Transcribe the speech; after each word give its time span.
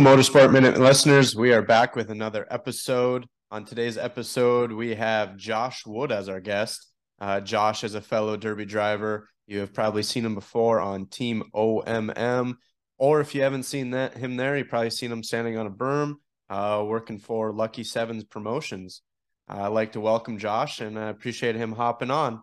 Motorsport 0.00 0.52
Minute 0.52 0.78
listeners. 0.78 1.34
We 1.34 1.52
are 1.52 1.62
back 1.62 1.96
with 1.96 2.10
another 2.10 2.46
episode. 2.50 3.26
On 3.50 3.64
today's 3.64 3.98
episode, 3.98 4.70
we 4.70 4.94
have 4.94 5.36
Josh 5.36 5.84
Wood 5.84 6.12
as 6.12 6.28
our 6.28 6.38
guest. 6.38 6.86
Uh, 7.20 7.40
Josh 7.40 7.82
is 7.82 7.94
a 7.94 8.00
fellow 8.00 8.36
Derby 8.36 8.64
driver. 8.64 9.28
You 9.48 9.58
have 9.58 9.74
probably 9.74 10.04
seen 10.04 10.24
him 10.24 10.36
before 10.36 10.80
on 10.80 11.06
Team 11.06 11.44
OMM, 11.52 12.54
or 12.96 13.20
if 13.20 13.34
you 13.34 13.42
haven't 13.42 13.64
seen 13.64 13.90
that 13.90 14.16
him 14.16 14.36
there, 14.36 14.56
you 14.56 14.64
probably 14.64 14.90
seen 14.90 15.10
him 15.10 15.24
standing 15.24 15.56
on 15.58 15.66
a 15.66 15.70
berm, 15.70 16.14
uh, 16.48 16.84
working 16.86 17.18
for 17.18 17.52
Lucky 17.52 17.82
Sevens 17.82 18.22
Promotions. 18.22 19.02
Uh, 19.50 19.62
I'd 19.62 19.68
like 19.68 19.92
to 19.92 20.00
welcome 20.00 20.38
Josh, 20.38 20.80
and 20.80 20.96
I 20.96 21.08
appreciate 21.08 21.56
him 21.56 21.72
hopping 21.72 22.12
on. 22.12 22.42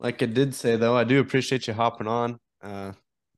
Like 0.00 0.22
I 0.22 0.26
did 0.26 0.54
say, 0.54 0.76
though, 0.76 0.96
I 0.96 1.04
do 1.04 1.20
appreciate 1.20 1.66
you 1.66 1.74
hopping 1.74 2.06
on. 2.06 2.38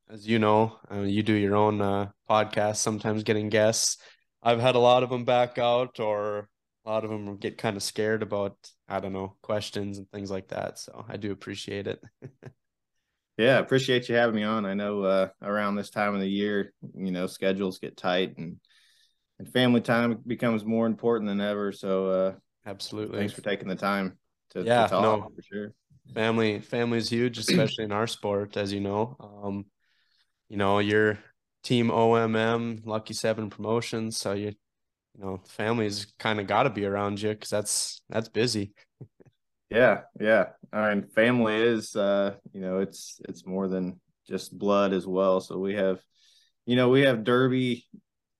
As 0.09 0.27
you 0.27 0.39
know, 0.39 0.79
uh, 0.91 1.01
you 1.01 1.21
do 1.21 1.33
your 1.33 1.55
own 1.55 1.81
uh, 1.81 2.09
podcast, 2.27 2.77
sometimes 2.77 3.21
getting 3.21 3.49
guests. 3.49 3.97
I've 4.41 4.59
had 4.59 4.73
a 4.73 4.79
lot 4.79 5.03
of 5.03 5.11
them 5.11 5.23
back 5.23 5.59
out, 5.59 5.99
or 5.99 6.49
a 6.83 6.89
lot 6.89 7.03
of 7.03 7.11
them 7.11 7.37
get 7.37 7.59
kind 7.59 7.77
of 7.77 7.83
scared 7.83 8.23
about, 8.23 8.55
I 8.87 8.99
don't 8.99 9.13
know, 9.13 9.35
questions 9.43 9.99
and 9.99 10.09
things 10.09 10.31
like 10.31 10.47
that. 10.47 10.79
So 10.79 11.05
I 11.07 11.17
do 11.17 11.31
appreciate 11.31 11.85
it. 11.85 12.01
yeah, 13.37 13.59
appreciate 13.59 14.09
you 14.09 14.15
having 14.15 14.35
me 14.35 14.43
on. 14.43 14.65
I 14.65 14.73
know 14.73 15.03
uh, 15.03 15.27
around 15.43 15.75
this 15.75 15.91
time 15.91 16.15
of 16.15 16.21
the 16.21 16.29
year, 16.29 16.73
you 16.95 17.11
know, 17.11 17.27
schedules 17.27 17.77
get 17.77 17.95
tight 17.95 18.35
and 18.37 18.57
and 19.37 19.47
family 19.53 19.79
time 19.79 20.19
becomes 20.25 20.65
more 20.65 20.87
important 20.87 21.27
than 21.27 21.39
ever. 21.39 21.71
So 21.71 22.09
uh, 22.09 22.33
absolutely, 22.65 23.19
thanks 23.19 23.33
for 23.33 23.41
taking 23.41 23.67
the 23.67 23.75
time 23.75 24.17
to, 24.51 24.63
yeah, 24.63 24.83
to 24.83 24.89
talk 24.89 25.03
no, 25.03 25.31
for 25.35 25.41
sure. 25.43 25.73
Family, 26.15 26.61
family 26.61 26.97
is 26.97 27.09
huge, 27.09 27.37
especially 27.37 27.83
in 27.83 27.91
our 27.91 28.07
sport, 28.07 28.57
as 28.57 28.73
you 28.73 28.79
know. 28.79 29.15
Um, 29.19 29.65
you 30.49 30.57
know, 30.57 30.79
your 30.79 31.19
team 31.63 31.89
OMM, 31.89 32.81
Lucky 32.85 33.13
Seven 33.13 33.49
Promotions. 33.49 34.17
So 34.17 34.33
you, 34.33 34.53
you 35.15 35.21
know, 35.21 35.41
family's 35.47 36.11
kind 36.19 36.39
of 36.39 36.47
got 36.47 36.63
to 36.63 36.69
be 36.69 36.85
around 36.85 37.21
you 37.21 37.29
because 37.29 37.49
that's 37.49 38.01
that's 38.09 38.29
busy. 38.29 38.73
yeah, 39.69 40.01
yeah. 40.19 40.47
I 40.73 40.93
mean, 40.93 41.07
family 41.07 41.55
is, 41.55 41.95
uh, 41.95 42.35
you 42.53 42.61
know, 42.61 42.79
it's 42.79 43.21
it's 43.29 43.45
more 43.45 43.67
than 43.67 43.99
just 44.27 44.57
blood 44.57 44.93
as 44.93 45.07
well. 45.07 45.39
So 45.41 45.57
we 45.57 45.75
have, 45.75 45.99
you 46.65 46.75
know, 46.75 46.89
we 46.89 47.01
have 47.01 47.23
Derby 47.23 47.85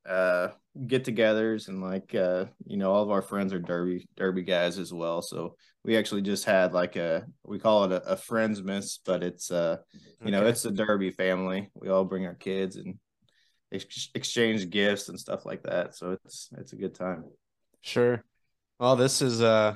uh 0.08 0.50
get-togethers 0.88 1.68
and 1.68 1.82
like 1.82 2.16
uh 2.16 2.46
you 2.66 2.78
know 2.78 2.92
all 2.92 3.04
of 3.04 3.12
our 3.12 3.22
friends 3.22 3.54
are 3.54 3.60
derby 3.60 4.08
derby 4.16 4.44
guys 4.44 4.80
as 4.80 4.94
well 4.94 5.22
so 5.22 5.56
we 5.84 5.98
actually 5.98 6.22
just 6.22 6.46
had 6.46 6.74
like 6.74 6.96
a 6.96 7.26
we 7.44 7.60
call 7.60 7.86
it 7.86 7.92
a, 7.92 8.14
a 8.14 8.16
Friendsmas 8.16 9.00
but 9.06 9.24
it's 9.24 9.52
uh 9.52 9.78
you 10.22 10.28
okay. 10.28 10.32
know 10.32 10.46
it's 10.46 10.66
a 10.66 10.72
derby 10.72 11.12
family. 11.12 11.70
We 11.74 11.90
all 11.90 12.06
bring 12.06 12.26
our 12.26 12.36
kids 12.36 12.76
and 12.76 13.00
ex- 13.74 14.10
exchange 14.14 14.70
gifts 14.70 15.10
and 15.10 15.20
stuff 15.20 15.46
like 15.46 15.64
that. 15.64 15.96
So 15.96 16.18
it's 16.26 16.50
it's 16.58 16.74
a 16.74 16.78
good 16.78 16.96
time. 16.96 17.26
Sure. 17.82 18.24
Well 18.80 18.96
this 18.96 19.22
is 19.22 19.42
uh 19.42 19.76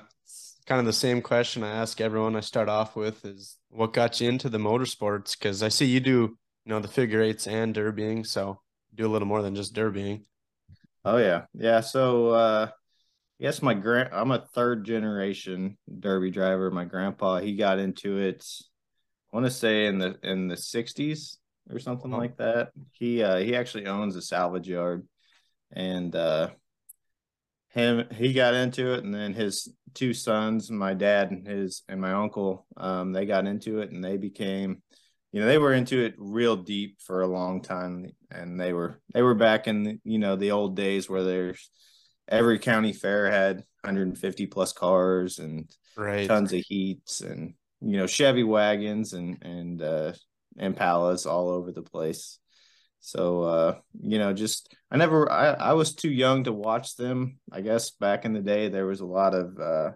kind 0.65 0.79
of 0.79 0.85
the 0.85 0.93
same 0.93 1.21
question 1.21 1.61
i 1.61 1.69
ask 1.69 1.99
everyone 1.99 2.37
i 2.37 2.39
start 2.39 2.69
off 2.69 2.95
with 2.95 3.25
is 3.25 3.57
what 3.69 3.91
got 3.91 4.21
you 4.21 4.29
into 4.29 4.47
the 4.47 4.57
motorsports? 4.57 5.37
Because 5.37 5.61
i 5.61 5.67
see 5.67 5.85
you 5.85 5.99
do 5.99 6.11
you 6.11 6.37
know 6.65 6.79
the 6.79 6.87
figure 6.87 7.21
eights 7.21 7.47
and 7.47 7.75
derbying 7.75 8.25
so 8.25 8.61
do 8.95 9.05
a 9.05 9.11
little 9.11 9.27
more 9.27 9.41
than 9.41 9.55
just 9.55 9.73
derbying. 9.73 10.23
Oh 11.05 11.17
yeah, 11.17 11.45
yeah. 11.53 11.81
So 11.81 12.29
uh, 12.29 12.69
yes, 13.39 13.61
my 13.61 13.73
grand. 13.73 14.09
I'm 14.13 14.31
a 14.31 14.45
third 14.53 14.85
generation 14.85 15.77
Derby 15.99 16.31
driver. 16.31 16.71
My 16.71 16.85
grandpa 16.85 17.39
he 17.39 17.55
got 17.55 17.79
into 17.79 18.17
it. 18.17 18.45
I 19.31 19.35
want 19.35 19.45
to 19.45 19.51
say 19.51 19.85
in 19.87 19.99
the 19.99 20.17
in 20.23 20.47
the 20.47 20.55
'60s 20.55 21.37
or 21.69 21.79
something 21.79 22.13
oh. 22.13 22.17
like 22.17 22.37
that. 22.37 22.71
He 22.91 23.23
uh, 23.23 23.37
he 23.37 23.55
actually 23.55 23.87
owns 23.87 24.15
a 24.15 24.21
salvage 24.21 24.67
yard, 24.67 25.07
and 25.71 26.15
uh, 26.15 26.49
him 27.69 28.05
he 28.11 28.33
got 28.33 28.53
into 28.53 28.93
it, 28.93 29.03
and 29.03 29.13
then 29.13 29.33
his 29.33 29.73
two 29.93 30.13
sons, 30.13 30.71
my 30.71 30.93
dad 30.93 31.31
and 31.31 31.47
his 31.47 31.83
and 31.87 32.01
my 32.01 32.13
uncle, 32.13 32.65
um, 32.77 33.13
they 33.13 33.25
got 33.25 33.47
into 33.47 33.79
it, 33.79 33.91
and 33.91 34.03
they 34.03 34.17
became 34.17 34.81
you 35.33 35.41
know 35.41 35.47
they 35.47 35.57
were 35.57 35.73
into 35.73 35.99
it 35.99 36.13
real 36.17 36.55
deep 36.55 37.01
for 37.01 37.21
a 37.21 37.27
long 37.27 37.61
time 37.61 38.05
and 38.31 38.59
they 38.59 38.71
were 38.71 39.01
they 39.13 39.21
were 39.21 39.33
back 39.33 39.67
in 39.67 39.99
you 40.05 40.19
know 40.19 40.35
the 40.35 40.51
old 40.51 40.75
days 40.77 41.09
where 41.09 41.23
there's 41.23 41.69
every 42.27 42.59
county 42.59 42.93
fair 42.93 43.29
had 43.29 43.57
150 43.81 44.47
plus 44.47 44.73
cars 44.73 45.39
and 45.39 45.69
right. 45.97 46.27
tons 46.27 46.53
of 46.53 46.61
heats 46.61 47.21
and 47.21 47.53
you 47.81 47.97
know 47.97 48.07
chevy 48.07 48.43
wagons 48.43 49.13
and 49.13 49.43
and 49.43 49.81
uh 49.81 50.13
impalas 50.59 51.29
all 51.29 51.49
over 51.49 51.71
the 51.71 51.81
place. 51.81 52.39
So 53.01 53.43
uh 53.43 53.75
you 53.99 54.19
know 54.19 54.33
just 54.33 54.73
i 54.89 54.97
never 54.97 55.29
i 55.29 55.47
i 55.47 55.73
was 55.73 55.93
too 55.93 56.11
young 56.11 56.45
to 56.45 56.53
watch 56.53 56.95
them. 56.95 57.39
I 57.51 57.61
guess 57.61 57.91
back 57.91 58.25
in 58.25 58.33
the 58.33 58.41
day 58.41 58.69
there 58.69 58.85
was 58.85 59.01
a 59.01 59.05
lot 59.05 59.33
of 59.33 59.59
uh 59.59 59.91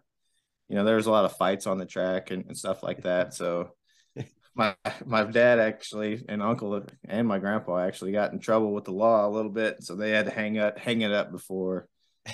you 0.67 0.75
know 0.75 0.83
there 0.83 0.97
was 0.97 1.05
a 1.05 1.11
lot 1.11 1.25
of 1.25 1.37
fights 1.37 1.65
on 1.65 1.77
the 1.77 1.85
track 1.85 2.31
and, 2.31 2.45
and 2.47 2.57
stuff 2.57 2.83
like 2.83 3.03
that. 3.03 3.33
So 3.33 3.71
my 4.55 4.75
my 5.05 5.23
dad 5.23 5.59
actually 5.59 6.25
and 6.27 6.41
uncle 6.41 6.83
and 7.07 7.27
my 7.27 7.39
grandpa 7.39 7.77
actually 7.79 8.11
got 8.11 8.33
in 8.33 8.39
trouble 8.39 8.73
with 8.73 8.83
the 8.83 8.91
law 8.91 9.25
a 9.25 9.31
little 9.31 9.51
bit, 9.51 9.81
so 9.83 9.95
they 9.95 10.11
had 10.11 10.25
to 10.25 10.31
hang 10.31 10.57
up 10.57 10.77
hang 10.77 11.01
it 11.01 11.13
up 11.13 11.31
before 11.31 11.87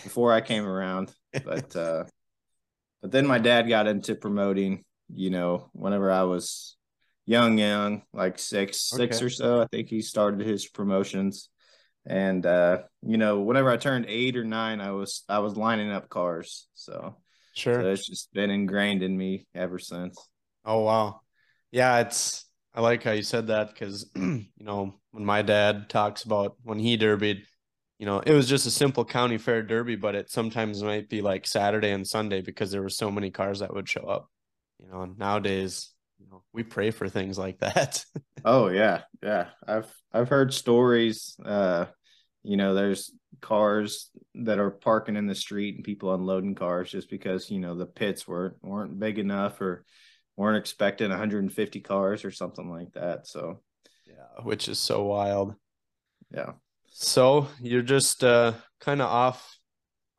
before 0.04 0.34
I 0.34 0.42
came 0.42 0.66
around. 0.66 1.14
But 1.46 1.76
uh, 1.76 2.06
but 3.02 3.12
then 3.12 3.28
my 3.28 3.40
dad 3.40 3.64
got 3.64 3.88
into 3.88 4.16
promoting. 4.16 4.84
You 5.14 5.30
know, 5.30 5.70
whenever 5.74 6.10
I 6.10 6.24
was 6.24 6.76
young, 7.26 7.58
young, 7.58 8.04
like 8.14 8.40
six 8.40 8.92
okay. 8.94 9.04
six 9.04 9.22
or 9.22 9.30
so, 9.30 9.62
I 9.62 9.68
think 9.68 9.90
he 9.90 10.02
started 10.02 10.46
his 10.46 10.68
promotions. 10.68 11.50
And 12.06 12.46
uh, 12.46 12.84
you 13.02 13.18
know, 13.18 13.42
whenever 13.42 13.70
I 13.70 13.78
turned 13.78 14.06
eight 14.08 14.36
or 14.36 14.44
nine, 14.44 14.82
I 14.82 14.92
was 14.92 15.24
I 15.30 15.40
was 15.40 15.56
lining 15.56 15.92
up 15.92 16.10
cars. 16.10 16.68
So 16.74 17.18
sure, 17.56 17.82
so 17.82 17.90
it's 17.90 18.08
just 18.08 18.34
been 18.34 18.50
ingrained 18.50 19.04
in 19.04 19.16
me 19.18 19.48
ever 19.54 19.80
since. 19.80 20.18
Oh 20.66 20.82
wow 20.82 21.20
yeah, 21.74 22.02
it's 22.02 22.46
I 22.76 22.82
like 22.82 23.04
how 23.04 23.12
you 23.12 23.24
said 23.24 23.48
that 23.48 23.70
because 23.70 24.10
you 24.16 24.46
know 24.60 24.94
when 25.12 25.26
my 25.26 25.42
dad 25.42 25.90
talks 25.90 26.24
about 26.24 26.56
when 26.62 26.78
he 26.78 26.98
derbied, 26.98 27.42
you 28.04 28.06
know, 28.10 28.20
it 28.20 28.34
was 28.34 28.50
just 28.50 28.66
a 28.66 28.70
simple 28.70 29.06
county 29.06 29.38
fair 29.38 29.64
derby, 29.64 29.96
but 29.96 30.14
it 30.14 30.30
sometimes 30.30 30.84
might 30.84 31.08
be 31.08 31.22
like 31.22 31.48
Saturday 31.48 31.92
and 31.92 32.06
Sunday 32.06 32.42
because 32.42 32.70
there 32.70 32.82
were 32.82 32.90
so 32.90 33.10
many 33.10 33.32
cars 33.32 33.60
that 33.60 33.74
would 33.74 33.88
show 33.88 34.02
up. 34.02 34.30
You 34.78 34.90
know, 34.90 35.06
nowadays, 35.18 35.94
you 36.20 36.26
know, 36.30 36.44
we 36.52 36.64
pray 36.64 36.92
for 36.92 37.08
things 37.08 37.38
like 37.38 37.60
that. 37.60 38.04
oh 38.44 38.68
yeah, 38.68 39.04
yeah. 39.24 39.52
I've 39.66 39.90
I've 40.12 40.28
heard 40.28 40.54
stories. 40.54 41.38
Uh, 41.46 41.86
you 42.44 42.58
know, 42.58 42.74
there's 42.74 43.10
cars 43.40 44.10
that 44.36 44.60
are 44.60 44.72
parking 44.72 45.16
in 45.16 45.26
the 45.26 45.34
street 45.34 45.76
and 45.76 45.86
people 45.86 46.14
unloading 46.14 46.56
cars 46.56 46.92
just 46.92 47.10
because 47.10 47.50
you 47.50 47.60
know 47.62 47.74
the 47.74 47.86
pits 47.86 48.28
weren't 48.28 48.56
weren't 48.62 49.00
big 49.00 49.18
enough 49.18 49.62
or 49.62 49.86
weren't 50.36 50.58
expecting 50.58 51.10
150 51.10 51.80
cars 51.80 52.26
or 52.26 52.32
something 52.32 52.70
like 52.70 52.92
that. 52.96 53.28
So, 53.28 53.62
yeah, 54.06 54.44
which 54.44 54.68
is 54.68 54.78
so 54.78 55.04
wild. 55.04 55.56
Yeah. 56.36 56.52
So 56.94 57.48
you're 57.60 57.82
just 57.82 58.24
uh, 58.24 58.54
kind 58.80 59.02
of 59.02 59.10
off 59.10 59.60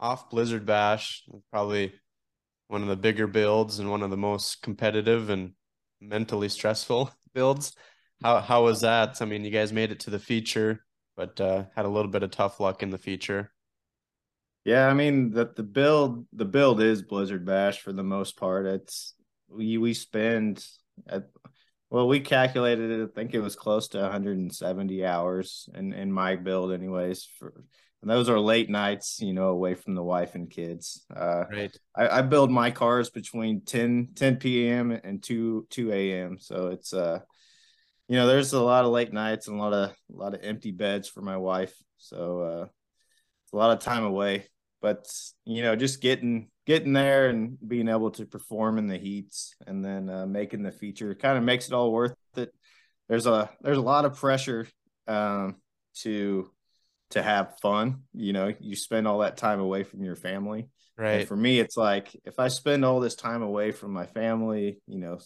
off 0.01 0.29
Blizzard 0.29 0.67
Bash, 0.67 1.23
probably 1.51 1.93
one 2.67 2.83
of 2.83 2.89
the 2.89 2.97
bigger 2.97 3.29
builds 3.29 3.79
and 3.79 3.91
one 3.91 4.03
of 4.03 4.11
the 4.11 4.17
most 4.17 4.61
competitive 4.61 5.31
and 5.31 5.53
mentally 6.01 6.49
stressful 6.49 7.11
builds. 7.35 7.75
How 8.23 8.41
how 8.41 8.65
was 8.65 8.81
that? 8.81 9.23
I 9.23 9.25
mean, 9.25 9.45
you 9.45 9.53
guys 9.53 9.73
made 9.73 9.93
it 9.93 10.01
to 10.01 10.11
the 10.11 10.19
feature, 10.19 10.85
but 11.17 11.41
uh, 11.41 11.65
had 11.77 11.85
a 11.85 11.89
little 11.89 12.11
bit 12.11 12.25
of 12.25 12.33
tough 12.33 12.59
luck 12.59 12.83
in 12.83 12.91
the 12.91 12.99
feature. 12.99 13.53
Yeah, 14.65 14.89
I 14.89 14.95
mean 14.95 15.31
that 15.33 15.55
the 15.55 15.63
build 15.63 16.27
the 16.33 16.45
build 16.45 16.81
is 16.81 17.03
Blizzard 17.03 17.45
Bash 17.45 17.81
for 17.81 17.93
the 17.93 18.03
most 18.03 18.37
part. 18.37 18.67
It's 18.67 19.15
we 19.49 19.79
we 19.79 19.95
spend 19.95 20.67
at 21.07 21.29
well 21.95 22.09
we 22.09 22.19
calculated 22.19 22.91
it 22.91 23.05
i 23.05 23.07
think 23.15 23.35
it 23.35 23.41
was 23.41 23.55
close 23.55 23.87
to 23.87 23.99
170 23.99 25.07
hours 25.07 25.69
in 25.75 25.93
in 25.93 26.11
my 26.11 26.35
build 26.35 26.73
anyways 26.73 27.29
for 27.39 27.55
and 28.03 28.11
those 28.11 28.29
are 28.29 28.41
late 28.41 28.69
nights 28.69 29.21
you 29.21 29.33
know 29.33 29.49
away 29.49 29.75
from 29.75 29.95
the 29.95 30.03
wife 30.03 30.35
and 30.35 30.51
kids. 30.51 31.07
Uh 31.15 31.45
right. 31.51 31.75
I, 31.97 32.19
I 32.19 32.23
build 32.23 32.51
my 32.51 32.71
cars 32.71 33.11
between 33.11 33.63
10 33.63 34.09
10 34.15 34.37
p.m 34.37 34.91
and 34.91 35.23
2 35.23 35.67
2 35.71 35.93
a.m 35.93 36.39
so 36.39 36.67
it's 36.67 36.93
uh 36.93 37.21
you 38.09 38.17
know 38.17 38.27
there's 38.27 38.53
a 38.53 38.61
lot 38.61 38.85
of 38.85 38.91
late 38.91 39.13
nights 39.13 39.47
and 39.47 39.57
a 39.57 39.63
lot 39.63 39.73
of 39.73 39.91
a 39.91 40.17
lot 40.17 40.35
of 40.35 40.41
empty 40.43 40.73
beds 40.73 41.09
for 41.09 41.23
my 41.23 41.37
wife. 41.37 41.75
So 41.97 42.41
uh 42.41 42.67
it's 43.45 43.53
a 43.53 43.57
lot 43.57 43.71
of 43.71 43.79
time 43.79 44.05
away 44.05 44.49
but 44.85 45.11
you 45.47 45.63
know 45.63 45.75
just 45.75 46.03
getting 46.03 46.47
getting 46.67 46.93
there 46.93 47.31
and 47.31 47.57
being 47.67 47.89
able 47.89 48.11
to 48.11 48.27
perform 48.27 48.77
in 48.77 48.87
the 48.87 48.99
heats 48.99 49.55
and 49.67 49.83
then 49.83 50.11
uh, 50.11 50.27
making 50.27 50.63
the 50.63 50.71
feature 50.71 51.15
kind 51.15 51.39
of 51.39 51.43
makes 51.43 51.69
it 51.69 51.73
all 51.73 51.91
worth 51.91 52.15
it. 52.37 52.53
There's 53.09 53.25
a 53.25 53.49
there's 53.63 53.79
a 53.79 53.89
lot 53.95 54.05
of 54.05 54.17
pressure 54.17 54.69
um, 55.09 55.57
to 56.01 56.51
to 57.13 57.23
have 57.23 57.59
fun 57.63 58.03
you 58.13 58.35
know 58.35 58.53
you 58.61 58.77
spend 58.77 59.09
all 59.09 59.21
that 59.21 59.39
time 59.39 59.59
away 59.59 59.85
from 59.85 60.05
your 60.05 60.17
family. 60.17 60.69
Right. 60.99 61.21
and 61.21 61.29
for 61.29 61.37
me 61.37 61.59
it's 61.59 61.77
like 61.77 62.15
if 62.25 62.39
i 62.39 62.47
spend 62.47 62.85
all 62.85 63.01
this 63.01 63.17
time 63.17 63.43
away 63.43 63.73
from 63.73 63.93
my 63.93 64.07
family 64.07 64.81
you 64.87 65.01
know 65.01 65.19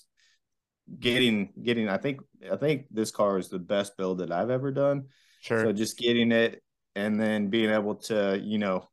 getting 0.99 1.53
getting 1.63 1.91
i 1.91 1.99
think 1.99 2.23
i 2.51 2.57
think 2.57 2.87
this 2.91 3.11
car 3.11 3.37
is 3.37 3.51
the 3.51 3.59
best 3.59 3.95
build 3.99 4.19
that 4.19 4.31
i've 4.31 4.51
ever 4.51 4.71
done. 4.71 5.09
Sure. 5.41 5.65
So 5.65 5.73
just 5.73 5.99
getting 5.99 6.31
it 6.33 6.63
and 6.95 7.21
then 7.21 7.49
being 7.49 7.71
able 7.71 7.97
to, 7.97 8.41
you 8.43 8.59
know, 8.59 8.89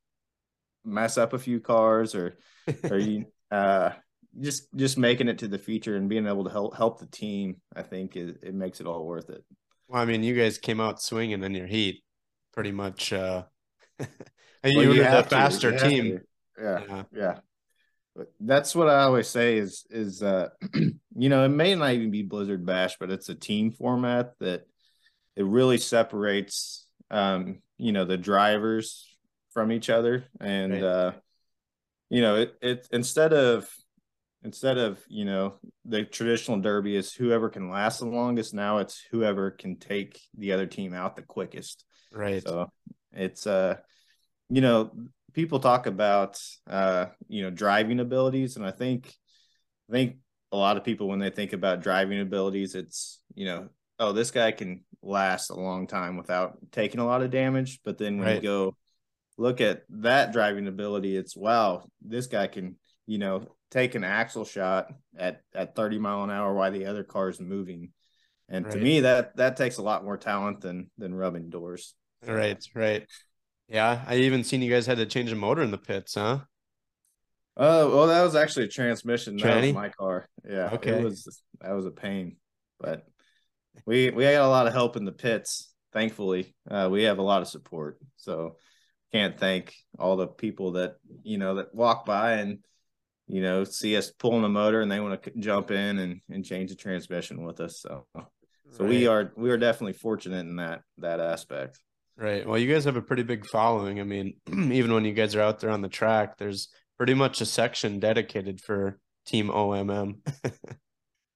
mess 0.86 1.18
up 1.18 1.34
a 1.34 1.40
few 1.40 1.60
cars 1.60 2.16
or 2.16 2.38
or 2.90 2.98
you 2.98 3.26
uh 3.52 3.92
just 4.40 4.68
just 4.76 4.98
making 4.98 5.28
it 5.28 5.40
to 5.40 5.48
the 5.48 5.58
feature 5.58 5.96
and 5.96 6.10
being 6.10 6.28
able 6.28 6.44
to 6.44 6.50
help 6.50 6.76
help 6.76 7.00
the 7.00 7.08
team, 7.08 7.62
I 7.76 7.84
think 7.84 8.16
it, 8.16 8.38
it 8.44 8.54
makes 8.54 8.82
it 8.82 8.88
all 8.88 9.06
worth 9.06 9.30
it. 9.30 9.44
Well, 9.88 10.02
I 10.02 10.06
mean, 10.06 10.24
you 10.24 10.36
guys 10.36 10.58
came 10.58 10.82
out 10.82 11.02
swinging 11.02 11.44
in 11.44 11.54
your 11.54 11.68
heat, 11.68 12.04
pretty 12.54 12.72
much. 12.72 13.14
Uh, 13.14 13.44
and 14.00 14.10
Well, 14.64 14.74
you 14.74 14.82
you 14.82 14.88
were 14.90 14.96
the 14.96 15.06
have 15.06 15.30
to, 15.30 15.36
faster 15.36 15.78
team. 15.78 16.20
Yeah. 16.60 16.82
Yeah. 16.88 17.04
Yeah. 17.14 17.40
But 18.16 18.32
that's 18.40 18.76
what 18.76 18.88
I 18.88 19.04
always 19.04 19.28
say 19.28 19.58
is 19.58 19.86
is 19.90 20.24
uh 20.24 20.50
you 20.74 21.30
know, 21.30 21.46
it 21.46 21.50
may 21.50 21.76
not 21.76 21.94
even 21.94 22.12
be 22.12 22.24
Blizzard 22.24 22.66
Bash, 22.66 22.98
but 23.00 23.12
it's 23.12 23.30
a 23.30 23.36
team 23.36 23.72
format 23.72 24.34
that 24.40 24.66
it 25.36 25.46
really 25.46 25.78
separates 25.78 26.88
um, 27.12 27.60
you 27.78 27.92
know, 27.92 28.06
the 28.06 28.18
drivers 28.18 29.15
from 29.56 29.72
each 29.72 29.90
other. 29.90 30.26
And 30.40 30.74
Right. 30.74 30.84
uh 30.84 31.12
you 32.12 32.22
know, 32.22 32.36
it 32.36 32.56
it 32.62 32.88
instead 32.92 33.34
of 33.34 33.68
instead 34.44 34.78
of, 34.78 35.00
you 35.08 35.26
know, 35.26 35.56
the 35.86 36.04
traditional 36.06 36.60
derby 36.60 36.96
is 36.96 37.12
whoever 37.12 37.50
can 37.50 37.72
last 37.72 37.98
the 38.00 38.06
longest, 38.06 38.54
now 38.54 38.78
it's 38.78 39.04
whoever 39.10 39.50
can 39.50 39.78
take 39.78 40.22
the 40.38 40.52
other 40.52 40.68
team 40.68 40.94
out 40.94 41.16
the 41.16 41.24
quickest. 41.24 41.84
Right. 42.12 42.44
So 42.44 42.72
it's 43.12 43.48
uh 43.48 43.78
you 44.50 44.62
know, 44.62 44.92
people 45.34 45.60
talk 45.60 45.88
about 45.88 46.40
uh, 46.70 47.08
you 47.28 47.42
know, 47.42 47.50
driving 47.50 48.00
abilities 48.00 48.58
and 48.58 48.66
I 48.66 48.72
think 48.72 49.12
I 49.90 49.94
think 49.94 50.18
a 50.52 50.58
lot 50.58 50.78
of 50.78 50.84
people 50.84 51.08
when 51.08 51.20
they 51.20 51.32
think 51.32 51.54
about 51.54 51.82
driving 51.82 52.20
abilities, 52.22 52.76
it's, 52.76 53.22
you 53.34 53.46
know, 53.46 53.70
oh, 54.00 54.12
this 54.12 54.32
guy 54.32 54.52
can 54.52 54.84
last 55.02 55.50
a 55.50 55.56
long 55.56 55.88
time 55.88 56.18
without 56.18 56.58
taking 56.72 57.00
a 57.00 57.06
lot 57.06 57.24
of 57.24 57.32
damage. 57.32 57.80
But 57.84 57.98
then 57.98 58.20
when 58.20 58.28
Right. 58.28 58.36
you 58.38 58.42
go 58.42 58.76
look 59.38 59.62
at 59.62 59.84
that 59.90 60.32
driving 60.32 60.68
ability, 60.68 61.16
it's 61.16 61.36
wow, 61.36 61.86
this 62.02 62.28
guy 62.28 62.48
can, 62.48 62.76
you 63.06 63.18
know, 63.18 63.48
take 63.72 63.96
an 63.96 64.04
axle 64.04 64.46
shot 64.46 64.92
at 65.18 65.42
at 65.54 65.76
30 65.76 66.00
mile 66.00 66.24
an 66.24 66.32
hour 66.32 66.54
while 66.54 66.72
the 66.72 66.86
other 66.86 67.04
car 67.04 67.30
is 67.30 67.40
moving. 67.40 67.92
And 68.48 68.70
to 68.72 68.78
me, 68.78 69.02
that 69.02 69.36
that 69.38 69.58
takes 69.58 69.78
a 69.78 69.82
lot 69.84 70.04
more 70.04 70.18
talent 70.18 70.62
than 70.62 70.90
than 70.98 71.16
rubbing 71.16 71.50
doors. 71.50 71.96
Right. 72.26 72.64
Right. 72.74 73.08
Yeah. 73.68 74.04
I 74.08 74.18
even 74.18 74.44
seen 74.44 74.62
you 74.62 74.72
guys 74.72 74.86
had 74.86 74.98
to 74.98 75.06
change 75.06 75.32
a 75.32 75.36
motor 75.36 75.64
in 75.64 75.72
the 75.72 75.78
pits, 75.78 76.16
huh? 76.16 76.42
Oh 77.58 77.96
well, 77.96 78.08
that 78.08 78.22
was 78.22 78.36
actually 78.36 78.66
a 78.66 78.70
transmission. 78.70 79.38
That 79.38 79.56
was 79.56 79.74
my 79.74 79.90
car. 79.90 80.28
Yeah, 80.48 80.70
Okay. 80.74 80.92
it 80.92 81.04
was 81.04 81.42
that 81.62 81.72
was 81.72 81.86
a 81.86 81.92
pain, 81.92 82.36
but 82.80 83.08
we 83.86 84.10
we 84.10 84.24
got 84.24 84.36
a 84.46 84.48
lot 84.48 84.68
of 84.68 84.74
help 84.74 84.98
in 84.98 85.06
the 85.06 85.12
pits. 85.12 85.74
Thankfully, 85.94 86.54
uh, 86.70 86.90
we 86.92 87.04
have 87.04 87.20
a 87.20 87.24
lot 87.24 87.42
of 87.42 87.48
support. 87.48 87.98
So 88.18 88.58
can't 89.12 89.40
thank 89.40 89.74
all 89.98 90.18
the 90.18 90.28
people 90.28 90.74
that 90.74 90.96
you 91.24 91.38
know 91.38 91.56
that 91.56 91.74
walk 91.74 92.06
by 92.06 92.34
and 92.34 92.60
you 93.28 93.42
know 93.42 93.64
see 93.64 93.96
us 93.96 94.12
pulling 94.12 94.42
the 94.42 94.50
motor 94.50 94.82
and 94.82 94.92
they 94.92 95.00
want 95.00 95.24
to 95.24 95.32
jump 95.40 95.72
in 95.72 96.00
and 96.00 96.22
and 96.30 96.46
change 96.46 96.70
the 96.70 96.76
transmission 96.76 97.44
with 97.44 97.60
us. 97.60 97.80
So 97.80 98.08
so 98.72 98.86
we 98.86 99.08
are 99.08 99.32
we 99.38 99.52
are 99.52 99.58
definitely 99.58 99.94
fortunate 99.94 100.46
in 100.46 100.58
that 100.58 100.82
that 100.98 101.20
aspect. 101.20 101.80
Right. 102.18 102.48
Well, 102.48 102.58
you 102.58 102.72
guys 102.72 102.86
have 102.86 102.96
a 102.96 103.02
pretty 103.02 103.24
big 103.24 103.46
following. 103.46 104.00
I 104.00 104.04
mean, 104.04 104.36
even 104.50 104.94
when 104.94 105.04
you 105.04 105.14
guys 105.14 105.36
are 105.36 105.42
out 105.42 105.60
there 105.60 105.70
on 105.70 105.82
the 105.82 105.90
track, 105.90 106.38
there's 106.38 106.70
pretty 106.98 107.14
much 107.14 107.42
a 107.42 107.46
section 107.46 108.00
dedicated 108.00 108.62
for 108.62 109.00
Team 109.26 109.50
OMM. 109.50 110.20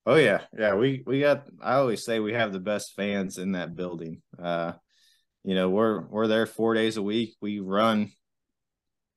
Oh 0.05 0.15
yeah, 0.15 0.41
yeah. 0.57 0.73
We 0.73 1.03
we 1.05 1.19
got. 1.19 1.43
I 1.61 1.75
always 1.75 2.03
say 2.03 2.19
we 2.19 2.33
have 2.33 2.51
the 2.51 2.59
best 2.59 2.95
fans 2.95 3.37
in 3.37 3.51
that 3.51 3.75
building. 3.75 4.23
Uh, 4.41 4.71
you 5.49 5.55
know, 5.55 5.67
we're 5.67 6.01
we're 6.01 6.27
there 6.27 6.45
four 6.45 6.75
days 6.75 6.97
a 6.97 7.01
week. 7.01 7.35
We 7.41 7.59
run. 7.59 8.11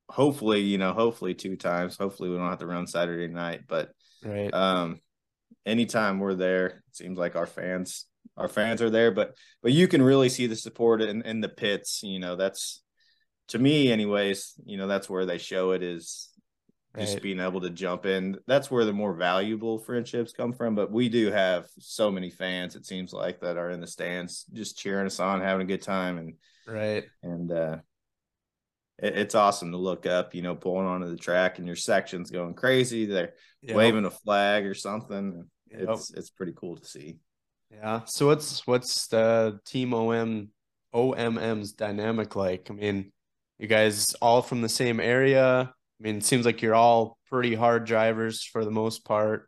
Hopefully, 0.09 0.61
you 0.61 0.79
know, 0.79 0.91
hopefully 0.91 1.35
two 1.35 1.55
times. 1.55 1.95
Hopefully, 1.95 2.29
we 2.31 2.37
don't 2.37 2.49
have 2.49 2.57
to 2.57 2.65
run 2.65 2.87
Saturday 2.87 3.31
night. 3.31 3.65
But 3.67 3.91
right. 4.25 4.51
um, 4.51 4.99
anytime 5.63 6.17
we're 6.17 6.33
there, 6.33 6.65
it 6.65 6.95
seems 6.95 7.19
like 7.19 7.35
our 7.35 7.45
fans 7.45 8.07
our 8.35 8.47
fans 8.47 8.81
are 8.81 8.89
there. 8.89 9.11
But 9.11 9.35
but 9.61 9.73
you 9.73 9.87
can 9.87 10.01
really 10.01 10.27
see 10.27 10.47
the 10.47 10.55
support 10.55 11.03
in 11.03 11.21
in 11.21 11.39
the 11.39 11.49
pits. 11.49 12.01
You 12.01 12.17
know, 12.17 12.35
that's 12.35 12.81
to 13.49 13.59
me, 13.59 13.91
anyways. 13.91 14.55
You 14.65 14.77
know, 14.77 14.87
that's 14.87 15.07
where 15.07 15.27
they 15.27 15.37
show 15.37 15.69
it 15.69 15.83
is 15.83 16.29
just 16.99 17.21
being 17.23 17.39
able 17.39 17.61
to 17.61 17.69
jump 17.69 18.05
in. 18.05 18.37
That's 18.47 18.69
where 18.69 18.85
the 18.85 18.93
more 18.93 19.13
valuable 19.13 19.79
friendships 19.79 20.31
come 20.31 20.53
from. 20.53 20.75
But 20.75 20.91
we 20.91 21.09
do 21.09 21.31
have 21.31 21.65
so 21.79 22.11
many 22.11 22.29
fans, 22.29 22.75
it 22.75 22.85
seems 22.85 23.13
like, 23.13 23.41
that 23.41 23.57
are 23.57 23.71
in 23.71 23.81
the 23.81 23.87
stands 23.87 24.45
just 24.53 24.77
cheering 24.77 25.07
us 25.07 25.19
on, 25.19 25.41
having 25.41 25.63
a 25.65 25.67
good 25.67 25.81
time. 25.81 26.17
And, 26.17 26.33
Right. 26.67 27.05
and, 27.23 27.51
uh, 27.51 27.77
it, 28.99 29.17
it's 29.17 29.35
awesome 29.35 29.71
to 29.71 29.77
look 29.77 30.05
up, 30.05 30.35
you 30.35 30.41
know, 30.43 30.55
pulling 30.55 30.85
onto 30.87 31.09
the 31.09 31.17
track 31.17 31.57
and 31.57 31.65
your 31.67 31.75
section's 31.75 32.29
going 32.29 32.53
crazy. 32.53 33.05
They're 33.05 33.33
Yep. 33.63 33.75
waving 33.75 34.05
a 34.05 34.11
flag 34.11 34.65
or 34.65 34.73
something. 34.75 35.49
Yep. 35.71 35.89
It's, 35.89 36.13
it's 36.13 36.29
pretty 36.29 36.53
cool 36.55 36.77
to 36.77 36.85
see. 36.85 37.17
Yeah. 37.71 38.01
So 38.05 38.27
what's 38.27 38.67
what's 38.67 39.07
the 39.07 39.59
Team 39.65 39.93
OM 39.95 40.49
OMM's 40.93 41.71
dynamic 41.73 42.35
like? 42.35 42.69
I 42.69 42.73
mean, 42.73 43.11
you 43.57 43.67
guys 43.67 44.13
all 44.21 44.43
from 44.43 44.61
the 44.61 44.69
same 44.69 44.99
area. 44.99 45.73
I 46.03 46.07
mean, 46.07 46.17
it 46.17 46.25
seems 46.25 46.45
like 46.45 46.61
you're 46.61 46.75
all 46.75 47.17
pretty 47.29 47.55
hard 47.55 47.85
drivers 47.85 48.43
for 48.43 48.65
the 48.65 48.71
most 48.71 49.05
part. 49.05 49.47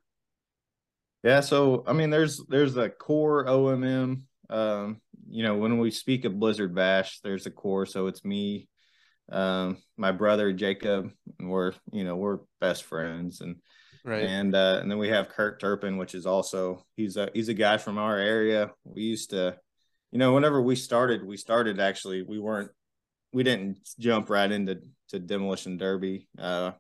Yeah, 1.22 1.42
so 1.42 1.84
I 1.86 1.94
mean, 1.94 2.10
there's 2.10 2.42
there's 2.48 2.78
a 2.78 2.90
core 2.90 3.46
OMM. 3.46 4.22
Um, 4.50 5.02
you 5.28 5.44
know, 5.44 5.58
when 5.58 5.80
we 5.80 5.92
speak 5.92 6.24
of 6.24 6.40
Blizzard 6.40 6.74
Bash, 6.74 7.20
there's 7.22 7.46
a 7.46 7.52
core. 7.52 7.86
So 7.86 8.08
it's 8.08 8.24
me, 8.24 8.70
um, 9.32 9.78
my 9.98 10.12
brother 10.14 10.54
Jacob, 10.54 11.12
and 11.40 11.50
we're 11.50 11.74
you 11.92 12.06
know 12.06 12.16
we're 12.16 12.40
best 12.62 12.84
friends, 12.84 13.42
and 13.42 13.58
Right. 14.06 14.24
and 14.24 14.54
uh, 14.54 14.78
and 14.82 14.90
then 14.90 15.00
we 15.00 15.10
have 15.10 15.30
Kurt 15.30 15.60
Turpin, 15.60 15.98
which 15.98 16.14
is 16.14 16.28
also 16.28 16.86
he's 16.96 17.18
a 17.18 17.32
he's 17.34 17.50
a 17.50 17.56
guy 17.56 17.78
from 17.78 17.98
our 17.98 18.18
area. 18.18 18.72
We 18.84 19.02
used 19.02 19.32
to, 19.32 19.58
you 20.12 20.20
know, 20.20 20.34
whenever 20.36 20.62
we 20.62 20.76
started, 20.76 21.26
we 21.26 21.38
started 21.38 21.80
actually 21.80 22.22
we 22.22 22.38
weren't 22.38 22.70
we 23.36 23.44
didn't 23.44 23.78
jump 24.00 24.30
right 24.30 24.50
into 24.50 24.80
to 25.10 25.20
demolition 25.20 25.76
derby. 25.76 26.30
Uh, 26.40 26.72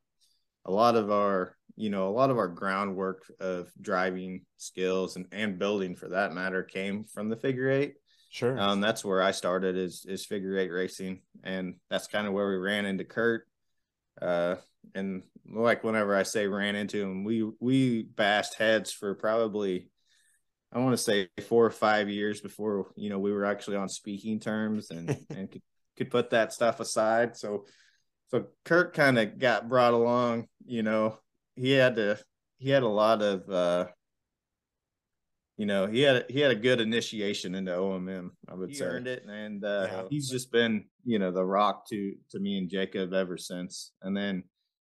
a 0.63 0.71
lot 0.71 0.95
of 0.95 1.11
our 1.11 1.57
you 1.75 1.89
know 1.89 2.07
a 2.07 2.15
lot 2.15 2.29
of 2.29 2.37
our 2.37 2.47
groundwork 2.47 3.23
of 3.41 3.69
driving 3.81 4.45
skills 4.55 5.17
and 5.17 5.25
and 5.33 5.59
building 5.59 5.97
for 5.97 6.07
that 6.07 6.33
matter 6.33 6.63
came 6.63 7.03
from 7.03 7.27
the 7.27 7.35
figure 7.35 7.69
eight. 7.69 7.95
Sure. 8.29 8.57
Um, 8.57 8.79
that's 8.79 9.03
where 9.03 9.21
I 9.21 9.31
started 9.31 9.75
is 9.75 10.05
is 10.07 10.25
figure 10.25 10.57
eight 10.57 10.71
racing, 10.71 11.19
and 11.43 11.75
that's 11.89 12.07
kind 12.07 12.25
of 12.25 12.31
where 12.31 12.47
we 12.47 12.55
ran 12.55 12.85
into 12.85 13.03
Kurt. 13.03 13.45
Uh, 14.21 14.55
and 14.95 15.23
like 15.53 15.83
whenever 15.83 16.15
I 16.15 16.23
say 16.23 16.47
ran 16.47 16.77
into 16.77 17.01
him, 17.01 17.25
we 17.25 17.51
we 17.59 18.03
bashed 18.03 18.53
heads 18.53 18.93
for 18.93 19.13
probably 19.13 19.89
I 20.71 20.79
want 20.79 20.93
to 20.93 21.03
say 21.03 21.27
four 21.49 21.65
or 21.65 21.71
five 21.71 22.09
years 22.09 22.39
before 22.39 22.93
you 22.95 23.09
know 23.09 23.19
we 23.19 23.33
were 23.33 23.43
actually 23.43 23.75
on 23.75 23.89
speaking 23.89 24.39
terms 24.39 24.89
and 24.89 25.09
and 25.29 25.51
could, 25.51 25.61
could 25.97 26.11
put 26.11 26.29
that 26.31 26.53
stuff 26.53 26.79
aside. 26.79 27.37
So 27.37 27.65
so 28.29 28.47
Kurt 28.65 28.93
kind 28.93 29.19
of 29.19 29.37
got 29.39 29.69
brought 29.69 29.93
along. 29.93 30.47
You 30.65 30.83
know, 30.83 31.19
he 31.55 31.71
had 31.71 31.95
to 31.95 32.19
he 32.57 32.69
had 32.69 32.83
a 32.83 32.87
lot 32.87 33.21
of 33.21 33.49
uh 33.49 33.87
you 35.57 35.65
know 35.65 35.87
he 35.87 36.01
had 36.01 36.25
he 36.29 36.39
had 36.39 36.51
a 36.51 36.55
good 36.55 36.81
initiation 36.81 37.55
into 37.55 37.71
OMM. 37.71 38.29
I 38.49 38.55
would 38.55 38.69
He 38.69 38.75
say 38.75 38.85
earned 38.85 39.07
it, 39.07 39.23
and 39.25 39.63
uh, 39.63 39.87
Yeah. 39.89 40.03
he's 40.09 40.29
just 40.29 40.51
been 40.51 40.85
you 41.05 41.19
know 41.19 41.31
the 41.31 41.45
rock 41.45 41.87
to 41.89 42.15
to 42.31 42.39
me 42.39 42.57
and 42.57 42.69
Jacob 42.69 43.13
ever 43.13 43.37
since. 43.37 43.91
And 44.01 44.15
then 44.15 44.43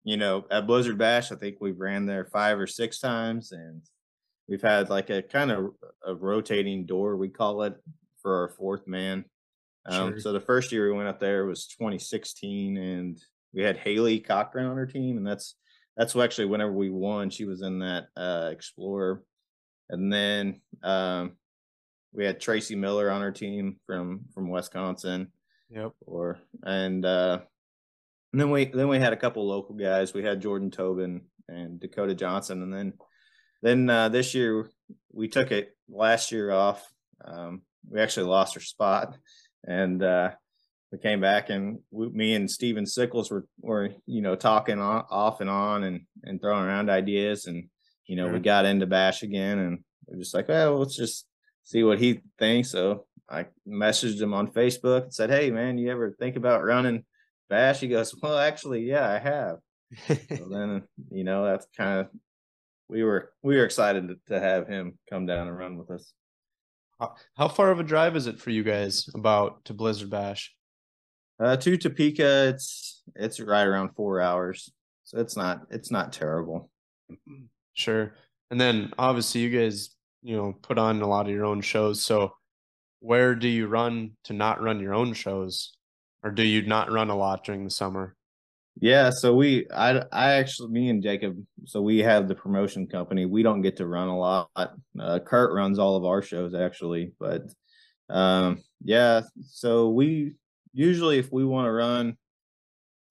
you 0.04 0.16
know 0.16 0.46
at 0.50 0.66
Blizzard 0.66 0.98
Bash, 0.98 1.30
I 1.30 1.36
think 1.36 1.58
we've 1.60 1.78
ran 1.78 2.06
there 2.06 2.24
five 2.24 2.58
or 2.58 2.66
six 2.66 2.98
times, 2.98 3.52
and 3.52 3.82
we've 4.48 4.62
had 4.62 4.90
like 4.90 5.10
a 5.10 5.22
kind 5.22 5.52
of 5.52 5.66
a 6.04 6.14
rotating 6.14 6.86
door 6.86 7.16
we 7.16 7.28
call 7.28 7.62
it 7.62 7.74
for 8.22 8.40
our 8.40 8.48
fourth 8.48 8.88
man. 8.88 9.24
Um, 9.88 10.10
Sure. 10.12 10.20
So 10.20 10.32
the 10.32 10.40
first 10.40 10.70
year 10.72 10.90
we 10.90 10.96
went 10.96 11.08
up 11.08 11.18
there 11.20 11.46
was 11.46 11.66
2016, 11.66 12.76
and 12.76 13.18
we 13.52 13.62
had 13.62 13.76
Haley 13.78 14.20
Cochran 14.20 14.66
on 14.66 14.78
our 14.78 14.86
team, 14.86 15.16
and 15.16 15.26
that's 15.26 15.54
that's 15.96 16.14
actually 16.14 16.46
whenever 16.46 16.72
we 16.72 16.90
won. 16.90 17.30
She 17.30 17.44
was 17.44 17.62
in 17.62 17.80
that 17.80 18.06
uh, 18.16 18.50
Explorer, 18.52 19.22
and 19.88 20.12
then 20.12 20.60
um, 20.82 21.32
we 22.12 22.24
had 22.24 22.40
Tracy 22.40 22.76
Miller 22.76 23.10
on 23.10 23.22
our 23.22 23.32
team 23.32 23.76
from 23.86 24.20
from 24.34 24.50
Wisconsin, 24.50 25.32
Yep. 25.70 25.92
or 26.06 26.38
and 26.62 27.04
uh, 27.04 27.40
and 28.32 28.40
then 28.40 28.50
we 28.50 28.66
then 28.66 28.88
we 28.88 28.98
had 28.98 29.12
a 29.12 29.16
couple 29.16 29.46
local 29.48 29.74
guys. 29.74 30.12
We 30.14 30.22
had 30.22 30.40
Jordan 30.42 30.70
Tobin 30.70 31.22
and 31.48 31.80
Dakota 31.80 32.14
Johnson, 32.14 32.62
and 32.62 32.72
then 32.72 32.92
then 33.62 33.90
uh, 33.90 34.08
this 34.08 34.34
year 34.34 34.68
we 35.12 35.28
took 35.28 35.50
it 35.50 35.76
last 35.88 36.30
year 36.30 36.50
off. 36.50 36.86
Um, 37.24 37.62
we 37.90 38.00
actually 38.00 38.26
lost 38.26 38.56
our 38.56 38.62
spot, 38.62 39.16
and 39.66 40.02
uh, 40.02 40.30
we 40.92 40.98
came 40.98 41.20
back 41.20 41.50
and 41.50 41.80
we, 41.90 42.08
me 42.08 42.34
and 42.34 42.50
Steven 42.50 42.86
Sickles 42.86 43.30
were 43.30 43.46
were 43.60 43.90
you 44.06 44.22
know 44.22 44.36
talking 44.36 44.78
on, 44.78 45.04
off 45.10 45.40
and 45.40 45.50
on 45.50 45.84
and 45.84 46.00
and 46.24 46.40
throwing 46.40 46.64
around 46.64 46.90
ideas, 46.90 47.46
and 47.46 47.68
you 48.06 48.16
know 48.16 48.28
we 48.28 48.38
got 48.40 48.64
into 48.64 48.86
Bash 48.86 49.22
again, 49.22 49.58
and 49.58 49.84
we're 50.06 50.18
just 50.18 50.34
like, 50.34 50.48
well, 50.48 50.78
let's 50.78 50.96
just 50.96 51.26
see 51.64 51.82
what 51.82 51.98
he 51.98 52.20
thinks. 52.38 52.70
So 52.70 53.06
I 53.28 53.46
messaged 53.66 54.20
him 54.20 54.32
on 54.32 54.52
Facebook 54.52 55.04
and 55.04 55.14
said, 55.14 55.30
"Hey, 55.30 55.50
man, 55.50 55.78
you 55.78 55.90
ever 55.90 56.14
think 56.18 56.36
about 56.36 56.64
running 56.64 57.04
Bash?" 57.48 57.80
He 57.80 57.88
goes, 57.88 58.14
"Well, 58.22 58.38
actually, 58.38 58.82
yeah, 58.82 59.08
I 59.08 59.18
have." 59.18 59.56
so 60.06 60.48
then, 60.50 60.82
you 61.10 61.24
know, 61.24 61.44
that's 61.44 61.66
kind 61.76 62.00
of 62.00 62.08
we 62.88 63.02
were 63.02 63.32
we 63.42 63.56
were 63.56 63.64
excited 63.64 64.08
to 64.28 64.40
have 64.40 64.66
him 64.66 64.98
come 65.10 65.26
down 65.26 65.48
and 65.48 65.56
run 65.56 65.76
with 65.76 65.90
us. 65.90 66.12
How 67.36 67.48
far 67.48 67.70
of 67.70 67.78
a 67.78 67.84
drive 67.84 68.16
is 68.16 68.26
it 68.26 68.40
for 68.40 68.50
you 68.50 68.64
guys 68.64 69.08
about 69.14 69.64
to 69.66 69.74
Blizzard 69.74 70.10
Bash? 70.10 70.52
Uh, 71.38 71.56
to 71.56 71.76
Topeka, 71.76 72.48
it's 72.48 73.02
it's 73.14 73.38
right 73.38 73.66
around 73.66 73.90
four 73.94 74.20
hours, 74.20 74.72
so 75.04 75.20
it's 75.20 75.36
not 75.36 75.62
it's 75.70 75.90
not 75.90 76.12
terrible. 76.12 76.70
Sure, 77.74 78.12
and 78.50 78.60
then 78.60 78.92
obviously 78.98 79.42
you 79.42 79.56
guys 79.56 79.90
you 80.22 80.36
know 80.36 80.52
put 80.62 80.78
on 80.78 81.00
a 81.00 81.06
lot 81.06 81.26
of 81.26 81.32
your 81.32 81.44
own 81.44 81.60
shows. 81.60 82.04
So 82.04 82.32
where 82.98 83.36
do 83.36 83.46
you 83.46 83.68
run 83.68 84.16
to 84.24 84.32
not 84.32 84.60
run 84.60 84.80
your 84.80 84.94
own 84.94 85.14
shows, 85.14 85.76
or 86.24 86.32
do 86.32 86.42
you 86.42 86.62
not 86.62 86.90
run 86.90 87.10
a 87.10 87.16
lot 87.16 87.44
during 87.44 87.62
the 87.62 87.70
summer? 87.70 88.16
Yeah, 88.80 89.10
so 89.10 89.34
we, 89.34 89.66
I, 89.74 90.02
I 90.12 90.32
actually, 90.34 90.70
me 90.70 90.88
and 90.88 91.02
Jacob, 91.02 91.36
so 91.64 91.82
we 91.82 91.98
have 91.98 92.28
the 92.28 92.34
promotion 92.34 92.86
company. 92.86 93.26
We 93.26 93.42
don't 93.42 93.62
get 93.62 93.76
to 93.78 93.86
run 93.86 94.08
a 94.08 94.16
lot. 94.16 94.50
Uh, 94.56 95.18
Kurt 95.18 95.52
runs 95.52 95.78
all 95.78 95.96
of 95.96 96.04
our 96.04 96.22
shows 96.22 96.54
actually, 96.54 97.12
but 97.18 97.42
um, 98.08 98.62
yeah. 98.84 99.22
So 99.42 99.88
we 99.88 100.34
usually, 100.72 101.18
if 101.18 101.32
we 101.32 101.44
want 101.44 101.66
to 101.66 101.72
run, 101.72 102.16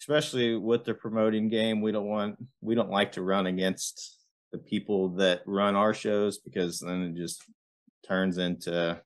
especially 0.02 0.56
with 0.56 0.86
the 0.86 0.94
promoting 0.94 1.50
game, 1.50 1.82
we 1.82 1.92
don't 1.92 2.08
want, 2.08 2.38
we 2.62 2.74
don't 2.76 2.90
like 2.92 3.12
to 3.14 3.22
run 3.22 3.48
against 3.48 4.18
the 4.54 4.58
people 4.58 5.10
that 5.16 5.42
run 5.46 5.76
our 5.76 5.94
shows 5.94 6.38
because 6.38 6.80
then 6.80 7.04
it 7.04 7.16
just 7.16 7.44
turns 8.08 8.38
into 8.38 9.02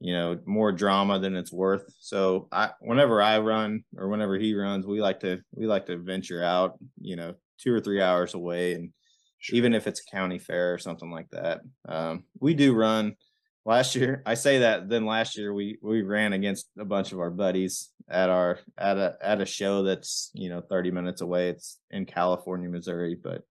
you 0.00 0.12
know 0.12 0.38
more 0.46 0.72
drama 0.72 1.18
than 1.18 1.36
it's 1.36 1.52
worth. 1.52 1.84
So 2.00 2.48
i 2.52 2.70
whenever 2.80 3.20
i 3.20 3.38
run 3.38 3.84
or 3.96 4.08
whenever 4.08 4.38
he 4.38 4.54
runs 4.54 4.86
we 4.86 5.00
like 5.00 5.20
to 5.20 5.40
we 5.52 5.66
like 5.66 5.86
to 5.86 5.98
venture 5.98 6.42
out 6.42 6.78
you 7.00 7.16
know 7.16 7.34
two 7.58 7.74
or 7.74 7.80
three 7.80 8.00
hours 8.00 8.34
away 8.34 8.74
and 8.74 8.92
sure. 9.38 9.56
even 9.56 9.74
if 9.74 9.86
it's 9.86 10.00
a 10.00 10.16
county 10.16 10.38
fair 10.38 10.72
or 10.72 10.78
something 10.78 11.10
like 11.10 11.28
that. 11.30 11.60
Um, 11.88 12.24
we 12.40 12.54
do 12.54 12.74
run. 12.74 13.16
Last 13.64 13.94
year 13.96 14.22
i 14.24 14.32
say 14.34 14.60
that 14.60 14.88
then 14.88 15.04
last 15.04 15.36
year 15.36 15.52
we 15.52 15.78
we 15.82 16.00
ran 16.00 16.32
against 16.32 16.70
a 16.78 16.86
bunch 16.86 17.12
of 17.12 17.18
our 17.20 17.30
buddies 17.30 17.90
at 18.08 18.30
our 18.30 18.60
at 18.78 18.96
a 18.96 19.16
at 19.20 19.42
a 19.42 19.46
show 19.46 19.82
that's 19.82 20.30
you 20.32 20.48
know 20.48 20.62
30 20.62 20.90
minutes 20.90 21.20
away. 21.20 21.48
It's 21.50 21.78
in 21.90 22.06
california 22.06 22.68
missouri 22.68 23.16
but 23.22 23.42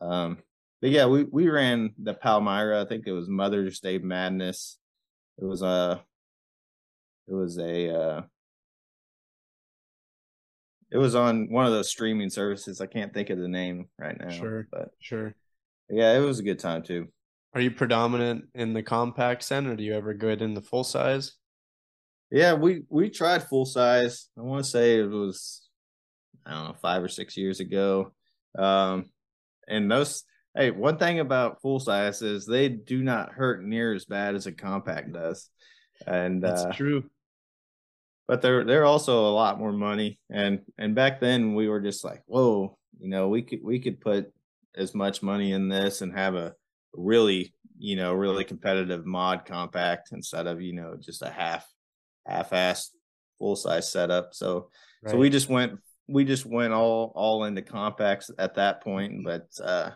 um 0.00 0.38
but 0.80 0.90
yeah 0.90 1.06
we 1.06 1.24
we 1.24 1.48
ran 1.48 1.92
the 2.02 2.14
palmyra. 2.14 2.82
I 2.82 2.86
think 2.86 3.06
it 3.06 3.12
was 3.12 3.28
mother's 3.28 3.78
day 3.80 3.98
madness 3.98 4.78
it 5.38 5.44
was 5.44 5.62
a 5.62 6.02
it 7.28 7.34
was 7.34 7.58
a 7.58 7.94
uh 7.94 8.22
it 10.90 10.98
was 10.98 11.14
on 11.14 11.50
one 11.50 11.66
of 11.66 11.72
those 11.72 11.90
streaming 11.90 12.30
services. 12.30 12.80
I 12.80 12.86
can't 12.86 13.12
think 13.12 13.30
of 13.30 13.38
the 13.38 13.48
name 13.48 13.88
right 13.98 14.16
now. 14.18 14.30
Sure. 14.30 14.68
But 14.70 14.90
sure. 15.00 15.34
Yeah, 15.90 16.16
it 16.16 16.20
was 16.20 16.38
a 16.38 16.44
good 16.44 16.60
time 16.60 16.82
too. 16.82 17.08
Are 17.52 17.60
you 17.60 17.70
predominant 17.70 18.46
in 18.54 18.72
the 18.74 18.82
compact 18.82 19.42
center? 19.42 19.72
or 19.72 19.76
do 19.76 19.82
you 19.82 19.94
ever 19.94 20.14
go 20.14 20.28
in 20.28 20.54
the 20.54 20.62
full 20.62 20.84
size? 20.84 21.32
Yeah, 22.30 22.54
we 22.54 22.82
we 22.88 23.10
tried 23.10 23.44
full 23.44 23.64
size. 23.64 24.28
I 24.38 24.42
want 24.42 24.64
to 24.64 24.70
say 24.70 25.00
it 25.00 25.10
was 25.10 25.68
I 26.46 26.52
don't 26.52 26.64
know, 26.68 26.74
five 26.80 27.02
or 27.02 27.08
six 27.08 27.36
years 27.36 27.60
ago. 27.60 28.12
Um 28.56 29.06
and 29.66 29.90
those 29.90 30.24
Hey, 30.56 30.70
one 30.70 30.98
thing 30.98 31.18
about 31.18 31.60
full 31.62 31.80
size 31.80 32.22
is 32.22 32.46
they 32.46 32.68
do 32.68 33.02
not 33.02 33.32
hurt 33.32 33.64
near 33.64 33.92
as 33.92 34.04
bad 34.04 34.36
as 34.36 34.46
a 34.46 34.52
compact 34.52 35.12
does, 35.12 35.50
and 36.06 36.40
that's 36.40 36.62
uh, 36.62 36.72
true. 36.72 37.04
But 38.28 38.40
they're 38.40 38.64
they're 38.64 38.84
also 38.84 39.26
a 39.26 39.34
lot 39.34 39.58
more 39.58 39.72
money, 39.72 40.20
and 40.30 40.60
and 40.78 40.94
back 40.94 41.20
then 41.20 41.54
we 41.54 41.68
were 41.68 41.80
just 41.80 42.04
like, 42.04 42.22
whoa, 42.26 42.78
you 43.00 43.08
know, 43.08 43.28
we 43.28 43.42
could 43.42 43.64
we 43.64 43.80
could 43.80 44.00
put 44.00 44.32
as 44.76 44.94
much 44.94 45.22
money 45.22 45.52
in 45.52 45.68
this 45.68 46.02
and 46.02 46.16
have 46.16 46.36
a 46.36 46.54
really 46.92 47.52
you 47.76 47.96
know 47.96 48.14
really 48.14 48.44
competitive 48.44 49.04
mod 49.04 49.44
compact 49.44 50.10
instead 50.12 50.46
of 50.46 50.62
you 50.62 50.72
know 50.72 50.96
just 51.00 51.22
a 51.22 51.30
half 51.30 51.66
half-assed 52.26 52.90
full 53.38 53.56
size 53.56 53.90
setup. 53.90 54.28
So 54.32 54.70
right. 55.02 55.10
so 55.10 55.18
we 55.18 55.30
just 55.30 55.48
went 55.48 55.80
we 56.08 56.24
just 56.24 56.46
went 56.46 56.72
all 56.72 57.12
all 57.16 57.44
into 57.44 57.62
compacts 57.62 58.30
at 58.38 58.54
that 58.54 58.82
point, 58.82 59.24
but 59.24 59.48
uh 59.62 59.90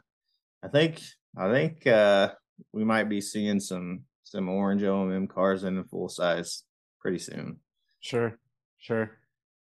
I 0.63 0.69
think 0.69 1.01
I 1.37 1.51
think 1.53 1.87
uh, 1.87 2.33
we 2.73 2.85
might 2.85 3.09
be 3.09 3.21
seeing 3.21 3.61
some 3.61 4.03
some 4.25 4.49
orange 4.49 4.83
OMM 4.83 5.29
cars 5.29 5.65
in 5.65 5.83
full 5.85 6.09
size 6.09 6.65
pretty 7.01 7.19
soon. 7.19 7.59
Sure, 8.01 8.39
sure. 8.79 9.19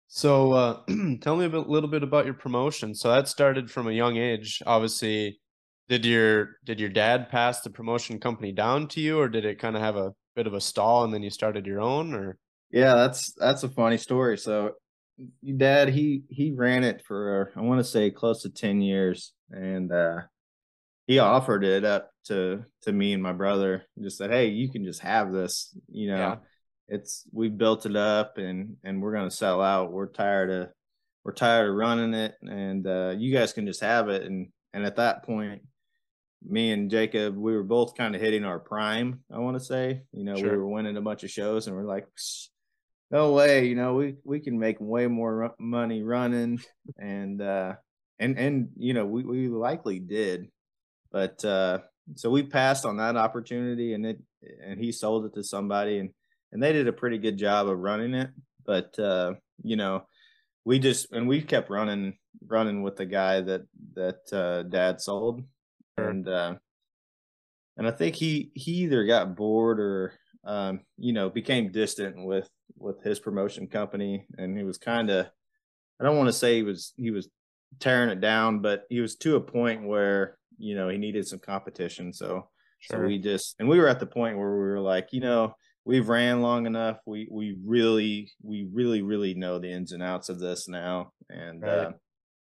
So 0.08 0.52
uh, 0.52 0.82
tell 1.22 1.38
me 1.38 1.46
a 1.46 1.50
bit, 1.50 1.70
little 1.70 1.90
bit 1.90 2.04
about 2.04 2.26
your 2.26 2.34
promotion. 2.34 2.94
So 2.94 3.10
that 3.10 3.28
started 3.28 3.72
from 3.72 3.88
a 3.88 3.94
young 3.94 4.18
age. 4.18 4.62
Obviously, 4.66 5.40
did 5.88 6.06
your 6.06 6.58
did 6.66 6.80
your 6.80 6.90
dad 6.90 7.30
pass 7.30 7.62
the 7.62 7.70
promotion 7.70 8.20
company 8.20 8.52
down 8.52 8.88
to 8.90 9.02
you, 9.02 9.20
or 9.20 9.30
did 9.30 9.46
it 9.46 9.60
kind 9.60 9.76
of 9.76 9.82
have 9.82 9.96
a 9.96 10.14
bit 10.36 10.48
of 10.48 10.54
a 10.54 10.62
stall 10.62 11.04
and 11.04 11.14
then 11.14 11.24
you 11.24 11.30
started 11.30 11.66
your 11.66 11.82
own? 11.82 12.14
Or 12.14 12.38
yeah, 12.72 12.96
that's 12.96 13.34
that's 13.34 13.64
a 13.64 13.70
funny 13.70 13.98
story. 13.98 14.38
So 14.38 14.74
dad 15.58 15.90
he 15.90 16.24
he 16.30 16.52
ran 16.52 16.84
it 16.84 17.04
for 17.06 17.52
I 17.56 17.62
want 17.62 17.80
to 17.80 17.84
say 17.84 18.10
close 18.12 18.42
to 18.42 18.50
ten 18.50 18.82
years, 18.82 19.34
and 19.50 19.92
uh, 19.92 20.22
he 21.08 21.20
offered 21.20 21.64
it 21.64 21.84
up 21.84 22.12
to 22.26 22.64
to 22.84 22.92
me 22.92 23.14
and 23.14 23.24
my 23.24 23.34
brother 23.34 23.84
just 24.02 24.18
said 24.18 24.32
hey 24.32 24.48
you 24.48 24.72
can 24.72 24.86
just 24.86 25.02
have 25.02 25.32
this 25.32 25.76
you 25.90 26.08
know 26.08 26.18
yeah. 26.18 26.36
it's 26.88 27.24
we 27.32 27.50
built 27.50 27.86
it 27.86 27.96
up 27.96 28.38
and 28.38 28.78
and 28.84 29.02
we're 29.02 29.14
going 29.14 29.30
to 29.30 29.36
sell 29.36 29.62
out. 29.62 29.92
We're 29.92 30.08
tired 30.08 30.52
of 30.52 30.70
we're 31.24 31.34
tired 31.34 31.70
of 31.70 31.76
running 31.76 32.14
it 32.14 32.36
and 32.42 32.86
uh, 32.88 33.14
you 33.18 33.34
guys 33.34 33.54
can 33.54 33.66
just 33.66 33.82
have 33.82 34.10
it. 34.10 34.24
And 34.24 34.50
and 34.74 34.86
at 34.86 34.98
that 34.98 35.24
point 35.24 35.62
me 36.44 36.72
and 36.72 36.90
jacob 36.90 37.38
we 37.38 37.54
were 37.54 37.62
both 37.62 37.96
kind 37.96 38.16
of 38.16 38.22
hitting 38.22 38.44
our 38.44 38.58
prime 38.58 39.20
i 39.32 39.38
want 39.38 39.56
to 39.56 39.64
say. 39.64 40.02
You 40.12 40.24
know 40.24 40.36
sure. 40.36 40.52
we 40.52 40.58
were 40.58 40.68
winning 40.68 40.98
a 40.98 41.02
bunch 41.02 41.24
of 41.24 41.30
shows 41.30 41.68
and 41.68 41.76
we're 41.76 41.84
like 41.84 42.08
no 43.12 43.34
way 43.34 43.66
you 43.66 43.76
know 43.76 43.96
we 43.96 44.16
we 44.24 44.40
can 44.40 44.58
make 44.58 44.78
way 44.80 45.08
more 45.08 45.54
money 45.60 46.04
running. 46.04 46.62
And 46.98 47.42
uh 47.42 47.74
and 48.20 48.38
and 48.38 48.70
you 48.78 48.94
know 48.94 49.06
we, 49.06 49.24
we 49.24 49.50
likely 49.50 50.00
did 50.00 50.48
but 51.12 51.44
uh, 51.44 51.80
so 52.16 52.30
we 52.30 52.44
passed 52.44 52.86
on 52.86 52.98
that 52.98 53.16
opportunity, 53.16 53.94
and 53.94 54.06
it 54.06 54.20
and 54.64 54.80
he 54.80 54.92
sold 54.92 55.26
it 55.26 55.34
to 55.36 55.44
somebody, 55.44 56.00
and 56.00 56.10
and 56.52 56.62
they 56.62 56.74
did 56.74 56.88
a 56.88 56.94
pretty 56.94 57.18
good 57.18 57.38
job 57.38 57.68
of 57.68 57.78
running 57.78 58.14
it. 58.14 58.30
But 58.66 58.98
uh, 59.00 59.34
you 59.64 59.76
know, 59.76 60.06
we 60.66 60.80
just 60.80 61.12
and 61.12 61.28
we 61.28 61.42
kept 61.42 61.70
running 61.70 62.18
running 62.48 62.82
with 62.82 62.96
the 62.96 63.06
guy 63.06 63.42
that 63.42 63.62
that 63.94 64.34
uh, 64.34 64.64
dad 64.64 65.02
sold, 65.02 65.44
and 65.98 66.28
uh, 66.28 66.56
and 67.78 67.88
I 67.88 67.92
think 67.92 68.16
he 68.16 68.52
he 68.56 68.72
either 68.84 69.06
got 69.06 69.36
bored 69.36 69.80
or 69.80 70.14
um, 70.44 70.82
you 70.98 71.14
know 71.14 71.30
became 71.30 71.72
distant 71.72 72.26
with 72.26 72.50
with 72.78 73.02
his 73.04 73.20
promotion 73.20 73.68
company, 73.68 74.26
and 74.38 74.58
he 74.58 74.64
was 74.64 74.78
kind 74.78 75.10
of 75.10 75.28
I 76.00 76.04
don't 76.04 76.18
want 76.18 76.30
to 76.30 76.34
say 76.34 76.56
he 76.56 76.64
was 76.64 76.94
he 76.96 77.12
was 77.12 77.30
tearing 77.80 78.10
it 78.10 78.22
down, 78.22 78.60
but 78.60 78.86
he 78.90 79.00
was 79.00 79.16
to 79.18 79.36
a 79.36 79.42
point 79.42 79.88
where 79.88 80.38
you 80.62 80.76
know 80.76 80.90
he 80.90 80.98
needed 80.98 81.28
some 81.28 81.40
competition. 81.40 82.14
So 82.14 82.50
sure. 82.80 83.00
so 83.00 83.08
we 83.08 83.18
just 83.18 83.56
and 83.60 83.68
we 83.68 83.80
were 83.80 83.88
at 83.88 84.00
the 84.00 84.06
point 84.06 84.38
where 84.38 84.52
we 84.52 84.60
were 84.60 84.80
like, 84.80 85.10
you 85.12 85.22
know, 85.22 85.56
we've 85.86 86.10
ran 86.10 86.42
long 86.42 86.66
enough. 86.66 86.98
We 87.06 87.28
we 87.32 87.58
really 87.66 88.32
we 88.42 88.68
really 88.72 89.02
really 89.02 89.34
know 89.34 89.60
the 89.60 89.72
ins 89.72 89.92
and 89.92 90.04
outs 90.04 90.30
of 90.30 90.40
this 90.40 90.68
now, 90.68 91.12
and 91.30 91.62
right. 91.62 91.70
uh, 91.70 91.92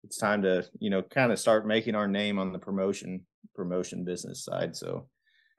it's 0.04 0.18
time 0.18 0.42
to 0.44 0.66
you 0.80 0.90
know 0.90 1.02
kind 1.02 1.32
of 1.32 1.40
start 1.40 1.68
making 1.68 1.96
our 1.96 2.08
name 2.08 2.40
on 2.40 2.52
the 2.52 2.60
promotion 2.60 3.26
promotion 3.56 4.04
business 4.04 4.46
side. 4.46 4.76
So 4.76 5.08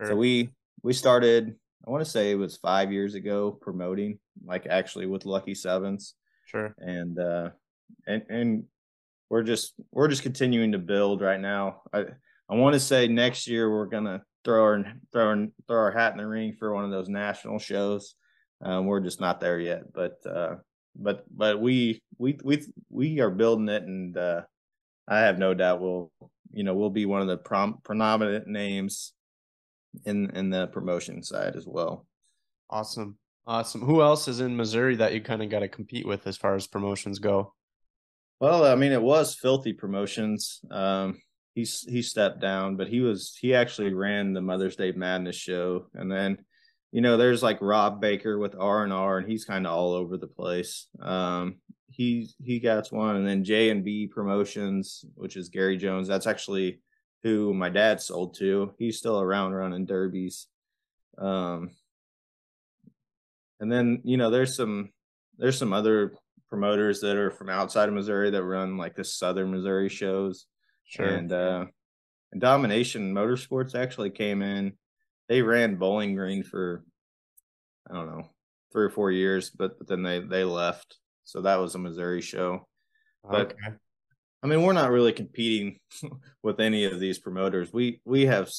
sure. 0.00 0.10
so 0.10 0.16
we 0.16 0.50
we 0.82 0.92
started. 0.92 1.54
I 1.86 1.90
want 1.90 2.04
to 2.04 2.10
say 2.10 2.32
it 2.32 2.38
was 2.38 2.56
five 2.56 2.92
years 2.92 3.14
ago 3.14 3.52
promoting, 3.52 4.18
like 4.44 4.66
actually 4.66 5.06
with 5.06 5.24
Lucky 5.24 5.54
Sevens. 5.54 6.14
Sure. 6.46 6.74
And 6.78 7.18
uh, 7.18 7.50
and 8.06 8.22
and 8.28 8.64
we're 9.30 9.42
just 9.42 9.74
we're 9.92 10.08
just 10.08 10.22
continuing 10.22 10.72
to 10.72 10.78
build 10.78 11.20
right 11.20 11.40
now. 11.40 11.82
I 11.92 12.06
I 12.50 12.54
want 12.54 12.74
to 12.74 12.80
say 12.80 13.08
next 13.08 13.46
year 13.46 13.70
we're 13.70 13.86
gonna 13.86 14.22
throw 14.44 14.62
our 14.62 14.84
throw 15.12 15.26
our, 15.26 15.46
throw 15.66 15.76
our 15.76 15.90
hat 15.90 16.12
in 16.12 16.18
the 16.18 16.26
ring 16.26 16.54
for 16.58 16.74
one 16.74 16.84
of 16.84 16.90
those 16.90 17.08
national 17.08 17.58
shows. 17.58 18.14
Um, 18.62 18.86
we're 18.86 19.00
just 19.00 19.20
not 19.20 19.40
there 19.40 19.60
yet, 19.60 19.92
but 19.92 20.18
uh, 20.26 20.56
but 20.96 21.24
but 21.34 21.60
we 21.60 22.02
we 22.16 22.38
we 22.42 22.64
we 22.88 23.20
are 23.20 23.30
building 23.30 23.68
it, 23.68 23.82
and 23.82 24.16
uh, 24.16 24.42
I 25.06 25.20
have 25.20 25.38
no 25.38 25.54
doubt 25.54 25.80
we'll 25.80 26.10
you 26.50 26.64
know 26.64 26.74
we'll 26.74 26.90
be 26.90 27.06
one 27.06 27.20
of 27.20 27.28
the 27.28 27.36
prom- 27.36 27.80
predominant 27.84 28.46
names 28.46 29.12
in 30.04 30.30
in 30.30 30.50
the 30.50 30.66
promotion 30.68 31.22
side 31.22 31.54
as 31.54 31.66
well. 31.66 32.06
Awesome, 32.70 33.18
awesome. 33.46 33.82
Who 33.82 34.02
else 34.02 34.26
is 34.26 34.40
in 34.40 34.56
Missouri 34.56 34.96
that 34.96 35.12
you 35.12 35.20
kind 35.20 35.42
of 35.42 35.50
got 35.50 35.60
to 35.60 35.68
compete 35.68 36.06
with 36.06 36.26
as 36.26 36.36
far 36.36 36.54
as 36.54 36.66
promotions 36.66 37.18
go? 37.18 37.54
Well, 38.40 38.64
I 38.64 38.74
mean, 38.76 38.92
it 38.92 39.02
was 39.02 39.34
filthy 39.34 39.72
promotions. 39.72 40.60
Um, 40.70 41.20
he's 41.58 41.84
he 41.88 42.02
stepped 42.02 42.40
down, 42.40 42.76
but 42.76 42.86
he 42.86 43.00
was 43.00 43.36
he 43.40 43.52
actually 43.52 43.92
ran 43.92 44.32
the 44.32 44.40
Mother's 44.40 44.76
Day 44.76 44.92
Madness 44.92 45.34
show, 45.34 45.86
and 45.92 46.10
then 46.10 46.38
you 46.92 47.00
know, 47.00 47.16
there's 47.16 47.42
like 47.42 47.58
Rob 47.60 48.00
Baker 48.00 48.38
with 48.38 48.54
R 48.56 48.84
and 48.84 48.92
R, 48.92 49.18
and 49.18 49.28
he's 49.28 49.44
kind 49.44 49.66
of 49.66 49.72
all 49.72 49.92
over 49.92 50.16
the 50.16 50.28
place. 50.28 50.86
Um, 51.00 51.56
he 51.90 52.30
he 52.40 52.60
got 52.60 52.92
one, 52.92 53.16
and 53.16 53.26
then 53.26 53.42
J 53.42 53.70
and 53.70 53.84
B 53.84 54.06
Promotions, 54.06 55.04
which 55.16 55.36
is 55.36 55.48
Gary 55.48 55.76
Jones. 55.76 56.06
That's 56.06 56.28
actually 56.28 56.80
who 57.24 57.52
my 57.52 57.70
dad 57.70 58.00
sold 58.00 58.36
to. 58.36 58.72
He's 58.78 58.98
still 58.98 59.20
around 59.20 59.52
running 59.52 59.84
derbies. 59.84 60.46
Um, 61.18 61.72
and 63.58 63.70
then 63.70 64.00
you 64.04 64.16
know, 64.16 64.30
there's 64.30 64.54
some 64.54 64.90
there's 65.38 65.58
some 65.58 65.72
other 65.72 66.14
promoters 66.48 67.00
that 67.00 67.16
are 67.16 67.32
from 67.32 67.48
outside 67.48 67.88
of 67.88 67.96
Missouri 67.96 68.30
that 68.30 68.44
run 68.44 68.76
like 68.76 68.94
the 68.94 69.04
Southern 69.04 69.50
Missouri 69.50 69.88
shows. 69.88 70.46
Sure. 70.88 71.06
And 71.06 71.32
uh, 71.32 71.66
and 72.32 72.40
Domination 72.40 73.14
Motorsports 73.14 73.74
actually 73.74 74.10
came 74.10 74.42
in 74.42 74.72
they 75.28 75.42
ran 75.42 75.76
Bowling 75.76 76.14
Green 76.14 76.42
for 76.42 76.84
I 77.88 77.94
don't 77.94 78.06
know 78.06 78.30
three 78.72 78.84
or 78.84 78.90
four 78.90 79.10
years, 79.10 79.50
but, 79.50 79.78
but 79.78 79.86
then 79.86 80.02
they 80.02 80.20
they 80.20 80.44
left. 80.44 80.96
So 81.24 81.42
that 81.42 81.56
was 81.56 81.74
a 81.74 81.78
Missouri 81.78 82.22
show. 82.22 82.66
But 83.22 83.52
okay. 83.52 83.76
I 84.42 84.46
mean, 84.46 84.62
we're 84.62 84.72
not 84.72 84.90
really 84.90 85.12
competing 85.12 85.78
with 86.42 86.60
any 86.60 86.84
of 86.84 86.98
these 86.98 87.18
promoters. 87.18 87.72
We 87.72 88.00
we 88.04 88.26
have, 88.26 88.50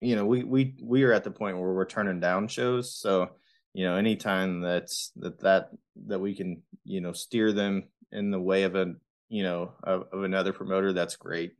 you 0.00 0.16
know, 0.16 0.24
we 0.24 0.44
we 0.44 0.74
we 0.82 1.02
are 1.04 1.12
at 1.12 1.24
the 1.24 1.30
point 1.30 1.58
where 1.58 1.72
we're 1.72 1.86
turning 1.86 2.20
down 2.20 2.48
shows. 2.48 2.96
So 2.96 3.30
you 3.74 3.84
know, 3.84 3.96
anytime 3.96 4.60
that's 4.60 5.12
that 5.16 5.40
that 5.40 5.70
that 6.06 6.20
we 6.20 6.34
can 6.34 6.62
you 6.84 7.00
know 7.00 7.12
steer 7.12 7.52
them 7.52 7.84
in 8.10 8.30
the 8.30 8.40
way 8.40 8.62
of 8.62 8.74
a 8.74 8.94
you 9.28 9.42
know 9.42 9.72
of, 9.82 10.04
of 10.12 10.22
another 10.24 10.52
promoter, 10.52 10.92
that's 10.92 11.16
great. 11.16 11.52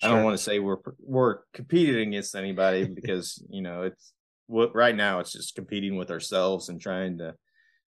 Sure. 0.00 0.10
I 0.10 0.14
don't 0.14 0.24
want 0.24 0.36
to 0.36 0.42
say 0.42 0.58
we're 0.58 0.78
we're 1.00 1.38
competing 1.52 2.08
against 2.08 2.34
anybody 2.34 2.84
because 2.94 3.42
you 3.50 3.62
know 3.62 3.82
it's 3.82 4.12
what 4.46 4.74
right 4.74 4.96
now 4.96 5.20
it's 5.20 5.32
just 5.32 5.54
competing 5.54 5.96
with 5.96 6.10
ourselves 6.10 6.68
and 6.68 6.80
trying 6.80 7.18
to 7.18 7.34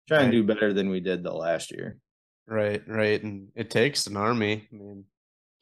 try 0.08 0.18
right. 0.18 0.24
and 0.24 0.32
do 0.32 0.44
better 0.44 0.72
than 0.72 0.90
we 0.90 1.00
did 1.00 1.22
the 1.22 1.32
last 1.32 1.70
year. 1.70 1.96
Right, 2.46 2.82
right, 2.88 3.22
and 3.22 3.48
it 3.54 3.70
takes 3.70 4.06
an 4.06 4.16
army. 4.16 4.66
I 4.72 4.76
mean, 4.76 5.04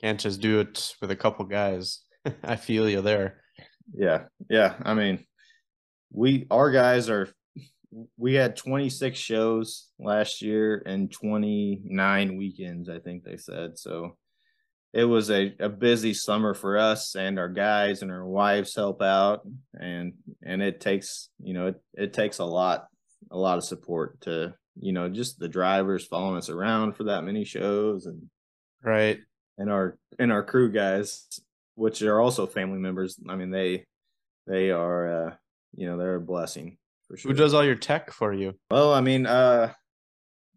can't 0.00 0.18
just 0.18 0.40
do 0.40 0.60
it 0.60 0.94
with 1.00 1.10
a 1.10 1.16
couple 1.16 1.44
guys. 1.44 2.00
I 2.42 2.56
feel 2.56 2.88
you 2.88 3.02
there. 3.02 3.42
Yeah, 3.94 4.24
yeah. 4.48 4.74
I 4.82 4.94
mean, 4.94 5.24
we 6.12 6.46
our 6.50 6.70
guys 6.70 7.10
are. 7.10 7.28
We 8.16 8.34
had 8.34 8.56
26 8.56 9.18
shows 9.18 9.88
last 9.98 10.42
year 10.42 10.82
and 10.84 11.10
29 11.10 12.36
weekends. 12.36 12.88
I 12.88 12.98
think 12.98 13.24
they 13.24 13.36
said. 13.36 13.78
So 13.78 14.16
it 14.92 15.04
was 15.04 15.30
a, 15.30 15.54
a 15.60 15.68
busy 15.68 16.14
summer 16.14 16.54
for 16.54 16.78
us 16.78 17.14
and 17.14 17.38
our 17.38 17.48
guys 17.48 18.02
and 18.02 18.10
our 18.10 18.26
wives 18.26 18.74
help 18.74 19.02
out. 19.02 19.40
And 19.78 20.14
and 20.42 20.62
it 20.62 20.80
takes 20.80 21.30
you 21.42 21.54
know 21.54 21.68
it, 21.68 21.82
it 21.94 22.12
takes 22.12 22.38
a 22.38 22.44
lot 22.44 22.86
a 23.30 23.38
lot 23.38 23.58
of 23.58 23.64
support 23.64 24.20
to 24.22 24.54
you 24.80 24.92
know 24.92 25.08
just 25.08 25.38
the 25.38 25.48
drivers 25.48 26.06
following 26.06 26.36
us 26.36 26.48
around 26.48 26.94
for 26.94 27.04
that 27.04 27.24
many 27.24 27.44
shows 27.44 28.06
and 28.06 28.22
right. 28.82 29.18
and 29.58 29.70
our 29.70 29.98
and 30.18 30.32
our 30.32 30.42
crew 30.42 30.70
guys 30.70 31.26
which 31.74 32.02
are 32.02 32.20
also 32.20 32.46
family 32.46 32.78
members. 32.78 33.18
I 33.28 33.36
mean 33.36 33.50
they 33.50 33.84
they 34.46 34.70
are 34.70 35.26
uh 35.26 35.34
you 35.74 35.86
know 35.86 35.98
they're 35.98 36.16
a 36.16 36.20
blessing 36.20 36.78
for 37.08 37.16
sure 37.16 37.30
who 37.30 37.36
does 37.36 37.54
all 37.54 37.64
your 37.64 37.74
tech 37.74 38.12
for 38.12 38.32
you 38.32 38.54
well 38.70 38.92
i 38.92 39.00
mean 39.00 39.26
uh 39.26 39.72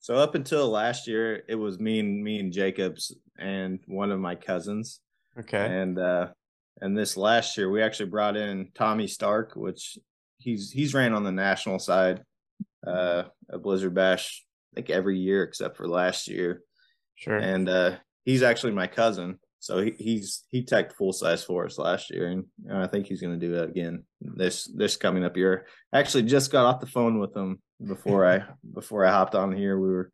so 0.02 0.16
up 0.16 0.34
until 0.34 0.68
last 0.68 1.08
year, 1.08 1.44
it 1.48 1.54
was 1.54 1.80
me 1.80 2.00
and 2.00 2.24
me 2.24 2.40
and 2.40 2.52
Jacobs 2.52 3.16
and 3.38 3.80
one 3.86 4.12
of 4.12 4.20
my 4.20 4.34
cousins. 4.34 5.00
Okay. 5.40 5.64
And 5.64 5.98
uh 5.98 6.30
and 6.82 6.98
this 6.98 7.16
last 7.16 7.56
year 7.56 7.70
we 7.70 7.84
actually 7.84 8.10
brought 8.10 8.36
in 8.36 8.70
Tommy 8.74 9.06
Stark, 9.06 9.56
which 9.56 10.00
he's 10.40 10.72
he's 10.72 10.96
ran 10.96 11.14
on 11.14 11.24
the 11.24 11.32
national 11.32 11.78
side 11.78 12.24
uh 12.86 13.24
a 13.50 13.60
Blizzard 13.60 13.94
Bash 13.94 14.44
like 14.76 14.90
every 14.90 15.20
year 15.20 15.44
except 15.44 15.78
for 15.78 15.88
last 15.88 16.28
year. 16.28 16.64
Sure. 17.14 17.38
And 17.38 17.70
uh 17.70 17.98
he's 18.26 18.42
actually 18.42 18.74
my 18.74 18.88
cousin. 18.88 19.38
So 19.62 19.80
he, 19.80 19.92
he's 19.92 20.44
he 20.50 20.64
teched 20.64 20.94
full 20.94 21.14
size 21.14 21.44
for 21.44 21.66
us 21.66 21.78
last 21.78 22.10
year, 22.10 22.30
and, 22.30 22.46
I 22.74 22.88
think 22.88 23.06
he's 23.06 23.22
going 23.22 23.40
to 23.40 23.48
do 23.48 23.54
it 23.54 23.70
again 23.70 24.04
this 24.20 24.66
this 24.66 24.98
coming 24.98 25.24
up 25.24 25.38
year. 25.38 25.68
I 25.94 26.00
actually 26.00 26.24
just 26.24 26.52
got 26.52 26.66
off 26.66 26.82
the 26.82 26.88
phone 26.88 27.20
with 27.20 27.38
him 27.38 27.62
before 27.86 28.26
I 28.26 28.44
before 28.74 29.06
I 29.06 29.12
hopped 29.12 29.36
on 29.36 29.52
here. 29.52 29.80
We 29.80 29.90
were 29.90 30.12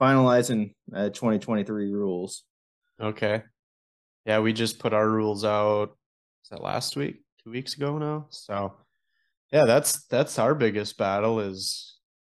finalizing 0.00 0.74
uh, 0.94 1.10
2023 1.10 1.92
rules. 1.92 2.44
Okay. 2.98 3.42
Yeah, 4.24 4.40
we 4.40 4.54
just 4.54 4.78
put 4.78 4.94
our 4.94 5.08
rules 5.08 5.44
out. 5.44 5.90
Is 6.44 6.48
that 6.48 6.62
last 6.62 6.96
week? 6.96 7.22
Two 7.44 7.50
weeks 7.50 7.74
ago 7.74 7.98
now. 7.98 8.28
So, 8.30 8.72
yeah, 9.52 9.66
that's 9.66 10.06
that's 10.06 10.38
our 10.38 10.54
biggest 10.54 10.96
battle 10.96 11.40
is 11.40 11.98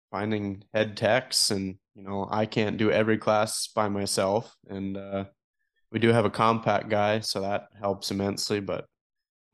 finding 0.09 0.63
head 0.73 0.97
techs, 0.97 1.51
and 1.51 1.75
you 1.93 2.01
know 2.01 2.27
I 2.31 2.47
can't 2.47 2.77
do 2.77 2.89
every 2.89 3.19
class 3.19 3.67
by 3.67 3.89
myself, 3.89 4.55
and 4.67 4.97
uh, 4.97 5.25
we 5.91 5.99
do 5.99 6.09
have 6.09 6.25
a 6.25 6.29
compact 6.29 6.89
guy, 6.89 7.19
so 7.19 7.41
that 7.41 7.67
helps 7.79 8.11
immensely. 8.11 8.59
But 8.59 8.85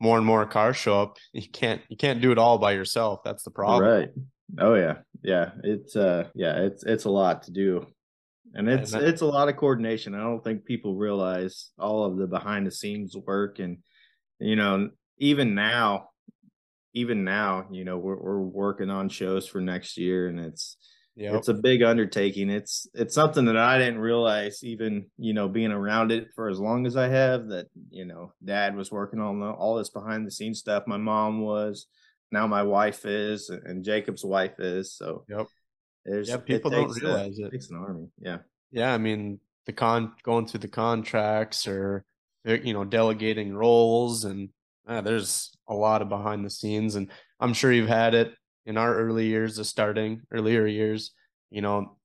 more 0.00 0.16
and 0.18 0.26
more 0.26 0.44
cars 0.46 0.76
show 0.76 1.00
up, 1.00 1.16
you 1.32 1.48
can't 1.48 1.80
you 1.88 1.96
can't 1.96 2.20
do 2.20 2.32
it 2.32 2.38
all 2.38 2.58
by 2.58 2.72
yourself. 2.72 3.20
That's 3.24 3.42
the 3.42 3.50
problem. 3.50 3.82
Right. 3.82 4.10
Oh 4.58 4.74
yeah, 4.74 4.98
yeah. 5.22 5.52
It's 5.62 5.96
uh, 5.96 6.28
yeah, 6.34 6.58
it's 6.58 6.84
it's 6.84 7.04
a 7.04 7.10
lot 7.10 7.44
to 7.44 7.50
do, 7.50 7.86
and 8.54 8.68
it's 8.68 8.92
and 8.92 9.02
that, 9.02 9.08
it's 9.08 9.22
a 9.22 9.26
lot 9.26 9.48
of 9.48 9.56
coordination. 9.56 10.14
I 10.14 10.20
don't 10.20 10.44
think 10.44 10.64
people 10.64 10.96
realize 10.96 11.70
all 11.78 12.04
of 12.04 12.16
the 12.16 12.26
behind 12.26 12.66
the 12.66 12.70
scenes 12.70 13.16
work, 13.16 13.58
and 13.58 13.78
you 14.38 14.56
know, 14.56 14.90
even 15.18 15.54
now, 15.54 16.08
even 16.92 17.24
now, 17.24 17.66
you 17.70 17.84
know, 17.84 17.96
we're 17.96 18.20
we're 18.20 18.40
working 18.40 18.90
on 18.90 19.08
shows 19.08 19.48
for 19.48 19.60
next 19.60 19.96
year, 19.96 20.28
and 20.28 20.38
it's 20.38 20.76
Yep. 21.16 21.34
It's 21.34 21.48
a 21.48 21.54
big 21.54 21.82
undertaking. 21.82 22.50
It's 22.50 22.88
it's 22.92 23.14
something 23.14 23.44
that 23.44 23.56
I 23.56 23.78
didn't 23.78 24.00
realize 24.00 24.64
even, 24.64 25.06
you 25.16 25.32
know, 25.32 25.48
being 25.48 25.70
around 25.70 26.10
it 26.10 26.28
for 26.34 26.48
as 26.48 26.58
long 26.58 26.86
as 26.86 26.96
I 26.96 27.08
have 27.08 27.48
that, 27.48 27.66
you 27.90 28.04
know, 28.04 28.32
dad 28.44 28.74
was 28.74 28.90
working 28.90 29.20
on 29.20 29.38
the, 29.38 29.46
all 29.46 29.76
this 29.76 29.90
behind 29.90 30.26
the 30.26 30.32
scenes 30.32 30.58
stuff. 30.58 30.84
My 30.88 30.96
mom 30.96 31.40
was, 31.40 31.86
now 32.32 32.48
my 32.48 32.64
wife 32.64 33.06
is 33.06 33.48
and 33.48 33.84
Jacob's 33.84 34.24
wife 34.24 34.58
is. 34.58 34.92
So 34.92 35.24
Yep. 35.28 35.46
There's 36.04 36.28
yeah, 36.28 36.36
people 36.38 36.70
don't 36.70 36.90
realize 37.00 37.38
a, 37.38 37.44
it. 37.44 37.46
it. 37.46 37.52
Takes 37.52 37.70
an 37.70 37.76
army. 37.76 38.08
Yeah. 38.18 38.38
Yeah, 38.72 38.92
I 38.92 38.98
mean, 38.98 39.38
the 39.66 39.72
con 39.72 40.12
going 40.24 40.46
through 40.46 40.60
the 40.60 40.68
contracts 40.68 41.68
or 41.68 42.04
you 42.44 42.74
know, 42.74 42.84
delegating 42.84 43.54
roles 43.54 44.24
and 44.24 44.48
uh, 44.86 45.00
there's 45.00 45.56
a 45.68 45.74
lot 45.74 46.02
of 46.02 46.08
behind 46.08 46.44
the 46.44 46.50
scenes 46.50 46.96
and 46.96 47.08
I'm 47.38 47.54
sure 47.54 47.72
you've 47.72 47.88
had 47.88 48.14
it 48.14 48.34
in 48.66 48.76
our 48.76 48.94
early 48.94 49.26
years 49.26 49.58
of 49.58 49.66
starting, 49.66 50.22
earlier 50.32 50.66
years, 50.66 51.12
you 51.50 51.62
know, 51.62 51.96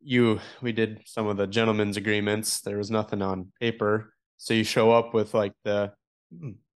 you 0.00 0.40
we 0.62 0.72
did 0.72 1.02
some 1.04 1.26
of 1.26 1.36
the 1.36 1.46
gentlemen's 1.46 1.96
agreements. 1.96 2.60
There 2.60 2.78
was 2.78 2.90
nothing 2.90 3.22
on 3.22 3.52
paper, 3.60 4.12
so 4.36 4.54
you 4.54 4.64
show 4.64 4.92
up 4.92 5.14
with 5.14 5.34
like 5.34 5.52
the 5.64 5.92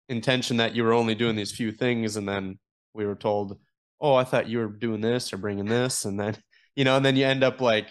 intention 0.09 0.57
that 0.59 0.75
you 0.75 0.85
were 0.85 0.93
only 0.93 1.15
doing 1.15 1.37
these 1.37 1.53
few 1.53 1.73
things, 1.73 2.17
and 2.17 2.29
then 2.29 2.59
we 2.95 3.07
were 3.07 3.15
told, 3.15 3.59
"Oh, 4.01 4.15
I 4.15 4.25
thought 4.25 4.49
you 4.49 4.59
were 4.59 4.69
doing 4.69 5.01
this 5.01 5.33
or 5.33 5.39
bringing 5.39 5.67
this," 5.67 6.05
and 6.05 6.19
then 6.19 6.37
you 6.77 6.85
know, 6.85 6.97
and 6.97 7.05
then 7.05 7.17
you 7.17 7.25
end 7.27 7.45
up 7.45 7.61
like 7.61 7.91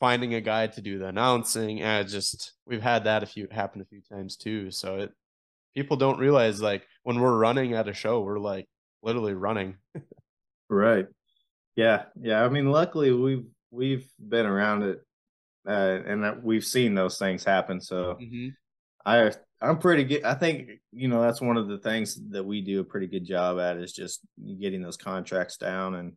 finding 0.00 0.34
a 0.34 0.40
guy 0.40 0.66
to 0.68 0.80
do 0.80 0.98
the 0.98 1.06
announcing. 1.06 1.82
And 1.82 2.08
just 2.08 2.52
we've 2.66 2.82
had 2.82 3.04
that 3.04 3.22
a 3.22 3.26
few 3.26 3.48
happen 3.50 3.80
a 3.80 3.84
few 3.84 4.00
times 4.00 4.36
too. 4.36 4.70
So 4.70 4.96
it 5.00 5.12
people 5.74 5.96
don't 5.96 6.18
realize 6.18 6.60
like 6.60 6.86
when 7.02 7.20
we're 7.20 7.38
running 7.38 7.74
at 7.74 7.88
a 7.88 7.92
show, 7.94 8.20
we're 8.22 8.38
like 8.38 8.68
literally 9.02 9.34
running. 9.34 9.76
Right. 10.70 11.06
Yeah. 11.76 12.04
Yeah. 12.20 12.42
I 12.42 12.48
mean, 12.48 12.70
luckily 12.70 13.12
we've 13.12 13.44
we've 13.70 14.08
been 14.18 14.46
around 14.46 14.84
it, 14.84 15.00
uh, 15.68 15.98
and 16.06 16.42
we've 16.42 16.64
seen 16.64 16.94
those 16.94 17.18
things 17.18 17.44
happen. 17.44 17.80
So 17.80 18.16
mm-hmm. 18.20 18.48
I 19.04 19.32
I'm 19.60 19.78
pretty 19.78 20.04
good. 20.04 20.24
I 20.24 20.34
think 20.34 20.70
you 20.92 21.08
know 21.08 21.20
that's 21.20 21.40
one 21.40 21.56
of 21.56 21.68
the 21.68 21.78
things 21.78 22.18
that 22.30 22.44
we 22.44 22.62
do 22.62 22.80
a 22.80 22.84
pretty 22.84 23.08
good 23.08 23.26
job 23.26 23.58
at 23.58 23.76
is 23.76 23.92
just 23.92 24.20
getting 24.60 24.82
those 24.82 24.96
contracts 24.96 25.56
down 25.58 25.96
and 25.96 26.12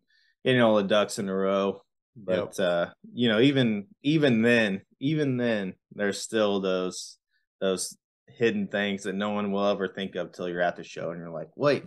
getting 0.46 0.62
all 0.62 0.76
the 0.76 0.84
ducks 0.84 1.20
in 1.20 1.28
a 1.28 1.36
row. 1.36 1.82
But 2.16 2.58
yep. 2.58 2.66
uh, 2.68 2.86
you 3.14 3.28
know, 3.28 3.40
even 3.40 3.88
even 4.04 4.44
then, 4.44 4.82
even 5.00 5.38
then, 5.38 5.74
there's 5.94 6.22
still 6.22 6.62
those 6.62 7.18
those 7.60 7.98
hidden 8.28 8.68
things 8.68 9.04
that 9.04 9.16
no 9.16 9.32
one 9.32 9.52
will 9.52 9.66
ever 9.66 9.88
think 9.88 10.16
of 10.16 10.32
till 10.32 10.48
you're 10.48 10.62
at 10.62 10.76
the 10.76 10.84
show 10.84 11.12
and 11.12 11.20
you're 11.20 11.30
like, 11.30 11.50
wait, 11.56 11.84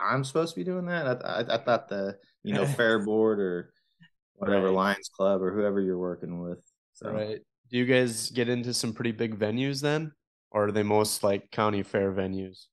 I'm 0.00 0.24
supposed 0.24 0.54
to 0.54 0.60
be 0.60 0.64
doing 0.64 0.86
that. 0.86 1.24
I, 1.24 1.40
I, 1.40 1.54
I 1.54 1.58
thought 1.58 1.88
the 1.88 2.16
you 2.42 2.54
know 2.54 2.66
fair 2.78 2.98
board 2.98 3.40
or 3.40 3.72
whatever 4.34 4.66
right. 4.66 4.74
Lions 4.74 5.10
Club 5.14 5.42
or 5.42 5.52
whoever 5.52 5.80
you're 5.80 5.98
working 5.98 6.40
with. 6.40 6.58
So. 6.94 7.10
Right. 7.10 7.40
Do 7.70 7.78
you 7.78 7.86
guys 7.86 8.30
get 8.30 8.48
into 8.48 8.74
some 8.74 8.92
pretty 8.92 9.12
big 9.12 9.38
venues 9.38 9.80
then, 9.80 10.12
or 10.50 10.66
are 10.66 10.72
they 10.72 10.82
most 10.82 11.22
like 11.22 11.50
county 11.52 11.84
fair 11.84 12.12
venues? 12.12 12.66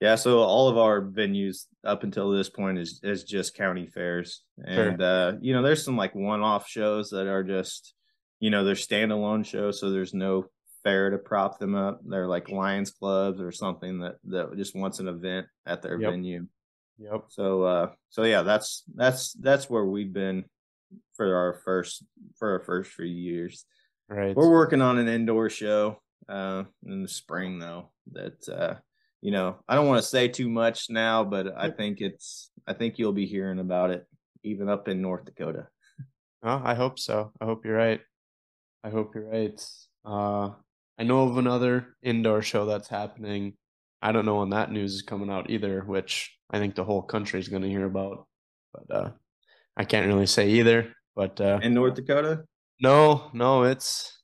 Yeah, 0.00 0.14
so 0.14 0.38
all 0.38 0.68
of 0.68 0.78
our 0.78 1.02
venues 1.02 1.66
up 1.84 2.04
until 2.04 2.30
this 2.30 2.48
point 2.48 2.78
is 2.78 3.00
is 3.02 3.24
just 3.24 3.54
county 3.54 3.86
fairs, 3.86 4.42
and 4.64 4.98
sure. 4.98 5.06
uh, 5.06 5.32
you 5.42 5.52
know 5.52 5.62
there's 5.62 5.84
some 5.84 5.96
like 5.96 6.14
one 6.14 6.40
off 6.40 6.66
shows 6.66 7.10
that 7.10 7.26
are 7.26 7.44
just 7.44 7.92
you 8.38 8.48
know 8.48 8.64
they're 8.64 8.74
standalone 8.74 9.44
shows, 9.44 9.78
so 9.78 9.90
there's 9.90 10.14
no 10.14 10.46
fair 10.82 11.10
to 11.10 11.18
prop 11.18 11.58
them 11.58 11.74
up. 11.74 12.00
They're 12.04 12.28
like 12.28 12.50
Lions 12.50 12.90
clubs 12.90 13.40
or 13.40 13.52
something 13.52 14.00
that 14.00 14.16
that 14.24 14.56
just 14.56 14.74
wants 14.74 14.98
an 14.98 15.08
event 15.08 15.46
at 15.66 15.82
their 15.82 16.00
yep. 16.00 16.10
venue. 16.10 16.46
Yep. 16.98 17.24
So 17.28 17.62
uh 17.62 17.90
so 18.10 18.24
yeah, 18.24 18.42
that's 18.42 18.84
that's 18.94 19.32
that's 19.34 19.70
where 19.70 19.84
we've 19.84 20.12
been 20.12 20.44
for 21.14 21.34
our 21.34 21.54
first 21.64 22.04
for 22.38 22.52
our 22.52 22.60
first 22.60 22.92
few 22.92 23.06
years. 23.06 23.64
Right. 24.08 24.34
We're 24.36 24.50
working 24.50 24.82
on 24.82 24.98
an 24.98 25.08
indoor 25.08 25.50
show 25.50 26.00
uh 26.28 26.64
in 26.86 27.02
the 27.02 27.08
spring 27.08 27.58
though 27.58 27.90
that 28.12 28.48
uh 28.48 28.74
you 29.22 29.32
know, 29.32 29.56
I 29.68 29.74
don't 29.74 29.86
want 29.86 30.02
to 30.02 30.08
say 30.08 30.28
too 30.28 30.48
much 30.48 30.88
now, 30.88 31.24
but 31.24 31.54
I 31.56 31.70
think 31.70 32.00
it's 32.00 32.50
I 32.66 32.72
think 32.72 32.98
you'll 32.98 33.12
be 33.12 33.26
hearing 33.26 33.58
about 33.58 33.90
it 33.90 34.06
even 34.42 34.68
up 34.68 34.88
in 34.88 35.02
North 35.02 35.24
Dakota. 35.24 35.68
Oh, 36.42 36.62
I 36.64 36.74
hope 36.74 36.98
so. 36.98 37.32
I 37.40 37.44
hope 37.44 37.66
you're 37.66 37.76
right. 37.76 38.00
I 38.82 38.88
hope 38.88 39.14
you're 39.14 39.28
right. 39.28 39.60
Uh 40.04 40.50
I 41.00 41.02
know 41.02 41.22
of 41.22 41.38
another 41.38 41.96
indoor 42.02 42.42
show 42.42 42.66
that's 42.66 42.88
happening. 42.88 43.54
I 44.02 44.12
don't 44.12 44.26
know 44.26 44.40
when 44.40 44.50
that 44.50 44.70
news 44.70 44.92
is 44.92 45.00
coming 45.02 45.30
out 45.30 45.48
either, 45.48 45.82
which 45.82 46.36
I 46.50 46.58
think 46.58 46.74
the 46.74 46.84
whole 46.84 47.00
country 47.00 47.40
is 47.40 47.48
going 47.48 47.62
to 47.62 47.70
hear 47.70 47.86
about. 47.86 48.26
But 48.74 48.94
uh 48.94 49.10
I 49.78 49.84
can't 49.84 50.06
really 50.06 50.26
say 50.26 50.50
either. 50.50 50.94
But 51.16 51.40
uh 51.40 51.60
In 51.62 51.72
North 51.72 51.94
Dakota? 51.94 52.44
no, 52.82 53.30
no, 53.32 53.62
it's 53.62 54.22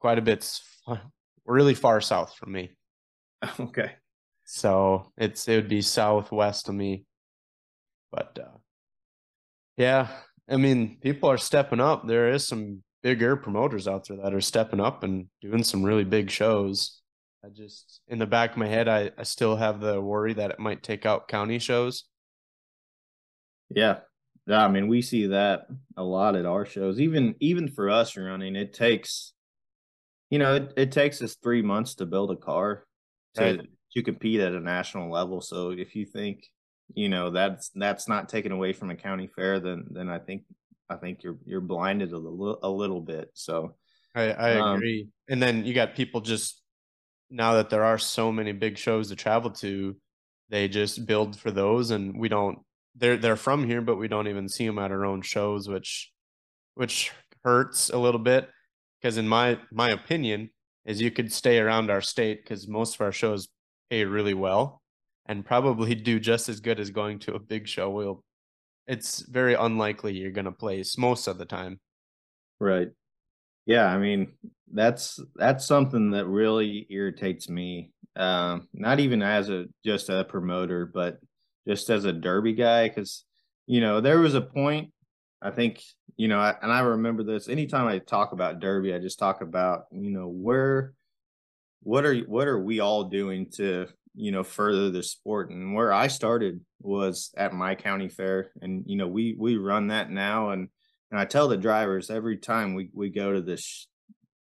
quite 0.00 0.18
a 0.18 0.22
bit 0.22 0.60
really 1.46 1.74
far 1.74 2.02
south 2.02 2.34
from 2.36 2.52
me. 2.52 2.76
Okay. 3.58 3.92
So 4.44 5.12
it's 5.16 5.48
it 5.48 5.56
would 5.56 5.68
be 5.68 5.80
southwest 5.80 6.68
of 6.68 6.74
me. 6.74 7.06
But 8.12 8.38
uh 8.38 8.58
yeah, 9.78 10.08
I 10.46 10.56
mean, 10.56 10.98
people 11.00 11.30
are 11.30 11.38
stepping 11.38 11.80
up. 11.80 12.06
There 12.06 12.28
is 12.34 12.46
some 12.46 12.82
bigger 13.02 13.36
promoters 13.36 13.88
out 13.88 14.06
there 14.08 14.18
that 14.18 14.34
are 14.34 14.40
stepping 14.40 14.80
up 14.80 15.04
and 15.04 15.26
doing 15.40 15.62
some 15.64 15.82
really 15.82 16.04
big 16.04 16.30
shows. 16.30 17.00
I 17.44 17.48
just 17.48 18.02
in 18.08 18.18
the 18.18 18.26
back 18.26 18.52
of 18.52 18.56
my 18.58 18.66
head 18.66 18.88
I, 18.88 19.10
I 19.16 19.22
still 19.22 19.56
have 19.56 19.80
the 19.80 20.00
worry 20.00 20.34
that 20.34 20.50
it 20.50 20.58
might 20.58 20.82
take 20.82 21.06
out 21.06 21.28
county 21.28 21.58
shows. 21.58 22.04
Yeah. 23.70 24.00
Yeah, 24.46 24.64
I 24.64 24.68
mean, 24.68 24.88
we 24.88 25.02
see 25.02 25.26
that 25.28 25.66
a 25.96 26.02
lot 26.02 26.34
at 26.34 26.46
our 26.46 26.64
shows. 26.66 26.98
Even 26.98 27.36
even 27.40 27.68
for 27.68 27.88
us 27.90 28.16
running, 28.16 28.56
it 28.56 28.72
takes 28.72 29.32
you 30.30 30.38
know, 30.38 30.54
it, 30.56 30.72
it 30.76 30.92
takes 30.92 31.22
us 31.22 31.36
three 31.42 31.62
months 31.62 31.94
to 31.96 32.06
build 32.06 32.30
a 32.30 32.36
car 32.36 32.86
to 33.36 33.42
Right. 33.42 33.60
to 33.92 34.02
compete 34.02 34.40
at 34.40 34.54
a 34.54 34.60
national 34.60 35.10
level. 35.10 35.40
So 35.40 35.70
if 35.70 35.94
you 35.96 36.06
think, 36.06 36.44
you 36.94 37.08
know, 37.08 37.30
that's 37.30 37.70
that's 37.74 38.08
not 38.08 38.28
taken 38.28 38.52
away 38.52 38.72
from 38.72 38.90
a 38.90 38.96
county 38.96 39.28
fair, 39.28 39.60
then 39.60 39.86
then 39.90 40.08
I 40.08 40.18
think 40.18 40.44
I 40.90 40.96
think 40.96 41.22
you're 41.22 41.38
you're 41.46 41.60
blinded 41.60 42.12
a 42.12 42.18
little 42.18 42.58
a 42.62 42.68
little 42.68 43.00
bit. 43.00 43.30
So 43.34 43.76
I, 44.14 44.30
I 44.32 44.58
Um, 44.58 44.74
agree. 44.76 45.08
And 45.28 45.40
then 45.40 45.64
you 45.64 45.72
got 45.72 45.94
people 45.94 46.20
just 46.20 46.60
now 47.30 47.54
that 47.54 47.70
there 47.70 47.84
are 47.84 47.98
so 47.98 48.32
many 48.32 48.52
big 48.52 48.76
shows 48.76 49.08
to 49.08 49.16
travel 49.16 49.52
to, 49.52 49.96
they 50.48 50.66
just 50.66 51.06
build 51.06 51.38
for 51.38 51.52
those, 51.52 51.92
and 51.92 52.18
we 52.18 52.28
don't. 52.28 52.58
They're 52.96 53.16
they're 53.16 53.36
from 53.36 53.64
here, 53.64 53.80
but 53.80 53.96
we 53.96 54.08
don't 54.08 54.26
even 54.26 54.48
see 54.48 54.66
them 54.66 54.80
at 54.80 54.90
our 54.90 55.06
own 55.06 55.22
shows, 55.22 55.68
which 55.68 56.10
which 56.74 57.12
hurts 57.44 57.90
a 57.90 57.98
little 57.98 58.20
bit. 58.20 58.48
Because 59.00 59.16
in 59.16 59.28
my 59.28 59.60
my 59.70 59.90
opinion, 59.90 60.50
is 60.84 61.00
you 61.00 61.12
could 61.12 61.32
stay 61.32 61.60
around 61.60 61.88
our 61.88 62.00
state 62.00 62.42
because 62.42 62.66
most 62.66 62.96
of 62.96 63.00
our 63.02 63.12
shows 63.12 63.48
pay 63.90 64.04
really 64.04 64.34
well, 64.34 64.82
and 65.26 65.46
probably 65.46 65.94
do 65.94 66.18
just 66.18 66.48
as 66.48 66.58
good 66.58 66.80
as 66.80 66.90
going 66.90 67.20
to 67.20 67.34
a 67.34 67.38
big 67.38 67.68
show. 67.68 67.90
Will 67.90 68.24
it's 68.90 69.20
very 69.20 69.54
unlikely 69.54 70.14
you're 70.14 70.32
gonna 70.32 70.52
place 70.52 70.98
most 70.98 71.28
of 71.28 71.38
the 71.38 71.44
time. 71.44 71.80
Right. 72.58 72.88
Yeah, 73.66 73.86
I 73.86 73.98
mean, 73.98 74.32
that's 74.72 75.20
that's 75.36 75.66
something 75.66 76.10
that 76.10 76.26
really 76.26 76.86
irritates 76.90 77.48
me. 77.48 77.92
Um, 78.16 78.68
not 78.72 79.00
even 79.00 79.22
as 79.22 79.48
a 79.48 79.66
just 79.84 80.08
a 80.08 80.24
promoter, 80.24 80.86
but 80.86 81.18
just 81.68 81.88
as 81.90 82.04
a 82.04 82.12
derby 82.12 82.52
guy, 82.54 82.88
because 82.88 83.24
you 83.66 83.80
know, 83.80 84.00
there 84.00 84.18
was 84.18 84.34
a 84.34 84.40
point 84.40 84.92
I 85.42 85.50
think, 85.50 85.82
you 86.16 86.28
know, 86.28 86.38
I, 86.38 86.54
and 86.60 86.70
I 86.72 86.80
remember 86.80 87.22
this 87.22 87.48
anytime 87.48 87.86
I 87.86 87.98
talk 87.98 88.32
about 88.32 88.60
derby, 88.60 88.92
I 88.92 88.98
just 88.98 89.18
talk 89.18 89.40
about, 89.40 89.84
you 89.92 90.10
know, 90.10 90.28
where 90.28 90.94
what 91.82 92.04
are 92.04 92.16
what 92.20 92.48
are 92.48 92.58
we 92.58 92.80
all 92.80 93.04
doing 93.04 93.50
to, 93.52 93.86
you 94.20 94.32
know, 94.32 94.44
further 94.44 94.90
the 94.90 95.02
sport? 95.02 95.50
And 95.50 95.74
where 95.74 95.92
I 95.92 96.06
started 96.08 96.60
was 96.80 97.32
at 97.36 97.52
my 97.52 97.74
county 97.74 98.08
fair. 98.08 98.52
And, 98.60 98.84
you 98.86 98.96
know, 98.96 99.08
we 99.08 99.34
we 99.38 99.56
run 99.56 99.88
that 99.88 100.10
now 100.10 100.50
and 100.50 100.68
and 101.10 101.18
I 101.18 101.24
tell 101.24 101.48
the 101.48 101.56
drivers 101.56 102.10
every 102.10 102.36
time 102.36 102.74
we 102.74 102.88
we 102.92 103.10
go 103.10 103.32
to 103.32 103.40
this, 103.40 103.88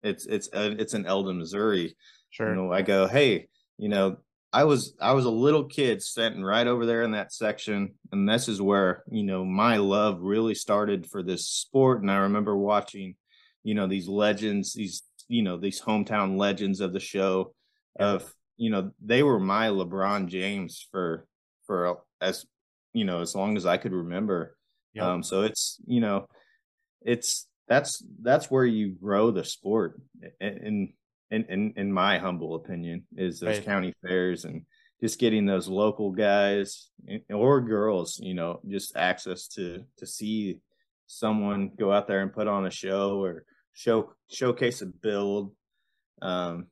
it's 0.03 0.25
it's 0.25 0.49
uh, 0.53 0.73
it's 0.77 0.93
in 0.93 1.05
Eldon, 1.05 1.37
Missouri. 1.37 1.95
Sure. 2.29 2.49
You 2.49 2.55
know, 2.55 2.73
I 2.73 2.81
go, 2.81 3.07
hey, 3.07 3.47
you 3.77 3.89
know, 3.89 4.17
I 4.51 4.63
was 4.63 4.95
I 4.99 5.13
was 5.13 5.25
a 5.25 5.31
little 5.31 5.65
kid 5.65 6.01
sitting 6.01 6.43
right 6.43 6.65
over 6.65 6.85
there 6.85 7.03
in 7.03 7.11
that 7.11 7.31
section, 7.31 7.93
and 8.11 8.27
this 8.27 8.47
is 8.47 8.61
where 8.61 9.03
you 9.11 9.23
know 9.23 9.45
my 9.45 9.77
love 9.77 10.19
really 10.21 10.55
started 10.55 11.05
for 11.05 11.21
this 11.21 11.47
sport. 11.47 12.01
And 12.01 12.09
I 12.09 12.17
remember 12.17 12.57
watching, 12.57 13.15
you 13.63 13.75
know, 13.75 13.87
these 13.87 14.07
legends, 14.07 14.73
these 14.73 15.03
you 15.27 15.43
know 15.43 15.57
these 15.57 15.81
hometown 15.81 16.37
legends 16.37 16.79
of 16.79 16.91
the 16.91 16.99
show, 16.99 17.53
of 17.99 18.33
you 18.57 18.69
know 18.69 18.91
they 19.03 19.23
were 19.23 19.39
my 19.39 19.67
LeBron 19.67 20.27
James 20.27 20.85
for 20.91 21.27
for 21.65 21.99
as 22.21 22.45
you 22.93 23.05
know 23.05 23.21
as 23.21 23.35
long 23.35 23.57
as 23.57 23.65
I 23.65 23.77
could 23.77 23.93
remember. 23.93 24.57
Yep. 24.93 25.05
Um, 25.05 25.23
so 25.23 25.43
it's 25.43 25.79
you 25.85 26.01
know, 26.01 26.27
it's 27.01 27.47
that's 27.67 28.03
that's 28.21 28.49
where 28.49 28.65
you 28.65 28.89
grow 28.89 29.31
the 29.31 29.43
sport 29.43 30.01
in 30.41 30.93
in 31.29 31.45
in, 31.49 31.73
in 31.75 31.91
my 31.91 32.17
humble 32.17 32.55
opinion 32.55 33.05
is 33.15 33.39
those 33.39 33.57
Right. 33.57 33.65
county 33.65 33.93
fairs 34.01 34.45
and 34.45 34.63
just 35.01 35.19
getting 35.19 35.45
those 35.45 35.67
local 35.67 36.11
guys 36.11 36.89
or 37.29 37.61
girls 37.61 38.19
you 38.23 38.33
know 38.33 38.61
just 38.67 38.95
access 38.95 39.47
to 39.49 39.83
to 39.97 40.07
see 40.07 40.59
someone 41.05 41.71
go 41.77 41.91
out 41.91 42.07
there 42.07 42.21
and 42.21 42.33
put 42.33 42.47
on 42.47 42.65
a 42.65 42.71
show 42.71 43.21
or 43.21 43.43
show 43.73 44.13
showcase 44.29 44.81
a 44.81 44.85
build 44.85 45.53
um 46.21 46.67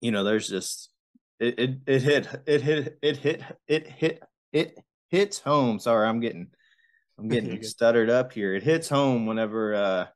you 0.00 0.10
know 0.12 0.24
there's 0.24 0.48
just 0.48 0.90
it 1.40 1.58
it, 1.58 1.78
it 1.86 2.02
hit 2.02 2.28
it 2.46 2.60
hit 2.62 2.98
it 3.02 3.16
hit 3.16 3.42
it 3.66 3.86
hit 3.88 4.22
it 4.52 4.78
hits 5.08 5.38
home. 5.38 5.78
Sorry 5.78 6.06
i'm 6.06 6.20
getting 6.20 6.48
i'm 7.18 7.28
getting 7.28 7.62
stuttered 7.62 8.10
up 8.10 8.32
here. 8.32 8.54
It 8.54 8.62
hits 8.62 8.88
home 8.88 9.26
whenever 9.26 9.74
uh 9.74 10.06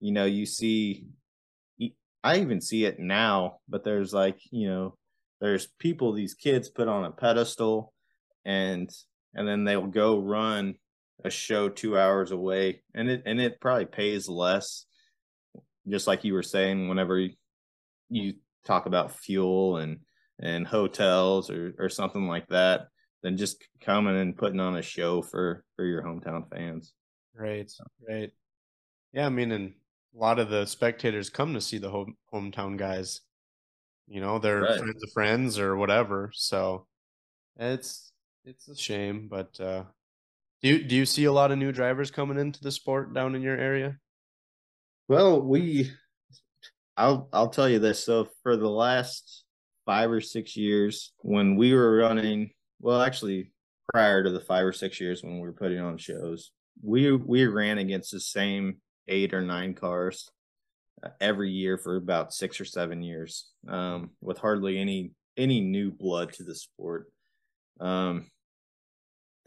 you 0.00 0.12
know 0.12 0.26
you 0.26 0.46
see 0.46 1.08
I 2.24 2.38
even 2.38 2.62
see 2.62 2.86
it 2.86 2.98
now, 2.98 3.58
but 3.68 3.84
there's 3.84 4.14
like, 4.14 4.38
you 4.50 4.66
know, 4.66 4.96
there's 5.42 5.68
people 5.78 6.12
these 6.12 6.32
kids 6.32 6.70
put 6.70 6.88
on 6.88 7.04
a 7.04 7.10
pedestal 7.10 7.92
and 8.46 8.90
and 9.34 9.46
then 9.46 9.64
they'll 9.64 9.86
go 9.86 10.18
run 10.18 10.76
a 11.22 11.28
show 11.28 11.68
2 11.68 11.98
hours 11.98 12.30
away 12.30 12.82
and 12.94 13.10
it 13.10 13.24
and 13.26 13.38
it 13.40 13.60
probably 13.60 13.84
pays 13.84 14.26
less. 14.26 14.86
Just 15.86 16.06
like 16.06 16.24
you 16.24 16.32
were 16.32 16.42
saying 16.42 16.88
whenever 16.88 17.18
you, 17.18 17.34
you 18.08 18.34
talk 18.64 18.86
about 18.86 19.12
fuel 19.12 19.76
and 19.76 20.00
and 20.40 20.66
hotels 20.66 21.50
or 21.50 21.74
or 21.78 21.88
something 21.88 22.26
like 22.26 22.48
that 22.48 22.88
than 23.22 23.36
just 23.36 23.64
coming 23.80 24.16
and 24.16 24.36
putting 24.36 24.60
on 24.60 24.76
a 24.76 24.82
show 24.82 25.22
for 25.22 25.64
for 25.76 25.84
your 25.84 26.02
hometown 26.02 26.48
fans. 26.50 26.94
Right, 27.34 27.70
right. 28.06 28.32
Yeah, 29.12 29.26
I 29.26 29.30
mean, 29.30 29.52
and 29.52 29.74
a 30.14 30.18
lot 30.18 30.38
of 30.40 30.50
the 30.50 30.66
spectators 30.66 31.30
come 31.30 31.54
to 31.54 31.60
see 31.60 31.78
the 31.78 31.90
home 31.90 32.16
hometown 32.32 32.78
guys. 32.78 33.22
You 34.08 34.20
know, 34.20 34.38
they're 34.38 34.66
Right. 34.66 34.78
friends 34.78 35.02
of 35.04 35.12
friends 35.12 35.58
or 35.60 35.76
whatever. 35.76 36.30
So 36.34 36.88
it's 37.56 38.12
it's 38.44 38.68
a 38.68 38.76
shame, 38.76 39.28
but 39.28 39.60
uh 39.60 39.86
do 40.62 40.68
you 40.70 40.84
do 40.84 40.96
you 40.96 41.06
see 41.06 41.24
a 41.26 41.32
lot 41.32 41.52
of 41.52 41.58
new 41.58 41.72
drivers 41.72 42.10
coming 42.12 42.38
into 42.38 42.62
the 42.62 42.72
sport 42.72 43.14
down 43.14 43.34
in 43.36 43.42
your 43.42 43.58
area? 43.58 43.98
Well, 45.08 45.40
we 45.40 45.90
I'll 46.96 47.28
I'll 47.32 47.50
tell 47.50 47.68
you 47.68 47.78
this. 47.78 48.04
So 48.04 48.28
for 48.42 48.56
the 48.56 48.68
last 48.70 49.43
five 49.86 50.10
or 50.10 50.20
six 50.20 50.56
years, 50.56 51.12
when 51.18 51.56
we 51.56 51.74
were 51.74 51.96
running, 51.96 52.50
well, 52.80 53.02
actually 53.02 53.52
prior 53.92 54.22
to 54.22 54.30
the 54.30 54.40
five 54.40 54.64
or 54.64 54.72
six 54.72 55.00
years 55.00 55.22
when 55.22 55.34
we 55.34 55.40
were 55.40 55.52
putting 55.52 55.80
on 55.80 55.98
shows, 55.98 56.52
we 56.82 57.12
we 57.12 57.46
ran 57.46 57.78
against 57.78 58.10
the 58.10 58.20
same 58.20 58.78
eight 59.08 59.34
or 59.34 59.42
nine 59.42 59.74
cars 59.74 60.30
uh, 61.02 61.10
every 61.20 61.50
year 61.50 61.78
for 61.78 61.96
about 61.96 62.32
six 62.32 62.60
or 62.60 62.64
seven 62.64 63.02
years, 63.02 63.48
um, 63.68 64.10
with 64.20 64.38
hardly 64.38 64.78
any 64.78 65.12
any 65.36 65.60
new 65.60 65.90
blood 65.90 66.32
to 66.32 66.44
the 66.44 66.54
sport. 66.54 67.06
Um, 67.80 68.26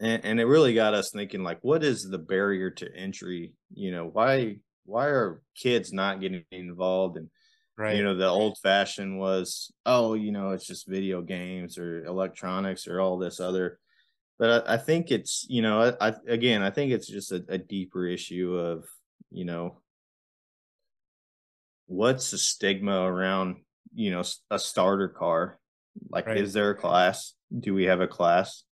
and, 0.00 0.24
and 0.24 0.40
it 0.40 0.46
really 0.46 0.74
got 0.74 0.94
us 0.94 1.10
thinking 1.10 1.42
like 1.42 1.58
what 1.62 1.82
is 1.82 2.02
the 2.02 2.18
barrier 2.18 2.70
to 2.70 2.94
entry 2.94 3.52
you 3.74 3.90
know 3.90 4.06
why 4.12 4.56
why 4.84 5.06
are 5.06 5.42
kids 5.56 5.92
not 5.92 6.20
getting 6.20 6.44
involved 6.50 7.16
and 7.16 7.28
Right. 7.78 7.94
you 7.96 8.02
know 8.02 8.16
the 8.16 8.26
old 8.26 8.58
fashioned 8.58 9.20
was 9.20 9.70
oh 9.86 10.14
you 10.14 10.32
know 10.32 10.50
it's 10.50 10.66
just 10.66 10.88
video 10.88 11.22
games 11.22 11.78
or 11.78 12.04
electronics 12.04 12.88
or 12.88 13.00
all 13.00 13.18
this 13.18 13.38
other 13.38 13.78
but 14.36 14.68
i, 14.68 14.74
I 14.74 14.76
think 14.78 15.12
it's 15.12 15.46
you 15.48 15.62
know 15.62 15.94
I, 16.00 16.08
I 16.08 16.14
again 16.26 16.62
i 16.62 16.70
think 16.70 16.90
it's 16.90 17.06
just 17.06 17.30
a, 17.30 17.44
a 17.48 17.56
deeper 17.56 18.04
issue 18.04 18.56
of 18.56 18.84
you 19.30 19.44
know 19.44 19.78
what's 21.86 22.32
the 22.32 22.38
stigma 22.38 23.00
around 23.02 23.58
you 23.94 24.10
know 24.10 24.24
a 24.50 24.58
starter 24.58 25.08
car 25.08 25.60
like 26.10 26.26
Right. 26.26 26.38
is 26.38 26.52
there 26.52 26.70
a 26.70 26.76
class 26.76 27.34
do 27.56 27.74
we 27.74 27.84
have 27.84 28.00
a 28.00 28.08
class 28.08 28.64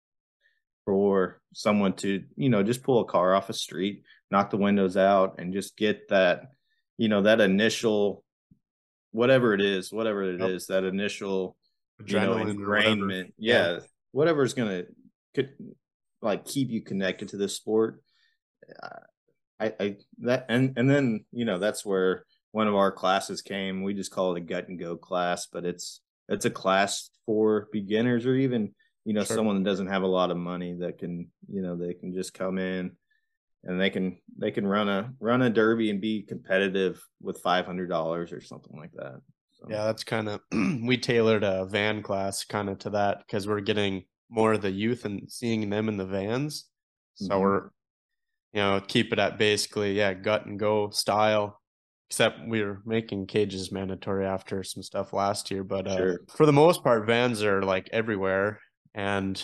for 0.85 1.41
someone 1.55 1.93
to 1.95 2.25
you 2.35 2.49
know 2.49 2.65
just 2.65 2.83
pull 2.83 3.01
a 3.01 3.05
car 3.05 3.37
off 3.37 3.51
a 3.51 3.53
street 3.55 4.03
knock 4.33 4.51
the 4.51 4.57
windows 4.57 4.97
out 4.97 5.37
and 5.39 5.53
just 5.53 5.77
get 5.77 6.09
that 6.09 6.43
you 6.99 7.09
know 7.09 7.23
that 7.23 7.41
initial 7.41 8.25
whatever 9.17 9.55
it 9.55 9.63
is 9.63 9.91
whatever 9.91 10.23
it 10.23 10.41
yep. 10.41 10.51
is, 10.51 10.67
that 10.67 10.85
initial 10.85 11.57
you 12.05 12.21
know 12.21 12.35
ingrainment 12.35 13.33
yeah, 13.39 13.73
yeah 13.73 13.79
whatever 14.13 14.43
is 14.43 14.53
gonna 14.53 14.83
could 15.35 15.51
like 16.21 16.45
keep 16.45 16.69
you 16.71 16.83
connected 16.83 17.29
to 17.29 17.39
the 17.39 17.49
sport 17.49 18.03
uh, 18.83 19.01
I, 19.59 19.73
I 19.81 19.97
that 20.19 20.47
and 20.51 20.75
and 20.77 20.89
then 20.89 21.25
you 21.33 21.47
know 21.47 21.59
that's 21.59 21.85
where 21.85 22.25
one 22.53 22.69
of 22.69 22.75
our 22.75 22.93
classes 22.93 23.41
came 23.41 23.83
we 23.83 23.95
just 23.95 24.13
call 24.13 24.35
it 24.37 24.39
a 24.39 24.45
gut 24.45 24.69
and 24.69 24.79
go 24.79 24.99
class 24.99 25.47
but 25.51 25.65
it's 25.65 26.03
it's 26.29 26.45
a 26.45 26.51
class 26.51 27.09
for 27.25 27.69
beginners 27.73 28.27
or 28.27 28.35
even 28.35 28.75
you 29.07 29.15
know 29.15 29.25
sure. 29.25 29.37
someone 29.37 29.63
that 29.63 29.71
doesn't 29.71 29.87
have 29.87 30.03
a 30.03 30.07
lot 30.07 30.31
of 30.31 30.37
money 30.37 30.75
that 30.81 30.99
can 30.99 31.31
you 31.49 31.63
know 31.63 31.75
they 31.75 31.95
can 31.95 32.13
just 32.13 32.35
come 32.35 32.59
in 32.59 32.91
and 33.65 33.81
they 33.81 33.91
can 33.91 34.17
they 34.39 34.51
can 34.51 34.67
run 34.67 34.89
a 34.89 35.13
run 35.21 35.43
a 35.43 35.51
derby 35.51 35.91
and 35.91 36.01
be 36.01 36.23
competitive 36.23 37.03
with 37.21 37.41
five 37.41 37.67
hundred 37.67 37.89
dollars 37.89 38.33
or 38.33 38.41
something 38.41 38.77
like 38.77 38.93
that. 38.93 39.21
So. 39.53 39.67
Yeah, 39.69 39.85
that's 39.85 40.05
kind 40.05 40.29
of 40.29 40.41
we 40.53 40.97
tailored 40.97 41.45
a 41.45 41.65
van 41.67 42.03
class 42.03 42.45
kind 42.45 42.69
of 42.69 42.79
to 42.81 42.91
that 42.91 43.19
because 43.27 43.49
we're 43.49 43.61
getting 43.61 44.05
more 44.31 44.55
of 44.55 44.63
the 44.63 44.71
youth 44.71 45.05
and 45.05 45.31
seeing 45.31 45.69
them 45.69 45.89
in 45.89 45.97
the 45.97 46.07
vans. 46.07 46.67
So 47.15 47.31
mm-hmm. 47.31 47.41
we're 47.41 47.63
you 48.53 48.63
know 48.63 48.81
keep 48.87 49.13
it 49.13 49.19
at 49.19 49.39
basically 49.39 49.97
yeah 49.97 50.15
gut 50.15 50.47
and 50.47 50.59
go 50.59 50.91
style. 50.91 51.61
Except 52.09 52.47
we 52.47 52.63
were 52.63 52.83
making 52.87 53.27
cages 53.27 53.73
mandatory 53.73 54.27
after 54.27 54.63
some 54.63 54.81
stuff 54.81 55.13
last 55.13 55.51
year, 55.51 55.65
but 55.65 55.89
uh, 55.89 55.97
sure. 55.97 56.21
for 56.29 56.47
the 56.47 56.53
most 56.53 56.85
part, 56.85 57.05
vans 57.05 57.43
are 57.43 57.63
like 57.63 57.91
everywhere, 57.93 58.61
and 58.95 59.43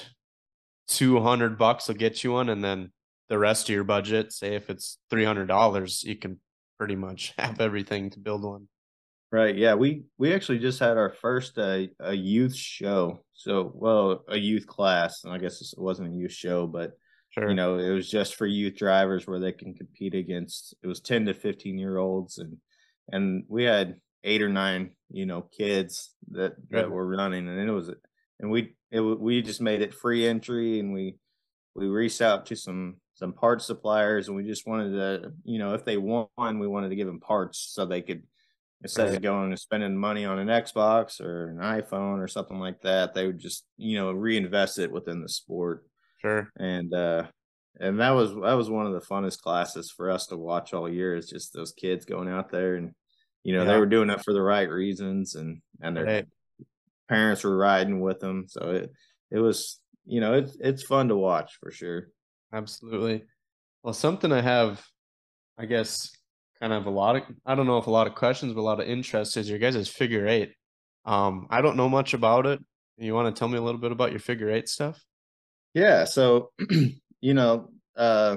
two 0.86 1.20
hundred 1.20 1.58
bucks 1.58 1.88
will 1.88 1.96
get 1.96 2.22
you 2.22 2.32
one, 2.32 2.48
and 2.50 2.62
then 2.62 2.92
the 3.32 3.38
rest 3.38 3.70
of 3.70 3.74
your 3.74 3.82
budget, 3.82 4.30
say 4.30 4.56
if 4.56 4.68
it's 4.68 4.98
three 5.08 5.24
hundred 5.24 5.46
dollars, 5.46 6.04
you 6.04 6.16
can 6.16 6.38
pretty 6.78 6.96
much 6.96 7.32
have 7.38 7.62
everything 7.62 8.10
to 8.10 8.20
build 8.20 8.44
one. 8.44 8.68
Right. 9.30 9.56
Yeah. 9.56 9.72
We 9.72 10.02
we 10.18 10.34
actually 10.34 10.58
just 10.58 10.78
had 10.78 10.98
our 10.98 11.08
first 11.08 11.56
uh, 11.56 11.84
a 11.98 12.12
youth 12.12 12.54
show. 12.54 13.24
So 13.32 13.72
well, 13.74 14.22
a 14.28 14.36
youth 14.36 14.66
class, 14.66 15.24
and 15.24 15.32
I 15.32 15.38
guess 15.38 15.62
it 15.62 15.80
wasn't 15.80 16.12
a 16.12 16.14
youth 16.14 16.32
show, 16.32 16.66
but 16.66 16.90
sure. 17.30 17.48
you 17.48 17.54
know, 17.54 17.78
it 17.78 17.88
was 17.88 18.10
just 18.10 18.34
for 18.34 18.44
youth 18.46 18.76
drivers 18.76 19.26
where 19.26 19.40
they 19.40 19.52
can 19.52 19.72
compete 19.72 20.14
against. 20.14 20.74
It 20.82 20.86
was 20.86 21.00
ten 21.00 21.24
to 21.24 21.32
fifteen 21.32 21.78
year 21.78 21.96
olds, 21.96 22.36
and 22.36 22.58
and 23.10 23.44
we 23.48 23.64
had 23.64 23.96
eight 24.24 24.42
or 24.42 24.50
nine, 24.50 24.90
you 25.10 25.24
know, 25.24 25.48
kids 25.56 26.10
that 26.32 26.52
that 26.68 26.90
were 26.90 27.06
running, 27.06 27.48
and 27.48 27.58
it 27.58 27.72
was 27.72 27.90
and 28.40 28.50
we 28.50 28.74
it 28.90 29.00
we 29.00 29.40
just 29.40 29.62
made 29.62 29.80
it 29.80 29.94
free 29.94 30.28
entry, 30.28 30.78
and 30.78 30.92
we 30.92 31.16
we 31.74 31.86
reached 31.86 32.20
out 32.20 32.46
to 32.46 32.56
some 32.56 32.96
some 33.14 33.32
parts 33.32 33.66
suppliers 33.66 34.28
and 34.28 34.36
we 34.36 34.42
just 34.42 34.66
wanted 34.66 34.92
to 34.92 35.32
you 35.44 35.58
know 35.58 35.74
if 35.74 35.84
they 35.84 35.96
won 35.96 36.28
we 36.58 36.66
wanted 36.66 36.88
to 36.88 36.96
give 36.96 37.06
them 37.06 37.20
parts 37.20 37.70
so 37.72 37.84
they 37.84 38.00
could 38.02 38.22
instead 38.82 39.08
right. 39.08 39.16
of 39.16 39.22
going 39.22 39.50
and 39.50 39.58
spending 39.58 39.96
money 39.96 40.24
on 40.24 40.38
an 40.38 40.48
xbox 40.48 41.20
or 41.20 41.50
an 41.50 41.58
iphone 41.80 42.18
or 42.18 42.26
something 42.26 42.58
like 42.58 42.80
that 42.82 43.14
they 43.14 43.26
would 43.26 43.38
just 43.38 43.64
you 43.76 43.96
know 43.96 44.10
reinvest 44.10 44.78
it 44.78 44.90
within 44.90 45.20
the 45.20 45.28
sport 45.28 45.84
sure 46.20 46.50
and 46.56 46.92
uh 46.94 47.24
and 47.80 48.00
that 48.00 48.10
was 48.10 48.30
that 48.34 48.54
was 48.54 48.70
one 48.70 48.86
of 48.86 48.92
the 48.92 49.00
funnest 49.00 49.40
classes 49.40 49.90
for 49.90 50.10
us 50.10 50.26
to 50.26 50.36
watch 50.36 50.74
all 50.74 50.88
year 50.88 51.14
is 51.14 51.28
just 51.28 51.52
those 51.52 51.72
kids 51.72 52.04
going 52.04 52.28
out 52.28 52.50
there 52.50 52.76
and 52.76 52.92
you 53.44 53.54
know 53.54 53.62
yeah. 53.62 53.72
they 53.72 53.78
were 53.78 53.86
doing 53.86 54.10
it 54.10 54.22
for 54.24 54.32
the 54.32 54.42
right 54.42 54.68
reasons 54.68 55.34
and 55.34 55.60
and 55.80 55.96
their 55.96 56.04
right. 56.04 56.26
parents 57.08 57.44
were 57.44 57.56
riding 57.56 58.00
with 58.00 58.20
them 58.20 58.46
so 58.48 58.70
it 58.70 58.90
it 59.30 59.38
was 59.38 59.81
you 60.04 60.20
know 60.20 60.34
it's 60.34 60.56
it's 60.60 60.82
fun 60.82 61.08
to 61.08 61.16
watch 61.16 61.58
for 61.60 61.70
sure 61.70 62.08
Absolutely. 62.52 63.24
Well, 63.82 63.94
something 63.94 64.30
I 64.30 64.42
have, 64.42 64.84
I 65.58 65.66
guess, 65.66 66.10
kind 66.60 66.72
of 66.72 66.86
a 66.86 66.90
lot 66.90 67.16
of, 67.16 67.22
I 67.46 67.54
don't 67.54 67.66
know 67.66 67.78
if 67.78 67.86
a 67.86 67.90
lot 67.90 68.06
of 68.06 68.14
questions, 68.14 68.52
but 68.52 68.60
a 68.60 68.62
lot 68.62 68.80
of 68.80 68.86
interest 68.86 69.36
is 69.36 69.48
your 69.48 69.58
guys' 69.58 69.88
figure 69.88 70.26
eight. 70.26 70.52
Um, 71.04 71.46
I 71.50 71.62
don't 71.62 71.76
know 71.76 71.88
much 71.88 72.14
about 72.14 72.46
it. 72.46 72.60
You 72.98 73.14
want 73.14 73.34
to 73.34 73.38
tell 73.38 73.48
me 73.48 73.58
a 73.58 73.62
little 73.62 73.80
bit 73.80 73.90
about 73.90 74.10
your 74.10 74.20
figure 74.20 74.50
eight 74.50 74.68
stuff? 74.68 75.02
Yeah. 75.74 76.04
So, 76.04 76.52
you 77.20 77.34
know, 77.34 77.70
uh, 77.96 78.36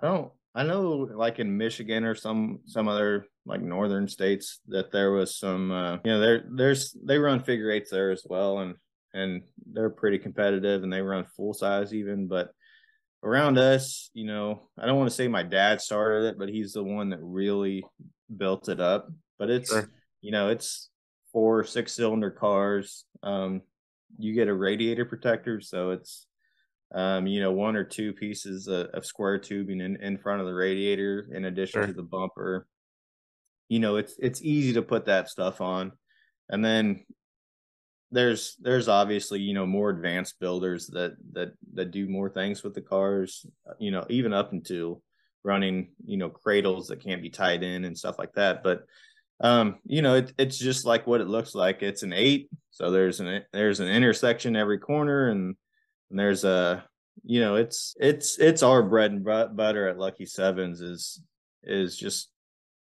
I 0.00 0.06
don't, 0.06 0.32
I 0.54 0.62
know 0.62 1.08
like 1.12 1.40
in 1.40 1.56
Michigan 1.56 2.04
or 2.04 2.14
some, 2.14 2.60
some 2.66 2.86
other 2.86 3.26
like 3.46 3.62
northern 3.62 4.06
states 4.06 4.60
that 4.68 4.92
there 4.92 5.10
was 5.12 5.36
some, 5.36 5.72
uh, 5.72 5.94
you 6.04 6.12
know, 6.12 6.20
there, 6.20 6.44
there's, 6.48 6.96
they 7.02 7.18
run 7.18 7.42
figure 7.42 7.70
eights 7.70 7.90
there 7.90 8.10
as 8.10 8.24
well. 8.28 8.58
And, 8.58 8.76
and 9.14 9.42
they're 9.72 9.90
pretty 9.90 10.18
competitive 10.18 10.82
and 10.82 10.92
they 10.92 11.00
run 11.00 11.24
full 11.36 11.54
size 11.54 11.94
even, 11.94 12.26
but 12.26 12.50
around 13.22 13.58
us, 13.58 14.10
you 14.12 14.26
know, 14.26 14.60
I 14.78 14.84
don't 14.84 14.98
want 14.98 15.08
to 15.08 15.16
say 15.16 15.28
my 15.28 15.42
dad 15.42 15.80
started 15.80 16.26
it, 16.26 16.38
but 16.38 16.50
he's 16.50 16.74
the 16.74 16.84
one 16.84 17.08
that 17.10 17.20
really 17.22 17.82
built 18.36 18.68
it 18.68 18.80
up. 18.80 19.08
But 19.38 19.48
it's, 19.50 19.70
sure. 19.70 19.90
you 20.20 20.32
know, 20.32 20.50
it's 20.50 20.90
four 21.32 21.64
six 21.64 21.94
cylinder 21.94 22.30
cars. 22.30 23.06
Um, 23.22 23.62
you 24.18 24.34
get 24.34 24.48
a 24.48 24.54
radiator 24.54 25.04
protector, 25.04 25.60
so 25.60 25.92
it's, 25.92 26.26
um, 26.94 27.26
you 27.26 27.40
know, 27.40 27.52
one 27.52 27.76
or 27.76 27.84
two 27.84 28.12
pieces 28.12 28.68
of, 28.68 28.88
of 28.88 29.06
square 29.06 29.38
tubing 29.38 29.80
in, 29.80 29.96
in 30.02 30.18
front 30.18 30.40
of 30.40 30.46
the 30.46 30.54
radiator, 30.54 31.28
in 31.32 31.46
addition 31.46 31.80
sure. 31.80 31.86
to 31.86 31.92
the 31.92 32.02
bumper. 32.02 32.66
You 33.68 33.78
know, 33.78 33.96
it's 33.96 34.14
it's 34.18 34.42
easy 34.42 34.74
to 34.74 34.82
put 34.82 35.06
that 35.06 35.28
stuff 35.30 35.60
on, 35.60 35.92
and 36.50 36.64
then 36.64 37.04
there's 38.10 38.56
there's 38.60 38.88
obviously 38.88 39.40
you 39.40 39.54
know 39.54 39.66
more 39.66 39.90
advanced 39.90 40.38
builders 40.38 40.86
that 40.88 41.16
that 41.32 41.52
that 41.72 41.90
do 41.90 42.08
more 42.08 42.30
things 42.30 42.62
with 42.62 42.74
the 42.74 42.80
cars 42.80 43.46
you 43.78 43.90
know 43.90 44.04
even 44.08 44.32
up 44.32 44.52
until 44.52 45.02
running 45.42 45.88
you 46.04 46.16
know 46.16 46.30
cradles 46.30 46.88
that 46.88 47.02
can't 47.02 47.22
be 47.22 47.30
tied 47.30 47.62
in 47.62 47.84
and 47.84 47.96
stuff 47.96 48.18
like 48.18 48.32
that. 48.34 48.62
But 48.62 48.84
um 49.40 49.76
you 49.84 50.00
know 50.00 50.14
it, 50.14 50.32
it's 50.38 50.58
just 50.58 50.84
like 50.86 51.06
what 51.06 51.20
it 51.20 51.28
looks 51.28 51.54
like. 51.54 51.82
It's 51.82 52.02
an 52.02 52.12
eight 52.12 52.48
so 52.70 52.90
there's 52.90 53.20
an 53.20 53.42
there's 53.52 53.80
an 53.80 53.88
intersection 53.88 54.56
every 54.56 54.78
corner 54.78 55.28
and, 55.28 55.54
and 56.10 56.18
there's 56.18 56.44
a 56.44 56.84
you 57.24 57.40
know 57.40 57.56
it's 57.56 57.94
it's 58.00 58.38
it's 58.38 58.62
our 58.62 58.82
bread 58.82 59.12
and 59.12 59.24
butter 59.24 59.88
at 59.88 59.98
lucky 59.98 60.26
sevens 60.26 60.80
is 60.80 61.20
is 61.62 61.96
just 61.96 62.30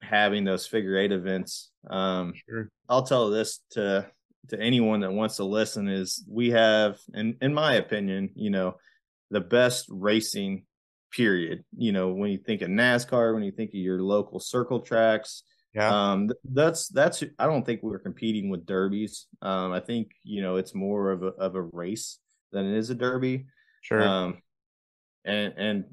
having 0.01 0.44
those 0.44 0.66
figure 0.66 0.96
eight 0.96 1.12
events. 1.12 1.70
Um 1.88 2.35
sure. 2.48 2.68
i'll 2.88 3.05
tell 3.05 3.31
this 3.31 3.61
to 3.70 4.07
to 4.48 4.61
anyone 4.61 5.00
that 5.00 5.12
wants 5.12 5.37
to 5.37 5.44
listen 5.44 5.88
is 5.88 6.24
we 6.28 6.50
have 6.50 6.98
in 7.14 7.37
in 7.40 7.55
my 7.55 7.74
opinion 7.74 8.31
you 8.35 8.50
know 8.50 8.76
the 9.31 9.40
best 9.40 9.87
racing 9.88 10.64
period. 11.12 11.64
You 11.76 11.92
know 11.92 12.12
when 12.12 12.31
you 12.31 12.38
think 12.38 12.62
of 12.62 12.68
nascar 12.68 13.35
when 13.35 13.42
you 13.42 13.52
think 13.52 13.70
of 13.70 13.76
your 13.76 14.02
local 14.02 14.40
circle 14.40 14.81
tracks 14.81 15.42
yeah. 15.74 16.12
um 16.12 16.31
that's 16.44 16.88
that's 16.88 17.22
i 17.38 17.46
don't 17.46 17.64
think 17.64 17.83
we're 17.83 17.98
competing 17.98 18.50
with 18.50 18.66
derbies. 18.66 19.26
Um 19.40 19.72
i 19.72 19.81
think 19.81 20.11
you 20.22 20.42
know 20.42 20.57
it's 20.57 20.74
more 20.74 21.11
of 21.11 21.22
a 21.22 21.28
of 21.28 21.55
a 21.55 21.62
race 21.62 22.18
than 22.52 22.66
it 22.66 22.76
is 22.76 22.90
a 22.90 22.94
derby. 22.94 23.46
Sure. 23.83 24.02
Um 24.02 24.38
and 25.24 25.55
and 25.57 25.85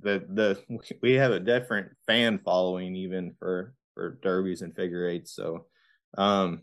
the 0.00 0.24
the 0.28 0.62
we 1.02 1.14
have 1.14 1.32
a 1.32 1.40
different 1.40 1.88
fan 2.06 2.38
following 2.44 2.96
even 2.96 3.34
for 3.38 3.74
for 3.94 4.18
derbies 4.22 4.62
and 4.62 4.74
figure 4.74 5.08
eights 5.08 5.34
so 5.34 5.66
um 6.16 6.62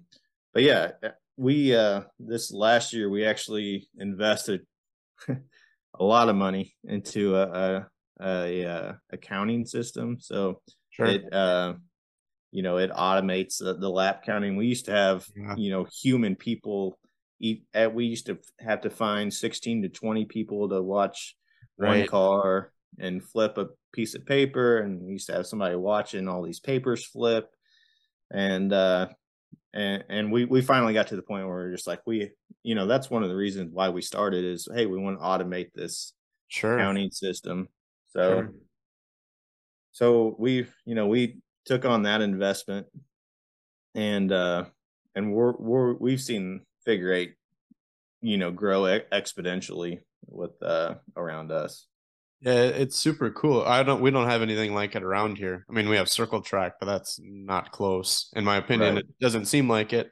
but 0.53 0.63
yeah 0.63 0.91
we 1.37 1.75
uh 1.75 2.01
this 2.19 2.51
last 2.51 2.93
year 2.93 3.09
we 3.09 3.25
actually 3.25 3.87
invested 3.97 4.61
a 5.29 6.03
lot 6.03 6.29
of 6.29 6.35
money 6.35 6.75
into 6.85 7.35
a 7.35 7.43
a, 7.43 7.87
a, 8.21 8.63
a 8.63 8.69
uh, 8.69 8.93
accounting 9.11 9.65
system 9.65 10.17
so 10.19 10.61
sure. 10.91 11.05
it 11.07 11.33
uh 11.33 11.73
you 12.51 12.63
know 12.63 12.77
it 12.77 12.91
automates 12.91 13.57
the, 13.59 13.75
the 13.77 13.89
lap 13.89 14.23
counting 14.25 14.55
we 14.55 14.65
used 14.65 14.85
to 14.85 14.91
have 14.91 15.25
yeah. 15.35 15.55
you 15.57 15.69
know 15.69 15.85
human 16.01 16.35
people 16.35 16.97
eat 17.41 17.65
at 17.73 17.93
we 17.93 18.05
used 18.05 18.27
to 18.27 18.37
have 18.59 18.81
to 18.81 18.89
find 18.89 19.33
16 19.33 19.83
to 19.83 19.89
20 19.89 20.25
people 20.25 20.69
to 20.69 20.81
watch 20.81 21.35
right. 21.77 21.99
one 21.99 22.07
car 22.07 22.71
and 22.97 23.21
flip 23.21 23.57
a 23.57 23.67
piece 23.91 24.15
of 24.15 24.25
paper 24.25 24.79
and 24.79 25.01
we 25.01 25.13
used 25.13 25.27
to 25.27 25.33
have 25.33 25.45
somebody 25.45 25.75
watching 25.75 26.29
all 26.29 26.41
these 26.41 26.61
papers 26.61 27.05
flip 27.05 27.49
and 28.31 28.71
uh 28.71 29.07
and 29.75 30.03
and 30.09 30.31
we 30.31 30.45
we 30.45 30.61
finally 30.61 30.93
got 30.93 31.07
to 31.07 31.15
the 31.15 31.21
point 31.21 31.45
where 31.45 31.55
we're 31.55 31.71
just 31.71 31.85
like 31.85 32.01
we 32.05 32.31
you 32.63 32.73
know 32.73 32.87
that's 32.87 33.09
one 33.09 33.23
of 33.23 33.29
the 33.29 33.35
reasons 33.35 33.71
why 33.73 33.89
we 33.89 34.01
started 34.01 34.43
is 34.43 34.67
hey 34.73 34.85
we 34.85 34.97
want 34.97 35.19
to 35.19 35.23
automate 35.23 35.71
this 35.75 36.13
sure. 36.47 36.77
counting 36.77 37.11
system. 37.11 37.67
So 38.07 38.29
sure. 38.29 38.53
so 39.91 40.35
we 40.39 40.65
you 40.85 40.95
know 40.95 41.07
we 41.07 41.37
took 41.65 41.83
on 41.83 42.03
that 42.03 42.21
investment 42.21 42.87
and 43.93 44.31
uh 44.31 44.65
and 45.13 45.33
we're 45.33 45.53
we're 45.57 45.93
we've 45.93 46.21
seen 46.21 46.61
figure 46.85 47.11
eight 47.11 47.33
you 48.21 48.37
know 48.37 48.51
grow 48.51 48.83
exponentially 49.11 49.99
with 50.27 50.51
uh 50.63 50.95
around 51.17 51.51
us 51.51 51.87
yeah, 52.41 52.53
it's 52.53 52.97
super 52.97 53.31
cool. 53.31 53.63
I 53.63 53.83
don't 53.83 54.01
we 54.01 54.11
don't 54.11 54.29
have 54.29 54.41
anything 54.41 54.73
like 54.73 54.95
it 54.95 55.03
around 55.03 55.37
here. 55.37 55.65
I 55.69 55.73
mean, 55.73 55.89
we 55.89 55.95
have 55.95 56.09
circle 56.09 56.41
track, 56.41 56.73
but 56.79 56.85
that's 56.85 57.19
not 57.23 57.71
close. 57.71 58.29
In 58.35 58.43
my 58.43 58.57
opinion, 58.57 58.95
right. 58.95 59.03
it 59.03 59.19
doesn't 59.19 59.45
seem 59.45 59.69
like 59.69 59.93
it. 59.93 60.11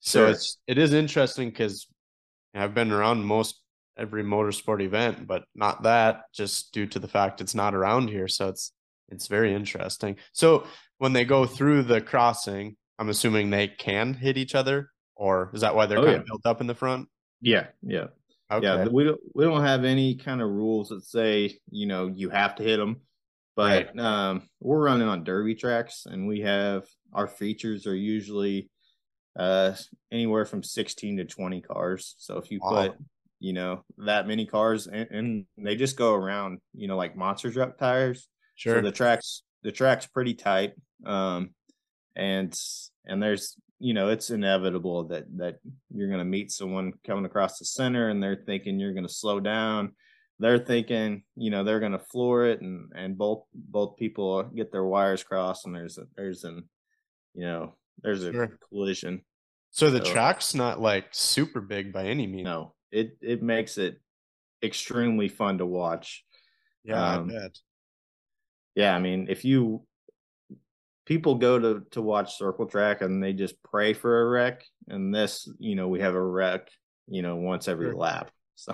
So 0.00 0.20
sure. 0.20 0.28
it's 0.30 0.58
it 0.66 0.78
is 0.78 0.92
interesting 0.92 1.50
because 1.50 1.86
I've 2.54 2.74
been 2.74 2.92
around 2.92 3.24
most 3.24 3.60
every 3.96 4.24
motorsport 4.24 4.82
event, 4.82 5.26
but 5.26 5.44
not 5.54 5.82
that 5.84 6.22
just 6.32 6.72
due 6.72 6.86
to 6.86 6.98
the 6.98 7.08
fact 7.08 7.40
it's 7.40 7.54
not 7.54 7.74
around 7.74 8.08
here. 8.08 8.28
So 8.28 8.48
it's 8.48 8.72
it's 9.08 9.26
very 9.26 9.54
interesting. 9.54 10.16
So 10.32 10.66
when 10.98 11.12
they 11.12 11.24
go 11.24 11.46
through 11.46 11.82
the 11.84 12.00
crossing, 12.00 12.76
I'm 12.98 13.08
assuming 13.08 13.50
they 13.50 13.68
can 13.68 14.14
hit 14.14 14.36
each 14.36 14.54
other, 14.54 14.90
or 15.16 15.50
is 15.52 15.60
that 15.60 15.74
why 15.74 15.86
they're 15.86 15.98
oh, 15.98 16.04
kind 16.04 16.14
yeah. 16.14 16.20
of 16.20 16.26
built 16.26 16.46
up 16.46 16.60
in 16.60 16.66
the 16.66 16.74
front? 16.74 17.08
Yeah, 17.40 17.66
yeah, 17.82 18.06
okay. 18.50 18.66
yeah. 18.66 18.88
We 18.88 19.04
don't 19.04 19.20
we 19.34 19.44
don't 19.44 19.64
have 19.64 19.84
any 19.84 20.14
kind 20.16 20.40
of 20.40 20.48
rules 20.48 20.88
that 20.88 21.04
say 21.04 21.58
you 21.70 21.86
know 21.86 22.06
you 22.06 22.30
have 22.30 22.56
to 22.56 22.62
hit 22.62 22.78
them, 22.78 23.00
but 23.56 23.94
right. 23.94 23.98
um, 23.98 24.48
we're 24.60 24.84
running 24.84 25.08
on 25.08 25.24
derby 25.24 25.54
tracks, 25.54 26.06
and 26.06 26.26
we 26.26 26.40
have 26.40 26.84
our 27.12 27.28
features 27.28 27.86
are 27.86 27.94
usually 27.94 28.70
uh 29.36 29.74
anywhere 30.12 30.44
from 30.44 30.62
16 30.62 31.16
to 31.16 31.24
20 31.24 31.60
cars. 31.62 32.14
So 32.18 32.38
if 32.38 32.50
you 32.50 32.60
wow. 32.62 32.70
put 32.70 32.96
you 33.40 33.52
know 33.52 33.84
that 33.98 34.26
many 34.26 34.46
cars 34.46 34.86
and, 34.86 35.08
and, 35.10 35.44
they 35.58 35.76
just 35.76 35.98
go 35.98 36.14
around 36.14 36.60
you 36.72 36.88
know 36.88 36.96
like 36.96 37.14
monster 37.14 37.52
truck 37.52 37.76
tires 37.76 38.28
sure 38.54 38.76
so 38.76 38.80
the 38.80 38.92
tracks 38.92 39.42
the 39.62 39.72
track's 39.72 40.06
pretty 40.06 40.32
tight 40.34 40.72
um 41.04 41.50
and 42.16 42.58
and 43.04 43.22
there's 43.22 43.56
you 43.78 43.94
know 43.94 44.08
it's 44.08 44.30
inevitable 44.30 45.04
that 45.04 45.24
that 45.36 45.58
you're 45.94 46.08
going 46.08 46.18
to 46.18 46.24
meet 46.24 46.50
someone 46.50 46.92
coming 47.06 47.24
across 47.24 47.58
the 47.58 47.64
center 47.64 48.08
and 48.08 48.22
they're 48.22 48.42
thinking 48.46 48.78
you're 48.78 48.94
going 48.94 49.06
to 49.06 49.12
slow 49.12 49.40
down 49.40 49.92
they're 50.38 50.58
thinking 50.58 51.22
you 51.36 51.50
know 51.50 51.64
they're 51.64 51.80
going 51.80 51.92
to 51.92 51.98
floor 51.98 52.46
it 52.46 52.60
and 52.60 52.90
and 52.94 53.18
both 53.18 53.44
both 53.54 53.96
people 53.96 54.42
get 54.44 54.72
their 54.72 54.84
wires 54.84 55.22
crossed 55.22 55.66
and 55.66 55.74
there's 55.74 55.98
a 55.98 56.04
there's 56.16 56.44
an 56.44 56.64
you 57.34 57.44
know 57.44 57.74
there's 58.02 58.24
a 58.24 58.32
sure. 58.32 58.58
collision 58.68 59.22
so 59.70 59.90
the 59.90 60.04
so, 60.04 60.12
track's 60.12 60.54
not 60.54 60.80
like 60.80 61.06
super 61.10 61.60
big 61.60 61.92
by 61.92 62.04
any 62.04 62.26
means 62.26 62.44
no 62.44 62.74
it 62.94 63.16
it 63.20 63.42
makes 63.42 63.76
it 63.76 64.00
extremely 64.62 65.28
fun 65.28 65.58
to 65.58 65.66
watch. 65.66 66.24
Yeah, 66.84 67.14
um, 67.14 67.30
I 67.30 67.32
bet. 67.32 67.58
Yeah, 68.74 68.94
I 68.94 68.98
mean, 68.98 69.26
if 69.28 69.44
you 69.44 69.86
people 71.06 71.36
go 71.36 71.58
to 71.58 71.82
to 71.92 72.02
watch 72.02 72.38
circle 72.38 72.66
track 72.66 73.02
and 73.02 73.22
they 73.22 73.32
just 73.32 73.62
pray 73.62 73.92
for 73.92 74.22
a 74.22 74.28
wreck, 74.28 74.64
and 74.88 75.14
this, 75.14 75.48
you 75.58 75.74
know, 75.74 75.88
we 75.88 76.00
have 76.00 76.14
a 76.14 76.22
wreck, 76.22 76.68
you 77.06 77.22
know, 77.22 77.36
once 77.36 77.68
every 77.68 77.90
sure. 77.90 77.96
lap. 77.96 78.30
So, 78.56 78.72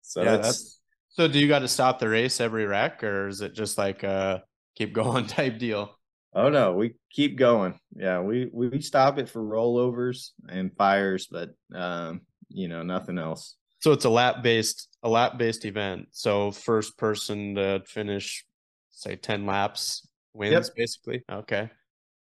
so 0.00 0.22
yeah, 0.22 0.36
that's, 0.36 0.48
that's 0.48 0.80
so. 1.10 1.28
Do 1.28 1.38
you 1.38 1.46
got 1.46 1.58
to 1.58 1.68
stop 1.68 1.98
the 1.98 2.08
race 2.08 2.40
every 2.40 2.64
wreck, 2.64 3.04
or 3.04 3.28
is 3.28 3.42
it 3.42 3.52
just 3.52 3.76
like 3.76 4.02
a 4.02 4.42
keep 4.76 4.94
going 4.94 5.26
type 5.26 5.58
deal? 5.58 5.94
Oh 6.32 6.48
no, 6.48 6.72
we 6.72 6.94
keep 7.10 7.36
going. 7.36 7.78
Yeah, 7.94 8.22
we 8.22 8.48
we 8.50 8.80
stop 8.80 9.18
it 9.18 9.28
for 9.28 9.42
rollovers 9.42 10.30
and 10.48 10.74
fires, 10.74 11.28
but 11.30 11.50
um, 11.74 12.22
you 12.48 12.68
know, 12.68 12.82
nothing 12.82 13.18
else. 13.18 13.56
So 13.80 13.92
it's 13.92 14.06
a 14.06 14.10
lap 14.10 14.42
based 14.42 14.88
a 15.02 15.08
lap 15.10 15.36
based 15.36 15.66
event. 15.66 16.08
So 16.12 16.50
first 16.50 16.96
person 16.96 17.56
to 17.56 17.82
finish 17.86 18.46
say 18.90 19.16
10 19.16 19.44
laps 19.44 20.08
wins 20.34 20.52
yep. 20.52 20.76
basically. 20.76 21.22
Okay. 21.30 21.70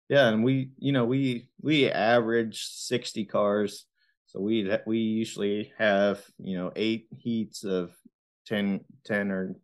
Yeah, 0.10 0.30
and 0.30 0.44
we 0.44 0.72
you 0.78 0.92
know, 0.92 1.06
we 1.06 1.48
we 1.62 1.90
average 1.90 2.64
60 2.64 3.26
cars. 3.26 3.86
So 4.28 4.40
we 4.40 4.72
we 4.86 5.00
usually 5.00 5.72
have, 5.78 6.24
you 6.38 6.58
know, 6.58 6.72
8 6.76 7.08
heats 7.18 7.64
of 7.64 7.92
10 8.48 8.82
10 9.06 9.32
or 9.32 9.56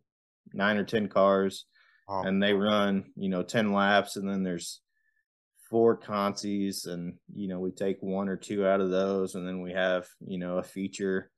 9 0.52 0.76
or 0.76 0.84
10 0.84 1.08
cars 1.08 1.66
oh. 2.08 2.22
and 2.22 2.42
they 2.42 2.52
run, 2.52 3.04
you 3.16 3.28
know, 3.28 3.42
10 3.42 3.72
laps 3.72 4.16
and 4.16 4.28
then 4.28 4.42
there's 4.42 4.80
four 5.70 5.96
consies 5.96 6.86
and 6.88 7.14
you 7.32 7.46
know 7.46 7.60
we 7.60 7.70
take 7.70 7.98
one 8.00 8.28
or 8.28 8.36
two 8.36 8.66
out 8.66 8.80
of 8.80 8.90
those 8.90 9.36
and 9.36 9.46
then 9.46 9.62
we 9.62 9.72
have 9.72 10.04
you 10.26 10.36
know 10.36 10.58
a 10.58 10.62
feature 10.64 11.30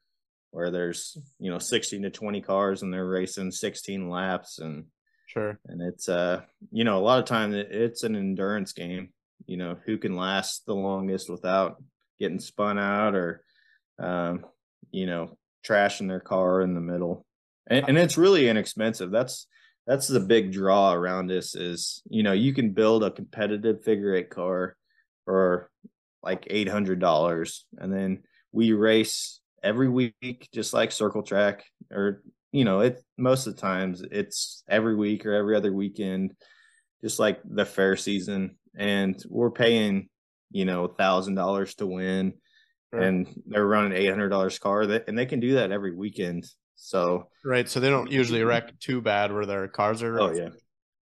where 0.53 0.70
there's 0.70 1.18
you 1.38 1.51
know 1.51 1.59
16 1.59 2.03
to 2.03 2.11
20 2.11 2.40
cars 2.40 2.83
and 2.83 2.92
they're 2.92 3.07
racing 3.07 3.51
16 3.51 4.09
laps 4.09 4.59
and 4.59 4.87
sure. 5.33 5.59
And 5.66 5.81
it's 5.81 6.09
uh 6.09 6.42
you 6.71 6.85
know 6.85 6.99
a 6.99 7.01
lot 7.03 7.18
of 7.18 7.25
time 7.25 7.55
it's 7.55 8.03
an 8.03 8.16
endurance 8.16 8.73
game. 8.73 9.11
You 9.47 9.57
know 9.57 9.77
who 9.85 9.99
can 9.99 10.16
last 10.16 10.66
the 10.66 10.75
longest 10.75 11.31
without 11.31 11.83
getting 12.18 12.40
spun 12.40 12.79
out 12.79 13.14
or 13.14 13.45
um 13.99 14.45
you 14.90 15.07
know 15.07 15.37
trashing 15.66 16.09
their 16.09 16.21
car 16.21 16.61
in 16.62 16.75
the 16.75 16.81
middle? 16.81 17.25
And, 17.66 17.88
and 17.88 17.99
it's 17.99 18.18
really 18.18 18.49
inexpensive. 18.49 19.11
That's 19.11 19.47
that's 19.87 20.07
the 20.07 20.21
big 20.21 20.53
draw 20.53 20.92
around 20.92 21.27
this 21.27 21.55
is 21.55 22.03
you 22.09 22.23
know 22.23 22.33
you 22.33 22.53
can 22.55 22.71
build 22.71 23.03
a 23.03 23.11
competitive 23.11 23.83
figure 23.83 24.14
eight 24.14 24.31
car 24.31 24.77
for 25.25 25.71
like 26.23 26.47
eight 26.51 26.68
hundred 26.68 27.01
dollars 27.01 27.66
and 27.79 27.92
then 27.92 28.23
we 28.53 28.73
race 28.73 29.40
every 29.62 29.88
week 29.88 30.49
just 30.53 30.73
like 30.73 30.92
circle 30.92 31.23
track 31.23 31.64
or 31.90 32.23
you 32.53 32.65
know 32.65 32.81
it 32.81 33.03
most 33.19 33.47
of 33.47 33.55
the 33.55 33.61
times 33.61 34.03
it's 34.11 34.62
every 34.69 34.95
week 34.95 35.27
or 35.27 35.35
every 35.35 35.57
other 35.57 35.73
weekend 35.73 36.33
just 37.03 37.19
like 37.19 37.41
the 37.45 37.65
fair 37.67 37.97
season 37.97 38.57
and 38.77 39.23
we're 39.29 39.51
paying 39.51 40.09
you 40.51 40.65
know 40.65 40.87
thousand 40.87 41.35
dollars 41.35 41.75
to 41.75 41.87
win 41.87 42.33
sure. 42.93 43.03
and 43.03 43.27
they're 43.47 43.67
running 43.67 43.93
eight 43.93 44.09
hundred 44.09 44.29
dollars 44.29 44.59
car 44.59 44.87
that 44.87 45.09
and 45.09 45.19
they 45.19 45.27
can 45.27 45.41
do 45.41 45.55
that 45.55 45.73
every 45.73 45.95
weekend 45.95 46.47
so 46.83 47.29
right, 47.45 47.69
so 47.69 47.79
they 47.79 47.91
don't 47.91 48.11
usually 48.11 48.41
mm-hmm. 48.41 48.49
wreck 48.49 48.79
too 48.81 49.01
bad 49.01 49.33
where 49.33 49.47
their 49.47 49.69
cars 49.69 50.03
are. 50.03 50.21
Oh 50.21 50.33
yeah, 50.33 50.49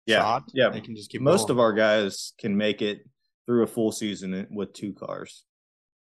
yeah, 0.07 0.19
shot. 0.19 0.43
yeah. 0.53 0.71
They 0.71 0.81
can 0.81 0.97
just 0.97 1.09
keep. 1.09 1.21
Most 1.21 1.43
going. 1.43 1.53
of 1.53 1.61
our 1.61 1.73
guys 1.73 2.33
can 2.37 2.57
make 2.57 2.83
it 2.83 3.03
through 3.47 3.63
a 3.63 3.67
full 3.69 3.93
season 3.93 4.49
with 4.51 4.73
two 4.73 4.93
cars. 4.93 5.45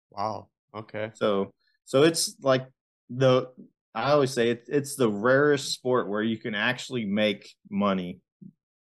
Wow. 0.10 0.48
Okay. 0.76 1.12
So 1.14 1.54
so 1.86 2.02
it's 2.02 2.36
like 2.42 2.66
the 3.12 3.52
I 3.98 4.12
always 4.12 4.34
say 4.34 4.52
it, 4.52 4.66
it's 4.68 4.96
the 4.96 5.12
rarest 5.12 5.74
sport 5.74 6.08
where 6.08 6.24
you 6.24 6.38
can 6.38 6.56
actually 6.56 7.06
make 7.06 7.50
money. 7.70 8.20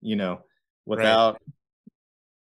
You 0.00 0.16
know, 0.16 0.40
without 0.84 1.32
right. 1.32 1.40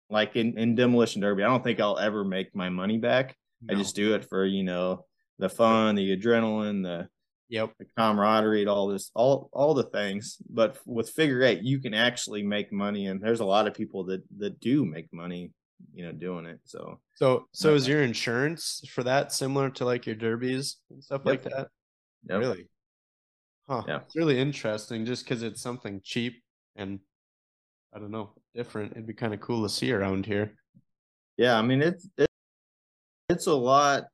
like 0.10 0.36
in 0.36 0.58
in 0.58 0.76
demolition 0.76 1.22
derby. 1.22 1.44
I 1.44 1.48
don't 1.48 1.64
think 1.64 1.80
I'll 1.80 1.98
ever 1.98 2.24
make 2.24 2.56
my 2.56 2.70
money 2.70 2.98
back. 2.98 3.36
No. 3.62 3.74
I 3.74 3.78
just 3.78 3.96
do 3.96 4.14
it 4.14 4.26
for 4.30 4.46
you 4.46 4.64
know 4.64 5.06
the 5.40 5.50
fun, 5.50 5.96
the 5.96 6.16
adrenaline, 6.16 6.84
the 6.84 7.10
Yep. 7.50 7.72
The 7.80 7.86
camaraderie, 7.98 8.68
all 8.68 8.88
this, 8.88 9.10
all 9.16 9.50
all 9.52 9.74
the 9.74 9.84
things. 9.84 10.38
But 10.50 10.78
with 10.86 11.10
figure 11.10 11.42
eight, 11.42 11.64
you 11.64 11.80
can 11.80 11.96
actually 11.96 12.44
make 12.44 12.72
money, 12.72 13.08
and 13.08 13.20
there's 13.20 13.40
a 13.40 13.46
lot 13.46 13.68
of 13.68 13.74
people 13.74 14.04
that 14.06 14.22
that 14.38 14.60
do 14.60 14.86
make 14.86 15.12
money, 15.12 15.52
you 15.92 16.06
know, 16.06 16.12
doing 16.12 16.46
it. 16.46 16.60
So 16.66 17.00
so 17.16 17.48
so 17.52 17.74
is 17.74 17.88
your 17.88 18.04
insurance 18.04 18.84
for 18.94 19.04
that 19.04 19.34
similar 19.34 19.72
to 19.72 19.86
like 19.86 20.06
your 20.06 20.16
derbies 20.16 20.78
and 20.92 21.04
stuff 21.04 21.22
yep. 21.26 21.44
like 21.44 21.44
that? 21.44 21.70
Yep. 22.28 22.40
Really? 22.40 22.70
Huh. 23.68 23.84
Yeah. 23.88 24.00
It's 24.06 24.16
really 24.16 24.40
interesting 24.40 25.06
just 25.06 25.24
because 25.24 25.44
it's 25.44 25.62
something 25.62 26.02
cheap 26.04 26.42
and 26.76 27.00
I 27.94 28.00
don't 28.00 28.12
know, 28.12 28.34
different. 28.56 28.92
It'd 28.92 29.08
be 29.08 29.14
kind 29.14 29.34
of 29.34 29.42
cool 29.42 29.64
to 29.64 29.70
see 29.70 29.92
around 29.92 30.26
here. 30.26 30.54
Yeah, 31.38 31.58
I 31.58 31.62
mean 31.62 31.82
it's 31.82 32.08
it, 32.18 32.30
it's 33.30 33.48
a 33.48 33.54
lot 33.54 34.06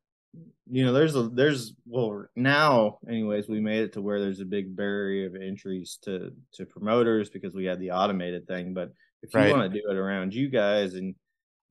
you 0.69 0.83
know 0.83 0.93
there's 0.93 1.15
a 1.15 1.29
there's 1.29 1.73
well 1.85 2.25
now 2.35 2.97
anyways 3.09 3.47
we 3.47 3.59
made 3.59 3.81
it 3.81 3.93
to 3.93 4.01
where 4.01 4.19
there's 4.19 4.39
a 4.39 4.45
big 4.45 4.75
barrier 4.75 5.27
of 5.27 5.35
entries 5.35 5.99
to 6.01 6.31
to 6.53 6.65
promoters 6.65 7.29
because 7.29 7.53
we 7.53 7.65
had 7.65 7.79
the 7.79 7.91
automated 7.91 8.47
thing 8.47 8.73
but 8.73 8.91
if 9.21 9.33
you 9.33 9.39
right. 9.39 9.55
want 9.55 9.71
to 9.71 9.79
do 9.79 9.89
it 9.89 9.95
around 9.95 10.33
you 10.33 10.49
guys 10.49 10.95
and 10.95 11.15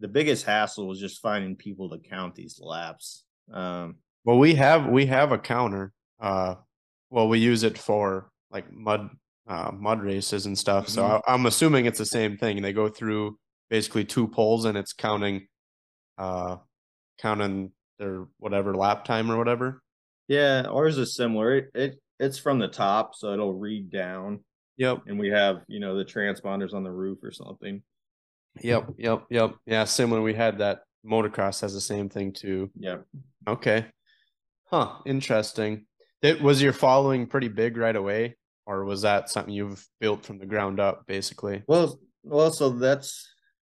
the 0.01 0.09
biggest 0.09 0.45
hassle 0.45 0.87
was 0.87 1.01
just 1.01 1.21
finding 1.21 1.57
people 1.57 1.89
to 1.91 1.99
count 1.99 2.35
these 2.35 2.61
laps 2.63 3.25
um 3.53 3.97
well 4.25 4.39
we 4.39 4.55
have 4.55 4.87
we 4.87 5.07
have 5.07 5.33
a 5.33 5.39
counter 5.39 5.93
uh 6.21 6.55
well 7.11 7.29
we 7.29 7.39
use 7.39 7.63
it 7.63 7.79
for 7.79 8.31
like 8.51 8.73
mud 8.73 9.09
uh 9.49 9.71
mud 9.73 10.03
races 10.03 10.47
and 10.47 10.59
stuff 10.59 10.87
mm-hmm. 10.87 10.95
so 10.95 11.23
I, 11.27 11.33
i'm 11.33 11.47
assuming 11.47 11.87
it's 11.87 11.99
the 11.99 12.07
same 12.07 12.37
thing 12.37 12.63
they 12.63 12.73
go 12.73 12.89
through 12.89 13.39
basically 13.71 14.05
two 14.05 14.29
poles 14.29 14.65
and 14.65 14.77
it's 14.77 14.93
counting 14.93 15.47
uh 16.19 16.57
counting 17.19 17.73
their 17.99 18.27
whatever 18.39 18.75
lap 18.75 19.05
time 19.05 19.31
or 19.31 19.37
whatever? 19.37 19.83
Yeah, 20.29 20.65
ours 20.69 20.99
is 20.99 21.15
similar. 21.15 21.55
It, 21.57 21.71
it 21.75 22.01
it's 22.19 22.39
from 22.39 22.59
the 22.59 22.69
top, 22.69 23.15
so 23.15 23.33
it'll 23.33 23.55
read 23.55 23.91
down. 23.91 24.41
Yep. 24.77 25.03
And 25.07 25.19
we 25.19 25.29
have, 25.29 25.63
you 25.69 25.81
know, 25.81 25.97
the 25.97 26.05
transponders 26.05 26.75
on 26.75 26.83
the 26.83 26.91
roof 26.91 27.19
or 27.23 27.31
something. 27.31 27.83
Yep, 28.61 28.95
yep, 28.99 29.25
yep. 29.31 29.55
Yeah, 29.67 29.85
similar. 29.85 30.23
We 30.23 30.35
had 30.35 30.59
that 30.59 30.81
motocross 31.07 31.61
has 31.61 31.75
the 31.75 31.81
same 31.81 32.09
thing 32.09 32.33
too. 32.33 32.71
Yep. 32.79 33.05
Okay. 33.47 33.87
Huh. 34.67 34.99
Interesting. 35.07 35.87
It 36.25 36.41
was 36.41 36.61
your 36.63 36.73
following 36.73 37.27
pretty 37.27 37.49
big 37.49 37.77
right 37.77 37.95
away, 37.95 38.37
or 38.67 38.85
was 38.85 39.03
that 39.03 39.31
something 39.31 39.55
you've 39.55 39.87
built 40.01 40.25
from 40.25 40.39
the 40.39 40.47
ground 40.47 40.81
up, 40.81 41.07
basically? 41.07 41.63
Well, 41.69 41.99
well, 42.23 42.51
so 42.51 42.71
that's 42.71 43.29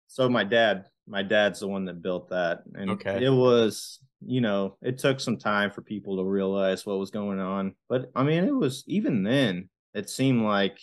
so 0.07 0.29
my 0.29 0.43
dad. 0.43 0.85
My 1.07 1.23
dad's 1.23 1.61
the 1.61 1.67
one 1.67 1.85
that 1.85 2.01
built 2.01 2.29
that, 2.29 2.59
and 2.75 2.91
okay. 2.91 3.23
it 3.25 3.31
was 3.31 3.99
you 4.25 4.41
know, 4.41 4.77
it 4.81 4.99
took 4.99 5.19
some 5.19 5.37
time 5.37 5.71
for 5.71 5.81
people 5.81 6.17
to 6.17 6.23
realize 6.23 6.85
what 6.85 6.99
was 6.99 7.11
going 7.11 7.39
on. 7.39 7.75
But 7.89 8.11
I 8.15 8.23
mean, 8.23 8.43
it 8.43 8.55
was 8.55 8.83
even 8.87 9.23
then, 9.23 9.69
it 9.93 10.09
seemed 10.09 10.43
like, 10.43 10.79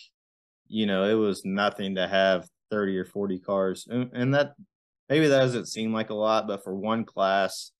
you 0.67 0.85
know, 0.85 1.05
it 1.05 1.13
was 1.13 1.45
nothing 1.45 1.95
to 1.95 2.07
have 2.07 2.47
30 2.69 2.97
or 2.97 3.05
40 3.05 3.39
cars. 3.39 3.87
And, 3.89 4.09
and 4.13 4.33
that 4.33 4.53
maybe 5.07 5.27
that 5.27 5.39
doesn't 5.39 5.67
seem 5.67 5.93
like 5.93 6.09
a 6.09 6.15
lot, 6.15 6.47
but 6.47 6.63
for 6.63 6.75
one 6.75 7.05
class, 7.05 7.71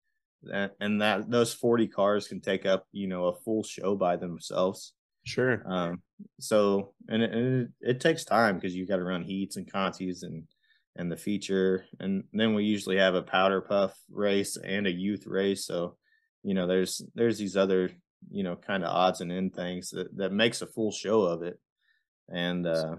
and 0.79 1.01
that 1.01 1.29
those 1.29 1.53
40 1.53 1.87
cars 1.87 2.27
can 2.27 2.39
take 2.39 2.65
up 2.65 2.85
you 2.91 3.07
know 3.07 3.25
a 3.25 3.35
full 3.35 3.63
show 3.63 3.95
by 3.95 4.15
themselves. 4.15 4.93
Sure. 5.25 5.63
Um 5.65 6.01
so 6.39 6.93
and 7.07 7.23
it, 7.23 7.31
and 7.31 7.61
it, 7.61 7.69
it 7.81 7.99
takes 7.99 8.25
time 8.25 8.55
because 8.55 8.75
you 8.75 8.85
got 8.85 8.97
to 8.97 9.03
run 9.03 9.23
heats 9.23 9.57
and 9.57 9.71
consies 9.71 10.23
and 10.23 10.43
and 10.95 11.11
the 11.11 11.17
feature 11.17 11.85
and 11.99 12.23
then 12.33 12.53
we 12.53 12.63
usually 12.63 12.97
have 12.97 13.15
a 13.15 13.21
powder 13.21 13.61
puff 13.61 13.97
race 14.11 14.57
and 14.57 14.85
a 14.85 14.91
youth 14.91 15.25
race 15.27 15.65
so 15.65 15.95
you 16.43 16.53
know 16.53 16.67
there's 16.67 17.01
there's 17.15 17.37
these 17.37 17.55
other 17.55 17.91
you 18.29 18.43
know 18.43 18.55
kind 18.55 18.83
of 18.83 18.89
odds 18.89 19.21
and 19.21 19.31
end 19.31 19.53
things 19.55 19.91
that, 19.91 20.15
that 20.17 20.31
makes 20.31 20.61
a 20.61 20.67
full 20.67 20.91
show 20.91 21.23
of 21.23 21.43
it. 21.43 21.59
And 22.27 22.67
uh 22.67 22.95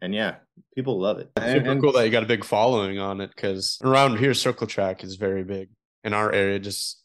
and 0.00 0.14
yeah 0.14 0.36
people 0.74 1.00
love 1.00 1.18
it. 1.18 1.30
It's 1.36 1.52
super 1.52 1.70
and, 1.70 1.80
cool 1.80 1.92
that 1.92 2.04
you 2.04 2.10
got 2.10 2.22
a 2.22 2.26
big 2.26 2.44
following 2.44 2.98
on 2.98 3.20
it 3.20 3.30
because 3.34 3.78
around 3.82 4.18
here 4.18 4.34
circle 4.34 4.66
track 4.66 5.04
is 5.04 5.16
very 5.16 5.44
big 5.44 5.70
in 6.04 6.14
our 6.14 6.32
area 6.32 6.58
just 6.58 7.02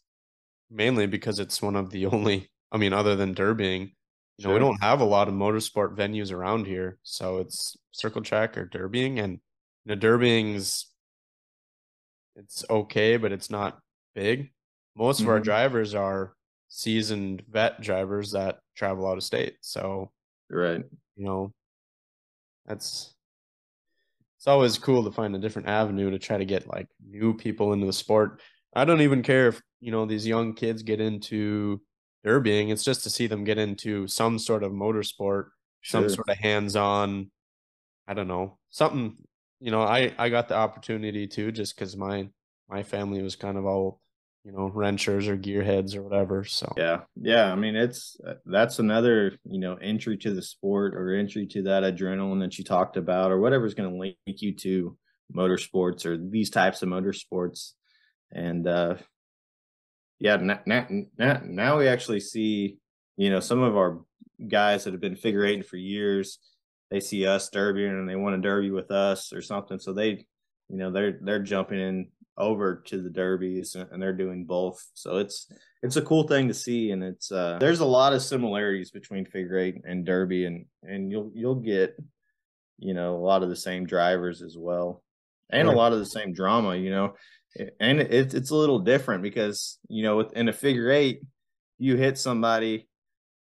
mainly 0.70 1.06
because 1.06 1.38
it's 1.38 1.62
one 1.62 1.76
of 1.76 1.90
the 1.90 2.06
only 2.06 2.50
i 2.72 2.76
mean 2.76 2.92
other 2.92 3.16
than 3.16 3.34
derbying 3.34 3.82
you 4.36 4.44
know 4.44 4.50
sure. 4.50 4.52
we 4.54 4.58
don't 4.58 4.82
have 4.82 5.00
a 5.00 5.04
lot 5.04 5.28
of 5.28 5.34
motorsport 5.34 5.96
venues 5.96 6.32
around 6.32 6.66
here 6.66 6.98
so 7.02 7.38
it's 7.38 7.76
circle 7.92 8.22
track 8.22 8.56
or 8.56 8.66
derbying 8.66 9.22
and 9.22 9.40
you 9.84 9.94
know 9.94 9.96
derbying's 9.96 10.86
it's 12.36 12.64
okay 12.70 13.16
but 13.16 13.32
it's 13.32 13.50
not 13.50 13.78
big 14.14 14.50
most 14.96 15.16
mm-hmm. 15.16 15.24
of 15.24 15.30
our 15.30 15.36
mm-hmm. 15.36 15.44
drivers 15.44 15.94
are 15.94 16.34
seasoned 16.68 17.42
vet 17.48 17.80
drivers 17.80 18.32
that 18.32 18.58
travel 18.76 19.08
out 19.08 19.16
of 19.16 19.24
state 19.24 19.56
so 19.60 20.10
right 20.50 20.84
you 21.16 21.24
know 21.24 21.52
that's 22.66 23.14
it's 24.38 24.46
always 24.46 24.78
cool 24.78 25.02
to 25.02 25.10
find 25.10 25.34
a 25.34 25.38
different 25.38 25.66
avenue 25.66 26.10
to 26.10 26.18
try 26.18 26.38
to 26.38 26.44
get 26.44 26.68
like 26.68 26.86
new 27.04 27.34
people 27.34 27.72
into 27.72 27.86
the 27.86 27.92
sport. 27.92 28.40
I 28.74 28.84
don't 28.84 29.00
even 29.00 29.22
care 29.22 29.48
if, 29.48 29.60
you 29.80 29.90
know, 29.90 30.06
these 30.06 30.26
young 30.26 30.54
kids 30.54 30.82
get 30.82 31.00
into 31.00 31.80
derbying. 32.26 32.70
It's 32.70 32.84
just 32.84 33.02
to 33.04 33.10
see 33.10 33.26
them 33.26 33.44
get 33.44 33.58
into 33.58 34.06
some 34.06 34.38
sort 34.38 34.62
of 34.62 34.72
motorsport, 34.72 35.48
sure. 35.80 36.02
some 36.02 36.08
sort 36.08 36.28
of 36.28 36.36
hands-on, 36.38 37.30
I 38.06 38.14
don't 38.14 38.28
know, 38.28 38.58
something, 38.70 39.16
you 39.60 39.70
know, 39.70 39.82
I 39.82 40.12
I 40.18 40.28
got 40.28 40.48
the 40.48 40.56
opportunity 40.56 41.26
to 41.28 41.52
just 41.52 41.76
cuz 41.76 41.96
my 41.96 42.28
my 42.68 42.82
family 42.82 43.22
was 43.22 43.36
kind 43.36 43.56
of 43.56 43.66
all 43.66 44.00
you 44.44 44.52
know 44.52 44.70
wrenchers 44.72 45.28
or 45.28 45.36
gearheads 45.36 45.94
or 45.96 46.02
whatever 46.02 46.44
so 46.44 46.72
yeah 46.76 47.00
yeah 47.20 47.52
i 47.52 47.54
mean 47.54 47.76
it's 47.76 48.16
uh, 48.26 48.34
that's 48.46 48.78
another 48.78 49.36
you 49.44 49.58
know 49.58 49.74
entry 49.74 50.16
to 50.16 50.32
the 50.32 50.40
sport 50.40 50.94
or 50.94 51.12
entry 51.12 51.46
to 51.46 51.62
that 51.62 51.82
adrenaline 51.82 52.40
that 52.40 52.56
you 52.56 52.64
talked 52.64 52.96
about 52.96 53.30
or 53.30 53.40
whatever's 53.40 53.74
going 53.74 53.90
to 53.90 53.98
link 53.98 54.16
you 54.26 54.54
to 54.54 54.96
motorsports 55.34 56.06
or 56.06 56.16
these 56.16 56.50
types 56.50 56.82
of 56.82 56.88
motorsports 56.88 57.72
and 58.32 58.66
uh 58.66 58.94
yeah 60.18 60.36
now, 60.36 60.60
now, 61.18 61.40
now 61.44 61.78
we 61.78 61.88
actually 61.88 62.20
see 62.20 62.78
you 63.16 63.30
know 63.30 63.40
some 63.40 63.62
of 63.62 63.76
our 63.76 64.00
guys 64.48 64.84
that 64.84 64.92
have 64.92 65.00
been 65.00 65.16
figure 65.16 65.44
eighting 65.44 65.62
for 65.62 65.76
years 65.76 66.38
they 66.90 67.00
see 67.00 67.26
us 67.26 67.50
derbying 67.50 67.98
and 67.98 68.08
they 68.08 68.16
want 68.16 68.34
to 68.34 68.40
derby 68.40 68.70
with 68.70 68.90
us 68.90 69.32
or 69.32 69.42
something. 69.42 69.78
So 69.78 69.92
they 69.92 70.26
you 70.68 70.76
know 70.76 70.90
they're 70.90 71.18
they're 71.22 71.42
jumping 71.42 71.80
in 71.80 72.08
over 72.36 72.76
to 72.86 73.02
the 73.02 73.10
derbies 73.10 73.74
and 73.74 74.00
they're 74.00 74.12
doing 74.12 74.44
both. 74.44 74.84
So 74.94 75.18
it's 75.18 75.50
it's 75.82 75.96
a 75.96 76.02
cool 76.02 76.26
thing 76.26 76.48
to 76.48 76.54
see 76.54 76.90
and 76.92 77.02
it's 77.02 77.30
uh 77.30 77.58
there's 77.60 77.80
a 77.80 77.86
lot 77.86 78.12
of 78.12 78.22
similarities 78.22 78.90
between 78.90 79.24
figure 79.24 79.58
eight 79.58 79.82
and 79.84 80.04
derby 80.04 80.46
and 80.46 80.66
and 80.82 81.10
you'll 81.10 81.30
you'll 81.34 81.56
get 81.56 81.96
you 82.78 82.94
know 82.94 83.16
a 83.16 83.24
lot 83.24 83.42
of 83.42 83.48
the 83.48 83.56
same 83.56 83.86
drivers 83.86 84.40
as 84.40 84.56
well 84.56 85.02
and 85.50 85.66
a 85.66 85.72
lot 85.72 85.92
of 85.92 85.98
the 85.98 86.06
same 86.06 86.32
drama 86.32 86.76
you 86.76 86.90
know 86.90 87.14
and 87.80 88.00
it's 88.00 88.34
it's 88.34 88.50
a 88.50 88.56
little 88.56 88.78
different 88.78 89.22
because 89.22 89.78
you 89.88 90.02
know 90.02 90.20
in 90.20 90.48
a 90.48 90.52
figure 90.52 90.90
eight 90.90 91.22
you 91.78 91.96
hit 91.96 92.18
somebody 92.18 92.88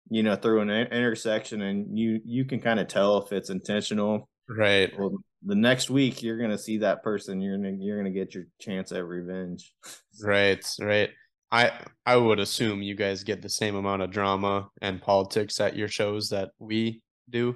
you 0.10 0.24
know 0.24 0.36
through 0.36 0.62
an 0.62 0.70
intersection 0.70 1.62
and 1.62 1.98
you 1.98 2.22
you 2.26 2.46
can 2.46 2.60
kind 2.60 2.80
of 2.80 2.88
tell 2.88 3.18
if 3.24 3.32
it's 3.32 3.50
intentional. 3.50 4.30
Right. 4.50 4.98
Well, 4.98 5.18
the 5.44 5.56
next 5.56 5.90
week 5.90 6.24
you're 6.24 6.38
gonna 6.38 6.58
see 6.58 6.78
that 6.80 7.04
person 7.04 7.42
you're 7.42 7.58
gonna 7.58 7.76
you're 7.80 7.98
gonna 7.98 8.12
get 8.12 8.34
your 8.34 8.46
chance 8.60 8.92
at 8.92 9.06
revenge. 9.06 9.74
Right 10.22 10.66
right. 10.80 11.10
I 11.50 11.72
i 12.06 12.16
would 12.16 12.40
assume 12.40 12.82
you 12.82 12.96
guys 12.96 13.24
get 13.24 13.42
the 13.42 13.50
same 13.50 13.76
amount 13.76 14.02
of 14.02 14.12
drama 14.12 14.70
and 14.82 15.02
politics 15.02 15.60
at 15.62 15.76
your 15.76 15.88
shows 15.88 16.30
that 16.30 16.52
we 16.60 17.02
do. 17.30 17.56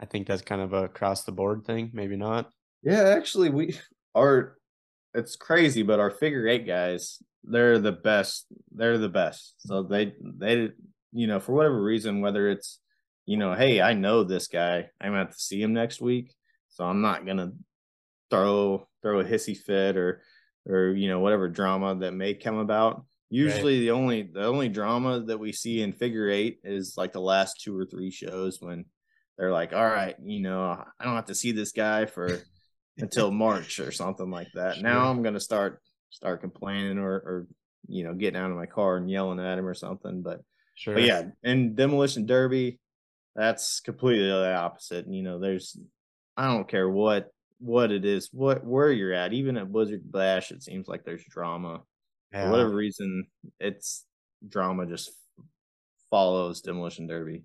I 0.00 0.06
think 0.06 0.26
that's 0.26 0.42
kind 0.42 0.62
of 0.62 0.72
a 0.72 0.84
across 0.84 1.24
the 1.24 1.32
board 1.32 1.64
thing 1.64 1.90
maybe 1.92 2.16
not. 2.16 2.50
Yeah 2.82 3.14
actually 3.16 3.50
we 3.50 3.78
are 4.14 4.57
it's 5.18 5.36
crazy 5.36 5.82
but 5.82 6.00
our 6.00 6.10
figure 6.10 6.46
eight 6.48 6.66
guys 6.66 7.22
they're 7.44 7.78
the 7.78 7.92
best 7.92 8.46
they're 8.72 8.98
the 8.98 9.08
best 9.08 9.54
so 9.58 9.82
they 9.82 10.14
they 10.22 10.70
you 11.12 11.26
know 11.26 11.40
for 11.40 11.52
whatever 11.52 11.82
reason 11.82 12.20
whether 12.20 12.48
it's 12.48 12.80
you 13.26 13.36
know 13.36 13.54
hey 13.54 13.80
i 13.80 13.94
know 13.94 14.24
this 14.24 14.48
guy 14.48 14.88
i'm 15.00 15.10
gonna 15.10 15.18
have 15.18 15.30
to 15.30 15.38
see 15.38 15.60
him 15.60 15.72
next 15.72 16.00
week 16.00 16.34
so 16.78 16.84
I'm 16.84 17.00
not 17.00 17.26
gonna 17.26 17.52
throw 18.30 18.86
throw 19.02 19.20
a 19.20 19.24
hissy 19.24 19.56
fit 19.56 19.96
or 19.96 20.22
or 20.64 20.90
you 20.90 21.08
know 21.08 21.18
whatever 21.18 21.48
drama 21.48 21.96
that 21.96 22.12
may 22.12 22.34
come 22.34 22.58
about. 22.58 23.04
Usually 23.30 23.74
right. 23.74 23.80
the 23.80 23.90
only 23.90 24.22
the 24.22 24.46
only 24.46 24.68
drama 24.68 25.20
that 25.20 25.38
we 25.38 25.52
see 25.52 25.82
in 25.82 25.92
figure 25.92 26.30
eight 26.30 26.60
is 26.62 26.94
like 26.96 27.12
the 27.12 27.20
last 27.20 27.60
two 27.60 27.76
or 27.76 27.84
three 27.84 28.12
shows 28.12 28.60
when 28.60 28.84
they're 29.36 29.52
like, 29.52 29.72
all 29.72 29.86
right, 29.86 30.14
you 30.22 30.40
know, 30.40 30.62
I 30.98 31.04
don't 31.04 31.14
have 31.14 31.26
to 31.26 31.34
see 31.34 31.50
this 31.50 31.72
guy 31.72 32.06
for 32.06 32.42
until 32.98 33.30
March 33.30 33.80
or 33.80 33.92
something 33.92 34.30
like 34.30 34.48
that. 34.54 34.74
Sure. 34.74 34.82
Now 34.82 35.10
I'm 35.10 35.22
gonna 35.22 35.40
start 35.40 35.80
start 36.10 36.40
complaining 36.40 36.98
or 36.98 37.12
or 37.12 37.46
you 37.86 38.04
know 38.04 38.14
getting 38.14 38.40
out 38.40 38.50
of 38.50 38.56
my 38.56 38.66
car 38.66 38.96
and 38.96 39.10
yelling 39.10 39.40
at 39.40 39.58
him 39.58 39.66
or 39.66 39.74
something. 39.74 40.22
But 40.22 40.40
sure. 40.74 40.94
but 40.94 41.04
yeah, 41.04 41.22
and 41.42 41.76
demolition 41.76 42.26
derby, 42.26 42.78
that's 43.34 43.80
completely 43.80 44.26
the 44.26 44.54
opposite. 44.54 45.06
You 45.08 45.22
know, 45.22 45.38
there's 45.38 45.78
I 46.36 46.46
don't 46.46 46.68
care 46.68 46.88
what 46.88 47.30
what 47.58 47.90
it 47.90 48.04
is, 48.04 48.28
what 48.32 48.64
where 48.64 48.92
you're 48.92 49.12
at. 49.12 49.32
Even 49.32 49.56
at 49.56 49.72
Blizzard 49.72 50.10
Bash, 50.10 50.50
it 50.50 50.62
seems 50.62 50.88
like 50.88 51.04
there's 51.04 51.24
drama. 51.24 51.82
Yeah. 52.32 52.44
For 52.44 52.50
whatever 52.50 52.74
reason, 52.74 53.26
it's 53.58 54.04
drama 54.46 54.86
just 54.86 55.10
follows 56.10 56.60
Demolition 56.60 57.06
Derby. 57.06 57.44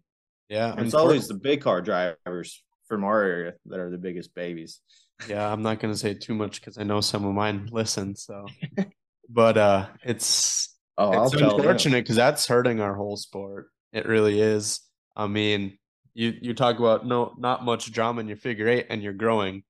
Yeah, 0.50 0.76
it's 0.78 0.94
always 0.94 1.28
the 1.28 1.34
big 1.36 1.62
car 1.62 1.82
drivers 1.82 2.64
from 2.88 3.04
our 3.04 3.24
area 3.24 3.54
that 3.66 3.80
are 3.80 3.90
the 3.90 3.98
biggest 3.98 4.36
babies. 4.36 4.82
Yeah, 5.28 5.52
I'm 5.52 5.62
not 5.62 5.80
gonna 5.80 5.96
say 5.96 6.14
too 6.14 6.34
much 6.34 6.60
because 6.60 6.78
I 6.78 6.84
know 6.84 7.02
some 7.02 7.26
of 7.26 7.34
mine 7.34 7.70
listen. 7.72 8.16
So, 8.16 8.46
but 9.30 9.58
uh, 9.58 9.88
it's 10.04 10.76
oh, 10.98 11.26
it's 11.26 11.34
unfortunate 11.34 12.04
because 12.04 12.16
that's 12.16 12.48
hurting 12.48 12.80
our 12.80 12.96
whole 12.96 13.18
sport. 13.18 13.68
It 13.92 14.08
really 14.08 14.40
is. 14.42 14.82
I 15.16 15.28
mean, 15.28 15.78
you 16.14 16.34
you 16.42 16.54
talk 16.54 16.80
about 16.80 17.06
no 17.06 17.34
not 17.38 17.64
much 17.64 17.92
drama 17.92 18.22
in 18.22 18.28
your 18.28 18.38
figure 18.38 18.68
eight 18.68 18.88
and 18.90 19.02
you're 19.02 19.14
growing. 19.14 19.64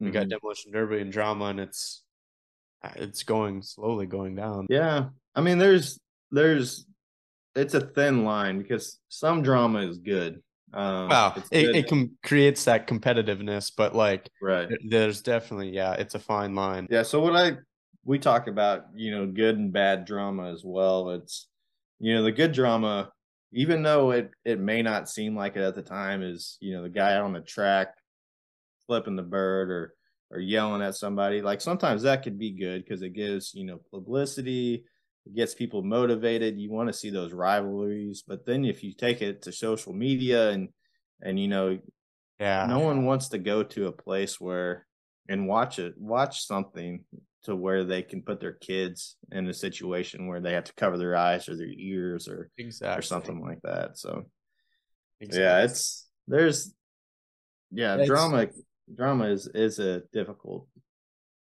We 0.00 0.06
mm-hmm. 0.06 0.12
got 0.14 0.28
demolition 0.28 0.72
derby 0.72 1.00
and 1.00 1.12
drama 1.12 1.46
and 1.46 1.60
it's 1.60 2.02
uh, 2.82 2.90
it's 2.96 3.22
going 3.22 3.62
slowly 3.62 4.06
going 4.06 4.34
down. 4.34 4.66
Yeah. 4.70 5.08
I 5.34 5.40
mean 5.40 5.58
there's 5.58 5.98
there's 6.30 6.86
it's 7.54 7.74
a 7.74 7.80
thin 7.80 8.24
line 8.24 8.58
because 8.58 8.98
some 9.08 9.42
drama 9.42 9.80
is 9.80 9.98
good. 9.98 10.42
Um 10.74 11.08
wow. 11.08 11.34
It, 11.50 11.76
it 11.76 11.88
can 11.88 12.16
creates 12.22 12.64
that 12.64 12.86
competitiveness, 12.86 13.72
but 13.76 13.94
like 13.94 14.28
right 14.42 14.68
there's 14.88 15.22
definitely 15.22 15.70
yeah, 15.70 15.92
it's 15.92 16.14
a 16.14 16.18
fine 16.18 16.54
line. 16.54 16.86
Yeah. 16.90 17.02
So 17.02 17.20
what 17.20 17.36
I 17.36 17.58
we 18.04 18.18
talk 18.18 18.46
about, 18.46 18.86
you 18.94 19.10
know, 19.10 19.26
good 19.26 19.58
and 19.58 19.72
bad 19.72 20.04
drama 20.04 20.50
as 20.52 20.62
well. 20.64 21.10
It's 21.10 21.48
you 21.98 22.14
know, 22.14 22.22
the 22.22 22.32
good 22.32 22.52
drama 22.52 23.10
even 23.52 23.82
though 23.82 24.10
it 24.10 24.30
it 24.44 24.60
may 24.60 24.82
not 24.82 25.08
seem 25.08 25.34
like 25.34 25.56
it 25.56 25.62
at 25.62 25.74
the 25.74 25.82
time 25.82 26.22
is 26.22 26.58
you 26.60 26.74
know 26.74 26.82
the 26.82 26.88
guy 26.88 27.16
on 27.16 27.32
the 27.32 27.40
track 27.40 27.94
flipping 28.86 29.16
the 29.16 29.22
bird 29.22 29.70
or 29.70 29.94
or 30.30 30.38
yelling 30.38 30.82
at 30.82 30.94
somebody 30.94 31.40
like 31.40 31.60
sometimes 31.60 32.02
that 32.02 32.22
could 32.22 32.38
be 32.38 32.50
good 32.50 32.84
because 32.84 33.02
it 33.02 33.14
gives 33.14 33.54
you 33.54 33.64
know 33.64 33.80
publicity 33.90 34.84
it 35.28 35.34
gets 35.34 35.54
people 35.54 35.82
motivated 35.82 36.58
you 36.58 36.70
want 36.70 36.88
to 36.88 36.92
see 36.92 37.10
those 37.10 37.32
rivalries 37.32 38.24
but 38.26 38.44
then 38.46 38.64
if 38.64 38.82
you 38.82 38.92
take 38.92 39.22
it 39.22 39.42
to 39.42 39.52
social 39.52 39.92
media 39.92 40.50
and 40.50 40.68
and 41.20 41.38
you 41.38 41.48
know 41.48 41.78
yeah 42.40 42.66
no 42.66 42.80
one 42.80 43.04
wants 43.04 43.28
to 43.28 43.38
go 43.38 43.62
to 43.62 43.86
a 43.86 43.92
place 43.92 44.40
where 44.40 44.86
and 45.28 45.46
watch 45.46 45.78
it 45.78 45.94
watch 45.98 46.46
something 46.46 47.04
to 47.44 47.54
where 47.54 47.84
they 47.84 48.02
can 48.02 48.22
put 48.22 48.40
their 48.40 48.52
kids 48.52 49.16
in 49.32 49.46
a 49.48 49.54
situation 49.54 50.26
where 50.26 50.40
they 50.40 50.52
have 50.52 50.64
to 50.64 50.74
cover 50.74 50.98
their 50.98 51.16
eyes 51.16 51.48
or 51.48 51.56
their 51.56 51.72
ears 51.76 52.28
or 52.28 52.50
exactly. 52.58 52.98
or 52.98 53.02
something 53.02 53.40
like 53.40 53.60
that. 53.62 53.96
So 53.96 54.24
exactly. 55.20 55.42
yeah, 55.42 55.64
it's 55.64 56.06
there's 56.26 56.74
yeah, 57.70 58.04
drama 58.04 58.48
drama 58.94 59.26
is 59.26 59.46
is 59.54 59.78
a 59.78 60.02
difficult 60.12 60.66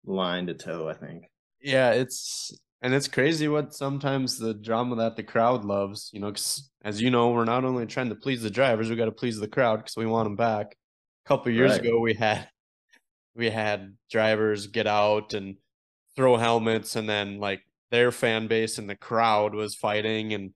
line 0.05 0.47
to 0.47 0.55
toe, 0.55 0.89
I 0.89 0.95
think. 0.95 1.25
Yeah, 1.63 1.93
it's 1.93 2.57
and 2.83 2.95
it's 2.95 3.09
crazy 3.09 3.49
what 3.49 3.75
sometimes 3.75 4.39
the 4.39 4.55
drama 4.55 4.97
that 4.97 5.17
the 5.17 5.23
crowd 5.23 5.65
loves, 5.65 6.11
you 6.13 6.21
know, 6.21 6.33
cuz 6.33 6.71
as 6.83 7.01
you 7.03 7.11
know, 7.11 7.31
we're 7.31 7.45
not 7.45 7.65
only 7.65 7.87
trying 7.87 8.09
to 8.11 8.15
please 8.17 8.43
the 8.43 8.51
drivers, 8.51 8.89
we 8.91 8.97
got 8.97 9.07
to 9.07 9.13
please 9.13 9.39
the 9.39 9.49
crowd 9.49 9.85
cuz 9.85 9.97
we 9.97 10.07
want 10.07 10.27
them 10.27 10.37
back. 10.37 10.77
A 11.27 11.29
couple 11.29 11.53
years 11.53 11.77
right. 11.77 11.81
ago 11.81 12.01
we 12.01 12.15
had 12.15 12.49
we 13.37 13.51
had 13.51 13.97
drivers 14.11 14.67
get 14.69 14.87
out 14.89 15.35
and 15.35 15.59
throw 16.17 16.37
helmets 16.37 16.97
and 16.97 17.09
then 17.09 17.41
like 17.41 17.63
their 17.91 18.13
fan 18.13 18.49
base 18.49 18.79
and 18.79 18.91
the 18.91 18.97
crowd 18.97 19.55
was 19.55 19.75
fighting 19.77 20.35
and 20.35 20.55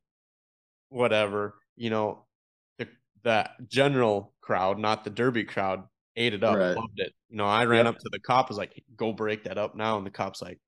whatever, 0.89 1.57
you 1.77 1.91
know, 1.91 2.27
the 2.79 2.89
the 3.23 3.51
general 3.69 4.35
crowd, 4.41 4.79
not 4.79 5.05
the 5.05 5.11
derby 5.11 5.45
crowd, 5.45 5.85
ate 6.17 6.35
it 6.35 6.45
up, 6.45 6.59
Right. 6.59 6.77
loved 6.77 6.99
it. 7.01 7.15
You 7.29 7.37
know, 7.39 7.47
I 7.47 7.65
ran 7.67 7.87
Yep. 7.87 7.95
up 7.95 7.99
to 7.99 8.09
the 8.11 8.21
cop, 8.21 8.49
was 8.49 8.59
like, 8.59 8.85
"Go 8.97 9.13
break 9.13 9.45
that 9.45 9.59
up 9.59 9.75
now," 9.77 9.99
and 9.99 10.07
the 10.07 10.11
cop's 10.11 10.43
like, 10.43 10.59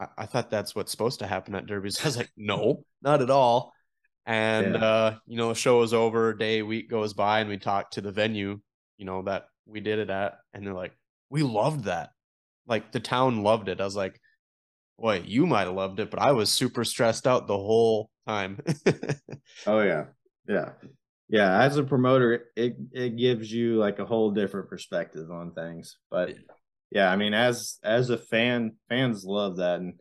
"I, 0.00 0.06
I 0.18 0.26
thought 0.26 0.50
that's 0.50 0.74
what's 0.74 0.90
supposed 0.92 1.20
to 1.20 1.26
happen 1.28 1.54
at 1.54 1.66
derbies." 1.66 2.00
I 2.00 2.04
was 2.08 2.16
like, 2.16 2.30
"No, 2.36 2.84
not 3.02 3.22
at 3.22 3.30
all." 3.30 3.74
And 4.26 4.76
Yeah. 4.76 4.84
uh, 4.84 5.18
you 5.26 5.36
know, 5.36 5.50
the 5.50 5.54
show 5.54 5.82
is 5.82 5.94
over, 5.94 6.34
day, 6.34 6.62
week 6.62 6.90
goes 6.90 7.14
by, 7.14 7.40
and 7.40 7.50
we 7.50 7.58
talk 7.58 7.92
to 7.92 8.00
the 8.00 8.12
venue, 8.12 8.60
you 8.98 9.06
know, 9.06 9.22
that 9.22 9.46
we 9.66 9.80
did 9.80 9.98
it 9.98 10.10
at, 10.10 10.38
and 10.54 10.66
they're 10.66 10.74
like, 10.74 10.92
"We 11.30 11.42
loved 11.42 11.84
that." 11.84 12.10
Like 12.66 12.92
the 12.92 13.00
town 13.00 13.42
loved 13.42 13.68
it. 13.68 13.80
I 13.80 13.84
was 13.84 13.96
like, 13.96 14.20
"Boy, 14.98 15.22
you 15.26 15.46
might 15.46 15.66
have 15.66 15.74
loved 15.74 16.00
it, 16.00 16.10
but 16.10 16.20
I 16.20 16.32
was 16.32 16.50
super 16.50 16.84
stressed 16.84 17.26
out 17.26 17.46
the 17.46 17.56
whole 17.58 18.10
time." 18.26 18.60
Oh 19.66 19.80
yeah, 19.80 20.06
yeah, 20.48 20.72
yeah. 21.28 21.62
As 21.62 21.76
a 21.76 21.84
promoter, 21.84 22.46
it 22.56 22.76
it 22.92 23.16
gives 23.16 23.52
you 23.52 23.76
like 23.76 23.98
a 23.98 24.06
whole 24.06 24.30
different 24.30 24.68
perspective 24.68 25.30
on 25.30 25.52
things. 25.52 25.98
But 26.10 26.36
yeah, 26.90 27.10
I 27.10 27.16
mean, 27.16 27.34
as 27.34 27.78
as 27.82 28.10
a 28.10 28.18
fan, 28.18 28.72
fans 28.88 29.24
love 29.24 29.56
that. 29.58 29.80
And 29.80 30.00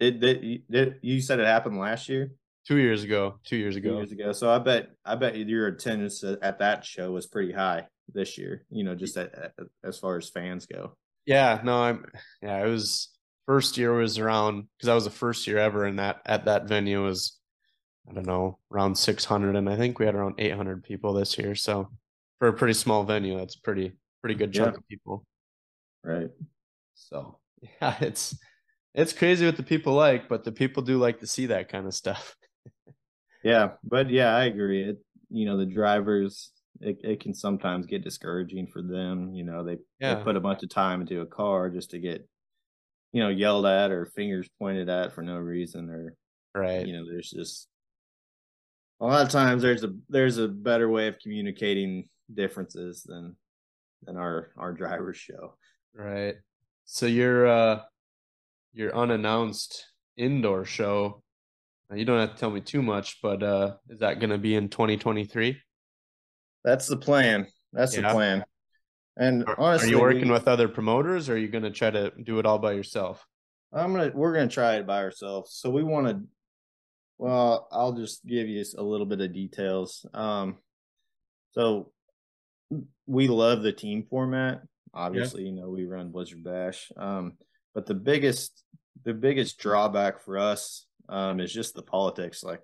it 0.00 0.20
did. 0.20 0.62
It, 0.70 0.98
you 1.02 1.20
said 1.20 1.40
it 1.40 1.46
happened 1.46 1.78
last 1.78 2.08
year, 2.08 2.30
two 2.66 2.76
years 2.76 3.02
ago, 3.04 3.38
two 3.44 3.56
years 3.56 3.76
ago, 3.76 3.90
two 3.90 3.96
years 3.96 4.12
ago. 4.12 4.32
So 4.32 4.50
I 4.50 4.58
bet 4.58 4.88
I 5.04 5.14
bet 5.16 5.36
your 5.36 5.66
attendance 5.68 6.22
at, 6.24 6.42
at 6.42 6.58
that 6.60 6.84
show 6.84 7.10
was 7.12 7.26
pretty 7.26 7.52
high 7.52 7.86
this 8.14 8.38
year. 8.38 8.64
You 8.70 8.84
know, 8.84 8.94
just 8.94 9.16
at, 9.16 9.34
at, 9.34 9.52
as 9.84 9.98
far 9.98 10.16
as 10.16 10.28
fans 10.28 10.66
go. 10.66 10.96
Yeah, 11.26 11.60
no, 11.62 11.82
I'm 11.82 12.04
yeah, 12.42 12.64
it 12.64 12.68
was 12.68 13.10
first 13.46 13.76
year 13.78 13.92
was 13.94 14.18
around 14.18 14.66
because 14.76 14.88
I 14.88 14.94
was 14.94 15.04
the 15.04 15.10
first 15.10 15.46
year 15.46 15.58
ever 15.58 15.86
in 15.86 15.96
that 15.96 16.20
at 16.26 16.44
that 16.46 16.68
venue 16.68 17.04
was 17.04 17.38
I 18.08 18.14
don't 18.14 18.26
know, 18.26 18.58
around 18.72 18.96
600 18.96 19.54
and 19.54 19.68
I 19.68 19.76
think 19.76 19.98
we 19.98 20.06
had 20.06 20.14
around 20.14 20.36
800 20.38 20.82
people 20.82 21.12
this 21.12 21.36
year. 21.38 21.54
So 21.54 21.90
for 22.38 22.48
a 22.48 22.52
pretty 22.54 22.72
small 22.72 23.04
venue, 23.04 23.36
that's 23.36 23.56
pretty 23.56 23.92
pretty 24.22 24.34
good 24.34 24.52
chunk 24.52 24.74
Yeah. 24.74 24.78
of 24.78 24.88
people. 24.88 25.24
Right. 26.04 26.30
So, 26.94 27.38
yeah, 27.80 27.96
it's 28.00 28.38
it's 28.94 29.12
crazy 29.12 29.46
what 29.46 29.56
the 29.56 29.62
people 29.62 29.94
like, 29.94 30.28
but 30.28 30.44
the 30.44 30.52
people 30.52 30.82
do 30.82 30.98
like 30.98 31.20
to 31.20 31.26
see 31.26 31.46
that 31.46 31.68
kind 31.68 31.86
of 31.86 31.94
stuff. 31.94 32.34
Yeah, 33.44 33.72
but 33.84 34.10
yeah, 34.10 34.34
I 34.34 34.44
agree. 34.44 34.82
It 34.82 34.98
you 35.30 35.46
know 35.46 35.56
the 35.56 35.66
drivers 35.66 36.50
it, 36.80 36.98
it 37.02 37.20
can 37.20 37.34
sometimes 37.34 37.86
get 37.86 38.02
discouraging 38.04 38.66
for 38.66 38.82
them. 38.82 39.32
You 39.34 39.44
know 39.44 39.64
they 39.64 39.78
Yeah. 40.00 40.16
they 40.16 40.22
put 40.24 40.36
a 40.36 40.40
bunch 40.40 40.62
of 40.62 40.70
time 40.70 41.00
into 41.00 41.20
a 41.20 41.26
car 41.26 41.70
just 41.70 41.90
to 41.90 41.98
get 41.98 42.26
you 43.12 43.22
know 43.22 43.28
yelled 43.28 43.66
at 43.66 43.90
or 43.90 44.06
fingers 44.06 44.48
pointed 44.58 44.88
at 44.88 45.12
for 45.14 45.22
no 45.22 45.36
reason 45.36 45.88
or 45.90 46.14
Right. 46.54 46.86
you 46.86 46.92
know 46.94 47.06
there's 47.08 47.30
just 47.30 47.68
a 49.00 49.06
lot 49.06 49.22
of 49.22 49.30
times 49.30 49.62
there's 49.62 49.84
a 49.84 49.94
there's 50.08 50.38
a 50.38 50.48
better 50.48 50.88
way 50.88 51.06
of 51.06 51.18
communicating 51.20 52.08
differences 52.32 53.02
than 53.04 53.36
than 54.02 54.16
our 54.16 54.50
our 54.56 54.72
drivers 54.72 55.16
show. 55.16 55.54
Right. 55.98 56.36
So 56.84 57.06
your 57.06 57.46
uh 57.48 57.80
your 58.72 58.96
unannounced 58.96 59.84
indoor 60.16 60.64
show, 60.64 61.22
you 61.92 62.04
don't 62.04 62.20
have 62.20 62.34
to 62.34 62.38
tell 62.38 62.50
me 62.50 62.60
too 62.60 62.82
much, 62.82 63.18
but 63.20 63.42
uh 63.42 63.74
is 63.88 63.98
that 63.98 64.20
going 64.20 64.30
to 64.30 64.38
be 64.38 64.54
in 64.54 64.68
2023? 64.68 65.60
That's 66.64 66.86
the 66.86 66.96
plan. 66.96 67.48
That's 67.72 67.96
Yeah. 67.96 68.02
the 68.02 68.08
plan. 68.14 68.44
And 69.16 69.44
Are, 69.48 69.58
are 69.58 69.86
you 69.86 69.98
working 70.00 70.28
we- 70.28 70.32
with 70.34 70.46
other 70.46 70.68
promoters 70.68 71.28
or 71.28 71.34
are 71.34 71.36
you 71.36 71.48
going 71.48 71.64
to 71.64 71.72
try 71.72 71.90
to 71.90 72.12
do 72.22 72.38
it 72.38 72.46
all 72.46 72.60
by 72.60 72.72
yourself? 72.72 73.26
I'm 73.72 73.92
gonna 73.92 74.12
we're 74.14 74.32
gonna 74.32 74.48
try 74.48 74.76
it 74.76 74.86
by 74.86 75.02
ourselves. 75.02 75.52
So 75.52 75.68
we 75.68 75.82
want 75.82 76.06
to. 76.06 76.22
Well, 77.18 77.68
I'll 77.72 77.92
just 77.92 78.24
give 78.24 78.48
you 78.48 78.64
a 78.78 78.82
little 78.82 79.04
bit 79.04 79.20
of 79.20 79.32
details. 79.34 80.06
Um, 80.14 80.58
so 81.52 81.92
we 83.06 83.26
love 83.28 83.62
the 83.62 83.72
team 83.72 84.06
format. 84.08 84.62
Obviously, 84.98 85.44
you 85.44 85.52
know 85.52 85.68
we 85.68 85.86
run 85.86 86.10
Blizzard 86.10 86.42
Bash. 86.42 86.90
Um, 86.96 87.34
but 87.74 87.86
the 87.86 87.94
biggest 87.94 88.64
the 89.04 89.14
biggest 89.14 89.58
drawback 89.58 90.24
for 90.24 90.38
us 90.38 90.86
um 91.08 91.38
is 91.40 91.52
just 91.52 91.74
the 91.74 91.82
politics. 91.82 92.42
Like 92.42 92.60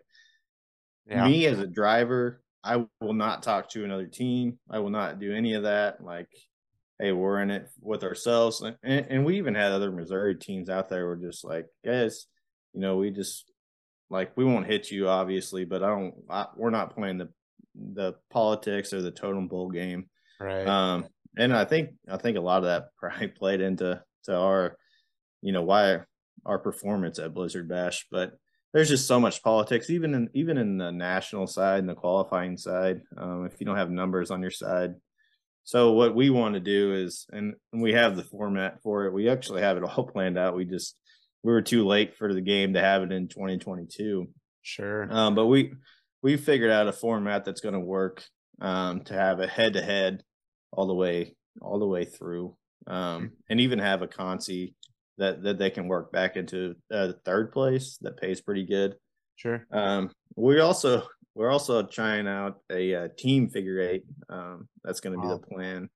Yeah. 1.09 1.27
me 1.27 1.47
as 1.47 1.61
a 1.61 1.67
driver, 1.67 2.43
I 2.65 2.85
will 3.01 3.15
not 3.15 3.43
talk 3.43 3.69
to 3.71 3.85
another 3.85 4.07
team. 4.07 4.59
I 4.69 4.81
will 4.81 4.91
not 4.91 5.21
do 5.21 5.33
any 5.33 5.55
of 5.55 5.63
that. 5.63 6.03
Like, 6.03 6.29
hey, 6.99 7.13
we're 7.13 7.41
in 7.41 7.51
it 7.51 7.69
with 7.81 8.03
ourselves. 8.03 8.63
And, 8.63 9.07
and 9.09 9.25
we 9.25 9.39
even 9.39 9.55
had 9.55 9.71
other 9.73 9.93
Missouri 9.93 10.35
teams 10.35 10.69
out 10.69 10.89
there 10.89 11.07
were 11.07 11.17
just 11.17 11.45
like, 11.45 11.67
guys, 11.85 12.27
you 12.73 12.81
know, 12.81 12.97
we 12.97 13.11
just 13.11 13.51
like 14.11 14.37
we 14.37 14.45
won't 14.45 14.67
hit 14.67 14.91
you 14.91 15.09
obviously, 15.09 15.65
but 15.65 15.83
I 15.83 15.89
don't. 15.89 16.15
I, 16.29 16.47
we're 16.57 16.71
not 16.71 16.95
playing 16.97 17.19
the 17.19 17.29
the 17.75 18.15
politics 18.31 18.93
or 18.93 19.03
the 19.03 19.11
totem 19.11 19.47
bowl 19.49 19.71
game. 19.71 20.09
Right. 20.41 20.67
Um, 20.67 21.07
and 21.37 21.55
I 21.55 21.65
think 21.65 21.91
I 22.09 22.17
think 22.17 22.37
a 22.37 22.43
lot 22.43 22.59
of 22.59 22.65
that 22.65 22.89
probably 22.99 23.29
played 23.29 23.61
into 23.61 24.03
to 24.25 24.37
our, 24.37 24.77
you 25.43 25.53
know, 25.53 25.63
why 25.63 26.01
our 26.47 26.59
performance 26.59 27.19
at 27.19 27.35
Blizzard 27.35 27.69
Bash. 27.69 28.07
But 28.11 28.33
there's 28.73 28.89
just 28.89 29.07
so 29.07 29.21
much 29.21 29.43
politics, 29.43 29.91
even 29.91 30.15
in 30.15 30.31
even 30.35 30.59
in 30.59 30.79
the 30.79 30.91
national 30.91 31.47
side 31.47 31.81
and 31.81 31.89
the 31.89 31.95
qualifying 31.95 32.57
side. 32.57 33.03
Um, 33.17 33.47
if 33.47 33.61
you 33.61 33.67
don't 33.67 33.77
have 33.77 33.91
numbers 33.91 34.31
on 34.31 34.43
your 34.43 34.51
side, 34.51 34.95
so 35.65 35.93
what 35.93 36.15
we 36.15 36.29
want 36.29 36.55
to 36.55 36.61
do 36.61 36.93
is, 36.95 37.27
and 37.33 37.55
we 37.73 37.93
have 37.95 38.17
the 38.17 38.23
format 38.23 38.83
for 38.83 39.07
it. 39.07 39.15
We 39.15 39.31
actually 39.31 39.63
have 39.63 39.77
it 39.77 39.85
all 39.85 40.07
planned 40.07 40.39
out. 40.39 40.57
We 40.57 40.65
just 40.65 40.97
we 41.43 41.53
were 41.53 41.63
too 41.63 41.87
late 41.87 42.17
for 42.17 42.33
the 42.33 42.41
game 42.41 42.75
to 42.75 42.81
have 42.81 43.03
it 43.03 43.13
in 43.13 43.29
2022. 43.29 44.29
sure. 44.63 45.09
Um, 45.11 45.35
but 45.35 45.47
we 45.47 45.73
we 46.23 46.37
figured 46.37 46.71
out 46.71 46.89
a 46.89 46.93
format 46.93 47.45
that's 47.45 47.61
going 47.61 47.75
to 47.75 47.81
work 47.81 48.25
um, 48.61 49.03
to 49.05 49.15
have 49.15 49.41
a 49.41 49.47
head 49.47 49.75
to 49.75 49.83
head 49.83 50.23
all 50.77 50.87
the 50.87 50.95
way 50.95 51.37
all 51.61 51.79
the 51.79 51.87
way 51.87 52.05
through, 52.05 52.57
um, 52.87 53.33
and 53.49 53.61
even 53.61 53.79
have 53.79 54.03
a 54.03 54.09
consi 54.09 54.75
that 55.19 55.43
that 55.43 55.59
they 55.59 55.71
can 55.71 55.87
work 55.89 56.13
back 56.13 56.37
into 56.37 56.75
uh, 56.93 57.13
third 57.25 57.53
place 57.53 57.99
that 58.03 58.17
pays 58.21 58.41
pretty 58.41 58.67
good. 58.67 58.97
Sure. 59.37 59.67
Um, 59.73 60.11
we 60.37 60.61
also 60.61 61.07
we're 61.35 61.51
also 61.51 61.83
trying 61.83 62.29
out 62.29 62.59
a, 62.71 62.95
uh 62.95 63.09
team 63.17 63.49
figure 63.49 63.81
eight. 63.81 64.05
Um, 64.29 64.69
that's 64.83 65.01
going 65.01 65.17
to 65.17 65.23
be 65.23 65.29
the 65.29 65.39
plan, 65.39 65.89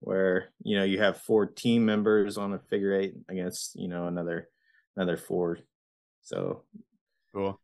where 0.00 0.50
you 0.62 0.76
know 0.78 0.84
you 0.84 0.98
have 0.98 1.18
four 1.22 1.46
team 1.46 1.84
members 1.84 2.38
on 2.38 2.52
a 2.52 2.58
figure 2.58 2.94
eight 2.94 3.14
against 3.28 3.76
you 3.76 3.88
know 3.88 4.06
another 4.06 4.48
another 4.96 5.16
four. 5.16 5.58
So 6.22 6.64
Cool. 7.34 7.60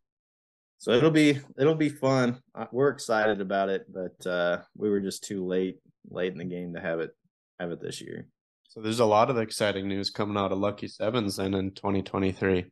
so 0.79 0.93
it'll 0.93 1.11
be 1.11 1.41
it'll 1.59 1.75
be 1.75 1.89
fun. 1.89 2.41
Uh, 2.55 2.67
We're 2.73 2.91
excited 2.91 3.41
about 3.41 3.69
it, 3.69 3.87
but 3.93 4.27
uh, 4.27 4.63
we 4.77 4.89
were 4.91 5.01
just 5.01 5.25
too 5.25 5.45
late 5.45 5.79
late 6.11 6.33
in 6.33 6.39
the 6.39 6.45
game 6.45 6.75
to 6.75 6.81
have 6.81 7.01
it 7.01 7.11
have 7.59 7.71
it 7.71 7.81
this 7.81 8.01
year. 8.01 8.27
So 8.69 8.81
there's 8.81 9.01
a 9.01 9.05
lot 9.05 9.31
of 9.31 9.39
exciting 9.39 9.89
news 9.89 10.11
coming 10.11 10.37
out 10.37 10.53
of 10.53 10.59
Lucky 10.59 10.89
Sevens 10.89 11.37
then 11.37 11.55
in 11.55 11.71
2023. 11.73 12.67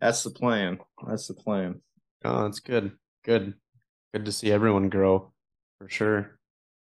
That's 0.00 0.22
the 0.22 0.30
plan. 0.30 0.78
That's 1.06 1.28
the 1.28 1.34
plan. 1.34 1.80
Oh, 2.24 2.44
that's 2.44 2.60
good. 2.60 2.92
Good. 3.24 3.54
Good 4.12 4.24
to 4.24 4.32
see 4.32 4.50
everyone 4.50 4.88
grow 4.88 5.32
for 5.78 5.88
sure. 5.88 6.38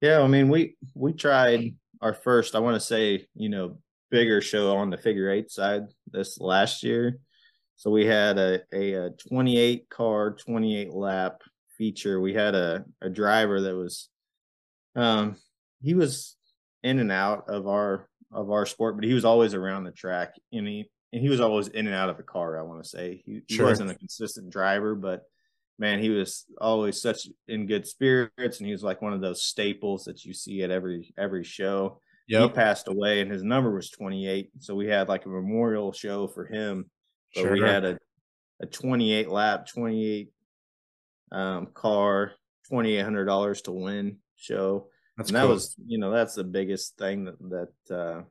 Yeah, 0.01 0.21
I 0.21 0.27
mean 0.27 0.49
we 0.49 0.75
we 0.95 1.13
tried 1.13 1.75
our 2.01 2.13
first. 2.13 2.55
I 2.55 2.59
want 2.59 2.75
to 2.75 2.79
say 2.85 3.27
you 3.35 3.49
know 3.49 3.77
bigger 4.09 4.41
show 4.41 4.75
on 4.75 4.89
the 4.89 4.97
figure 4.97 5.31
eight 5.31 5.49
side 5.49 5.83
this 6.11 6.39
last 6.39 6.83
year. 6.83 7.19
So 7.77 7.89
we 7.89 8.05
had 8.05 8.37
a 8.37 8.61
a, 8.73 8.93
a 8.93 9.09
28 9.11 9.89
car, 9.89 10.31
28 10.31 10.91
lap 10.91 11.41
feature. 11.77 12.19
We 12.21 12.33
had 12.33 12.53
a 12.53 12.85
a 13.01 13.09
driver 13.09 13.61
that 13.61 13.75
was, 13.75 14.09
um, 14.95 15.35
he 15.81 15.93
was 15.93 16.35
in 16.83 16.99
and 16.99 17.11
out 17.11 17.49
of 17.49 17.67
our 17.67 18.07
of 18.31 18.49
our 18.49 18.65
sport, 18.65 18.95
but 18.95 19.03
he 19.05 19.13
was 19.13 19.25
always 19.25 19.53
around 19.53 19.83
the 19.83 19.91
track, 19.91 20.35
and 20.51 20.67
he 20.67 20.89
and 21.13 21.21
he 21.21 21.29
was 21.29 21.41
always 21.41 21.67
in 21.67 21.87
and 21.87 21.95
out 21.95 22.09
of 22.09 22.17
the 22.17 22.23
car. 22.23 22.57
I 22.57 22.63
want 22.63 22.83
to 22.83 22.89
say 22.89 23.21
he, 23.25 23.41
he 23.47 23.55
Sure. 23.55 23.67
wasn't 23.67 23.91
a 23.91 23.95
consistent 23.95 24.49
driver, 24.49 24.95
but 24.95 25.23
man, 25.77 25.99
he 25.99 26.09
was 26.09 26.45
always 26.59 27.01
such 27.01 27.27
in 27.47 27.65
good 27.67 27.85
spirits, 27.87 28.59
and 28.59 28.65
he 28.65 28.71
was 28.71 28.83
like 28.83 29.01
one 29.01 29.13
of 29.13 29.21
those 29.21 29.43
staples 29.43 30.05
that 30.05 30.23
you 30.23 30.33
see 30.33 30.63
at 30.63 30.71
every 30.71 31.13
every 31.17 31.43
show. 31.43 31.99
He 32.43 32.49
passed 32.53 32.87
away, 32.87 33.19
and 33.19 33.29
his 33.29 33.43
number 33.43 33.73
was 33.73 33.89
28. 33.89 34.51
So 34.59 34.73
we 34.73 34.87
had 34.87 35.09
like 35.09 35.25
a 35.25 35.29
memorial 35.29 35.91
show 35.91 36.27
for 36.27 36.45
him. 36.45 36.89
But 37.35 37.51
we 37.51 37.59
had 37.61 37.83
a 37.85 37.97
a 38.61 38.65
28 38.67 39.27
lap, 39.29 39.67
28 39.67 40.31
um, 41.31 41.67
car, 41.73 42.33
twenty 42.69 42.95
eight 42.95 43.01
hundred 43.03 43.25
dollars 43.25 43.61
to 43.63 43.71
win 43.71 44.17
show, 44.41 44.87
That's 45.17 45.29
and 45.29 45.35
that 45.37 45.41
cool. 45.43 45.51
was 45.53 45.75
you 45.85 45.97
know 45.97 46.11
that's 46.11 46.35
the 46.35 46.43
biggest 46.43 46.97
thing 46.97 47.25
that 47.25 47.39
that 47.87 47.95
uh, 47.95 48.21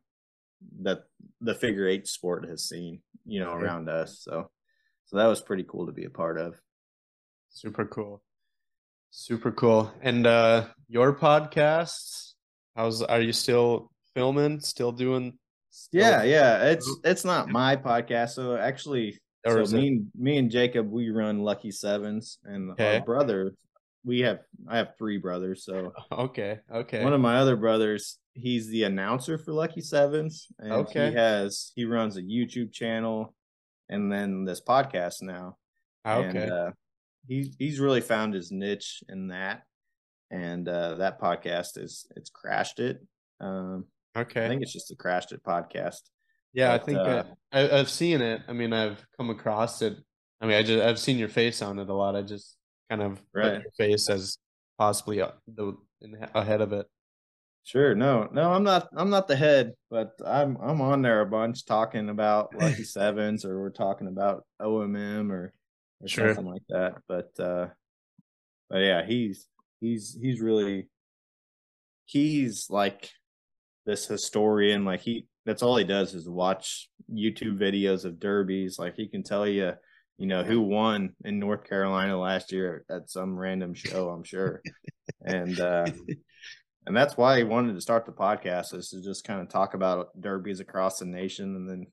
that 0.82 1.04
the 1.40 1.54
figure 1.54 1.86
eight 1.88 2.06
sport 2.06 2.48
has 2.48 2.68
seen 2.68 3.00
you 3.24 3.40
know 3.40 3.50
Sure. 3.52 3.60
around 3.64 3.88
us. 3.88 4.20
So 4.22 4.50
so 5.06 5.16
that 5.16 5.26
was 5.26 5.40
pretty 5.40 5.64
cool 5.64 5.86
to 5.86 5.92
be 5.92 6.04
a 6.04 6.10
part 6.10 6.38
of. 6.38 6.60
Super 7.48 7.84
cool. 7.86 8.22
Super 9.10 9.50
cool. 9.52 9.92
And 10.02 10.26
uh 10.26 10.66
your 10.88 11.12
podcasts, 11.14 12.34
how's 12.76 13.02
are 13.02 13.20
you 13.20 13.32
still 13.32 13.90
filming? 14.14 14.60
Still 14.60 14.92
doing 14.92 15.38
still- 15.70 16.00
Yeah, 16.00 16.22
yeah. 16.22 16.64
It's 16.70 16.86
Oh. 16.88 17.00
it's 17.10 17.24
not 17.24 17.48
my 17.48 17.76
podcast. 17.76 18.30
So 18.30 18.56
actually 18.56 19.18
so 19.46 19.64
me 19.76 19.88
and 19.88 20.06
me 20.14 20.36
and 20.38 20.50
Jacob, 20.50 20.90
we 20.90 21.08
run 21.10 21.38
Lucky 21.40 21.70
Sevens, 21.70 22.38
and 22.44 22.72
okay. 22.72 22.98
our 22.98 23.04
brother, 23.04 23.54
we 24.04 24.20
have 24.20 24.40
I 24.68 24.78
have 24.78 24.96
three 24.98 25.18
brothers. 25.18 25.64
So 25.64 25.92
okay, 26.12 26.60
okay. 26.72 27.04
One 27.04 27.12
of 27.12 27.20
my 27.20 27.36
other 27.36 27.56
brothers, 27.56 28.18
he's 28.34 28.68
the 28.68 28.84
announcer 28.84 29.38
for 29.38 29.52
Lucky 29.52 29.80
Sevens, 29.80 30.48
and 30.58 30.72
okay. 30.72 31.10
he 31.10 31.16
has 31.16 31.72
he 31.74 31.84
runs 31.84 32.16
a 32.16 32.22
YouTube 32.22 32.72
channel, 32.72 33.34
and 33.88 34.10
then 34.10 34.44
this 34.44 34.60
podcast 34.60 35.22
now. 35.22 35.56
Okay. 36.06 36.42
And, 36.42 36.52
uh, 36.52 36.70
he's 37.28 37.54
he's 37.58 37.80
really 37.80 38.00
found 38.00 38.34
his 38.34 38.50
niche 38.50 39.02
in 39.08 39.28
that, 39.28 39.62
and 40.30 40.68
uh, 40.68 40.94
that 40.96 41.20
podcast 41.20 41.78
is 41.78 42.06
it's 42.16 42.30
crashed 42.30 42.80
it. 42.80 43.00
Um, 43.40 43.86
okay. 44.16 44.44
I 44.44 44.48
think 44.48 44.62
it's 44.62 44.72
just 44.72 44.90
a 44.90 44.96
crashed 44.96 45.32
it 45.32 45.42
podcast. 45.44 46.00
Yeah, 46.52 46.76
but, 46.76 46.82
I 46.82 46.84
think 46.84 46.98
uh, 46.98 47.24
I, 47.52 47.76
have 47.76 47.90
seen 47.90 48.20
it. 48.20 48.42
I 48.48 48.52
mean, 48.52 48.72
I've 48.72 49.04
come 49.16 49.30
across 49.30 49.82
it. 49.82 49.96
I 50.40 50.46
mean, 50.46 50.56
I 50.56 50.62
just 50.62 50.82
I've 50.82 50.98
seen 50.98 51.18
your 51.18 51.28
face 51.28 51.62
on 51.62 51.78
it 51.78 51.88
a 51.88 51.94
lot. 51.94 52.16
I 52.16 52.22
just 52.22 52.56
kind 52.90 53.02
of 53.02 53.22
right. 53.32 53.62
your 53.62 53.70
face 53.78 54.10
as 54.10 54.36
possibly 54.78 55.22
the 55.54 55.76
ahead 56.34 56.60
of 56.60 56.72
it. 56.72 56.86
Sure. 57.62 57.94
No, 57.94 58.28
no, 58.32 58.52
I'm 58.52 58.64
not. 58.64 58.88
I'm 58.96 59.10
not 59.10 59.28
the 59.28 59.36
head, 59.36 59.74
but 59.90 60.12
I'm 60.26 60.56
I'm 60.60 60.80
on 60.80 61.02
there 61.02 61.20
a 61.20 61.26
bunch 61.26 61.64
talking 61.64 62.08
about 62.08 62.54
Lucky 62.54 62.84
Sevens, 62.84 63.44
or 63.44 63.60
we're 63.60 63.70
talking 63.70 64.08
about 64.08 64.44
OMM, 64.60 65.30
or 65.30 65.52
or 66.00 66.08
sure. 66.08 66.34
something 66.34 66.52
like 66.52 66.62
that. 66.70 66.94
But 67.06 67.30
uh, 67.38 67.68
but 68.68 68.78
yeah, 68.78 69.04
he's 69.04 69.46
he's 69.80 70.18
he's 70.20 70.40
really 70.40 70.88
he's 72.06 72.68
like 72.70 73.10
this 73.86 74.06
historian. 74.06 74.84
Like 74.84 75.02
he 75.02 75.26
that's 75.44 75.62
all 75.62 75.76
he 75.76 75.84
does 75.84 76.14
is 76.14 76.28
watch 76.28 76.88
YouTube 77.12 77.58
videos 77.58 78.04
of 78.04 78.18
derbies. 78.18 78.78
Like 78.78 78.96
he 78.96 79.06
can 79.06 79.22
tell 79.22 79.46
you, 79.46 79.74
you 80.20 80.26
know, 80.26 80.44
who 80.44 80.60
won 80.60 81.14
in 81.24 81.38
North 81.38 81.64
Carolina 81.64 82.20
last 82.20 82.52
year 82.52 82.84
at 82.90 83.08
some 83.08 83.38
random 83.38 83.72
show, 83.72 84.10
I'm 84.10 84.22
sure. 84.22 84.60
and 85.24 85.58
uh 85.58 85.86
and 86.86 86.94
that's 86.94 87.16
why 87.16 87.38
he 87.38 87.42
wanted 87.42 87.74
to 87.74 87.80
start 87.80 88.04
the 88.04 88.12
podcast 88.12 88.74
is 88.74 88.90
to 88.90 89.02
just 89.02 89.24
kind 89.24 89.40
of 89.40 89.48
talk 89.48 89.72
about 89.72 90.08
derbies 90.20 90.60
across 90.60 90.98
the 90.98 91.06
nation 91.06 91.56
and 91.56 91.68
then 91.68 91.86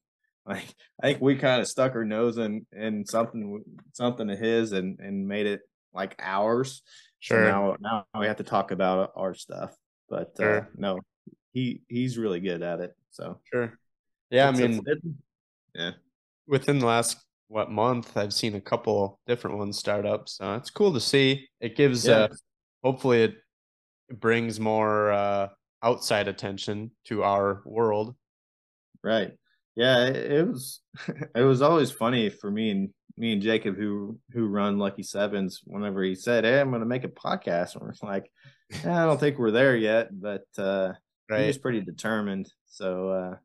like 0.46 0.66
I 1.02 1.08
think 1.08 1.22
we 1.22 1.38
kind 1.38 1.62
of 1.62 1.70
stuck 1.70 1.96
our 1.96 2.04
nose 2.04 2.38
in 2.38 2.66
in 2.74 3.06
something 3.06 3.64
something 3.94 4.30
of 4.30 4.38
his 4.38 4.74
and 4.74 5.00
and 5.00 5.26
made 5.26 5.46
it 5.46 5.62
like 5.94 6.16
ours. 6.20 6.82
Sure. 7.20 7.46
So 7.46 7.50
now 7.50 8.06
now 8.12 8.20
we 8.20 8.28
have 8.28 8.38
to 8.38 8.44
talk 8.44 8.72
about 8.72 9.14
our 9.16 9.36
stuff. 9.36 9.74
But 10.10 10.32
uh, 10.40 10.44
sure. 10.44 10.58
uh, 10.60 10.66
no, 10.76 11.00
he 11.54 11.82
he's 11.88 12.18
really 12.18 12.42
good 12.42 12.62
at 12.62 12.82
it. 12.82 12.92
So 13.12 13.40
sure. 13.54 13.80
Yeah, 14.30 14.50
it's, 14.50 14.60
I 14.60 14.68
mean, 14.68 14.82
yeah. 15.74 15.92
Within 16.46 16.80
the 16.80 16.86
last 16.86 17.18
what 17.48 17.72
month, 17.72 18.18
I've 18.18 18.34
seen 18.34 18.56
a 18.56 18.62
couple 18.62 19.20
different 19.28 19.58
ones 19.58 19.78
start 19.78 20.06
up. 20.06 20.30
So 20.30 20.56
it's 20.56 20.70
cool 20.70 20.94
to 20.94 21.00
see. 21.00 21.48
It 21.60 21.76
gives. 21.76 22.08
Yeah. 22.08 22.16
Uh, 22.16 22.28
hopefully, 22.84 23.24
it 23.24 23.36
brings 24.12 24.60
more 24.60 25.12
uh, 25.12 25.48
outside 25.84 26.28
attention 26.28 26.92
to 27.06 27.24
our 27.24 27.62
world. 27.66 28.16
Right. 29.04 29.34
Yeah, 29.76 30.08
it, 30.08 30.32
it 30.32 30.48
was. 30.48 30.82
It 31.36 31.44
was 31.44 31.62
always 31.62 31.92
funny 31.92 32.30
for 32.30 32.50
me 32.50 32.72
and 32.72 32.90
me 33.18 33.34
and 33.34 33.42
Jacob 33.42 33.76
who 33.78 34.20
who 34.32 34.48
run 34.48 34.80
Lucky 34.80 35.04
Sevens. 35.04 35.62
Whenever 35.64 36.04
he 36.04 36.16
said, 36.16 36.44
"Hey, 36.44 36.60
I'm 36.60 36.70
going 36.70 36.82
to 36.82 36.88
make 36.88 37.04
a 37.04 37.10
podcast," 37.10 37.76
and 37.76 37.84
we're 37.84 37.94
like, 38.02 38.32
I 38.72 39.06
don't 39.06 39.20
think 39.20 39.38
we're 39.38 39.52
there 39.52 39.76
yet, 39.76 40.10
but 40.12 40.46
uh, 40.58 40.94
right. 41.30 41.42
he 41.42 41.48
was 41.48 41.58
pretty 41.58 41.82
determined. 41.82 42.52
So, 42.68 43.10
uh, 43.10 43.36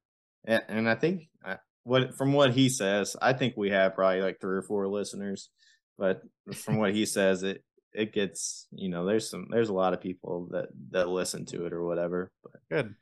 and, 0.44 0.62
and 0.68 0.88
I 0.88 0.94
think 0.94 1.28
uh, 1.44 1.56
what 1.84 2.16
from 2.16 2.32
what 2.32 2.52
he 2.52 2.68
says, 2.68 3.16
I 3.20 3.32
think 3.32 3.54
we 3.56 3.70
have 3.70 3.94
probably 3.94 4.22
like 4.22 4.40
three 4.40 4.56
or 4.56 4.62
four 4.62 4.86
listeners. 4.88 5.50
But 5.98 6.22
from 6.54 6.78
what 6.78 6.94
he 6.94 7.06
says, 7.06 7.42
it 7.42 7.62
it 7.92 8.12
gets 8.12 8.66
you 8.72 8.88
know 8.88 9.04
there's 9.04 9.28
some 9.28 9.48
there's 9.50 9.68
a 9.68 9.74
lot 9.74 9.92
of 9.92 10.00
people 10.00 10.48
that 10.52 10.68
that 10.90 11.08
listen 11.08 11.44
to 11.46 11.66
it 11.66 11.72
or 11.72 11.84
whatever. 11.84 12.30
But 12.42 12.52
good. 12.70 12.94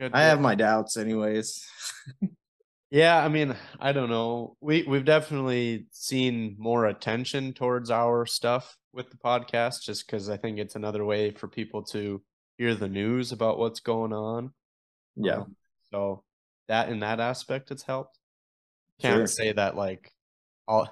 Good. 0.00 0.12
I 0.14 0.22
have 0.22 0.40
my 0.40 0.54
doubts, 0.54 0.96
anyways. 0.96 1.66
yeah, 2.90 3.18
I 3.18 3.28
mean, 3.28 3.56
I 3.80 3.90
don't 3.90 4.10
know. 4.10 4.56
We 4.60 4.84
we've 4.84 5.04
definitely 5.04 5.86
seen 5.90 6.54
more 6.56 6.86
attention 6.86 7.52
towards 7.52 7.90
our 7.90 8.24
stuff 8.24 8.76
with 8.92 9.10
the 9.10 9.16
podcast, 9.16 9.82
just 9.82 10.06
because 10.06 10.30
I 10.30 10.36
think 10.36 10.58
it's 10.58 10.76
another 10.76 11.04
way 11.04 11.32
for 11.32 11.48
people 11.48 11.82
to 11.84 12.22
hear 12.58 12.76
the 12.76 12.88
news 12.88 13.32
about 13.32 13.58
what's 13.58 13.80
going 13.80 14.12
on. 14.12 14.52
Yeah. 15.16 15.38
Um, 15.38 15.56
so 15.90 16.22
that 16.68 16.88
in 16.88 17.00
that 17.00 17.20
aspect, 17.20 17.70
it's 17.70 17.82
helped. 17.82 18.18
Can't 19.00 19.18
sure. 19.18 19.26
say 19.26 19.52
that 19.52 19.76
like 19.76 20.12
all 20.66 20.88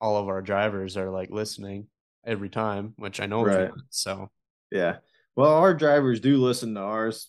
all 0.00 0.16
of 0.16 0.28
our 0.28 0.42
drivers 0.42 0.96
are 0.96 1.10
like 1.10 1.30
listening 1.30 1.86
every 2.26 2.48
time, 2.48 2.94
which 2.96 3.20
I 3.20 3.26
know. 3.26 3.44
Right. 3.44 3.70
so 3.90 4.30
yeah. 4.70 4.96
Well, 5.36 5.54
our 5.54 5.74
drivers 5.74 6.20
do 6.20 6.36
listen 6.38 6.74
to 6.74 6.80
ours, 6.80 7.28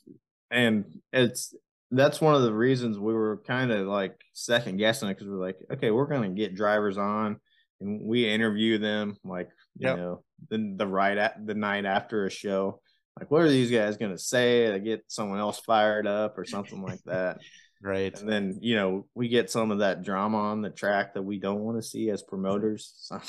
and 0.50 0.86
it's 1.14 1.54
that's 1.92 2.22
one 2.22 2.36
of 2.36 2.44
the 2.44 2.54
reasons 2.54 3.00
we 3.00 3.14
were 3.14 3.42
kind 3.46 3.72
of 3.72 3.88
like 3.88 4.20
second 4.34 4.78
guessing 4.78 5.10
it 5.10 5.16
because 5.16 5.28
we're 5.28 5.46
like, 5.46 5.58
okay, 5.72 5.92
we're 5.92 6.08
gonna 6.08 6.30
get 6.30 6.56
drivers 6.56 6.98
on 6.98 7.40
and 7.82 8.02
we 8.02 8.28
interview 8.28 8.78
them 8.78 9.16
like 9.24 9.50
you 9.78 9.88
yep. 9.88 9.98
know 9.98 10.24
the 10.50 10.76
the 10.78 10.88
right 10.88 11.18
at 11.18 11.46
the 11.46 11.54
night 11.54 11.86
after 11.86 12.26
a 12.26 12.30
show 12.30 12.82
like, 13.20 13.30
what 13.30 13.42
are 13.42 13.50
these 13.50 13.72
guys 13.72 13.98
going 13.98 14.12
to 14.12 14.18
say 14.18 14.72
to 14.72 14.80
get 14.80 15.04
someone 15.08 15.40
else 15.40 15.60
fired 15.60 16.08
up 16.08 16.38
or 16.38 16.46
something 16.46 16.82
like 16.82 17.04
that? 17.06 17.40
Right. 17.82 18.20
And 18.20 18.30
then, 18.30 18.58
you 18.62 18.76
know, 18.76 19.08
we 19.16 19.28
get 19.28 19.50
some 19.50 19.72
of 19.72 19.80
that 19.80 20.04
drama 20.04 20.38
on 20.38 20.62
the 20.62 20.70
track 20.70 21.14
that 21.14 21.22
we 21.22 21.40
don't 21.40 21.62
want 21.62 21.78
to 21.78 21.88
see 21.88 22.10
as 22.10 22.24
promoters. 22.24 22.94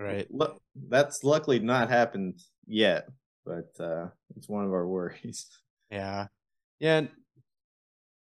So, 0.00 0.06
right. 0.06 0.26
Look, 0.30 0.62
that's 0.88 1.24
luckily 1.24 1.58
not 1.58 1.90
happened 1.90 2.40
yet, 2.66 3.06
but 3.44 3.68
uh, 3.78 4.06
it's 4.34 4.48
one 4.48 4.64
of 4.64 4.72
our 4.72 4.86
worries. 4.86 5.46
Yeah. 5.90 6.28
Yeah. 6.78 7.02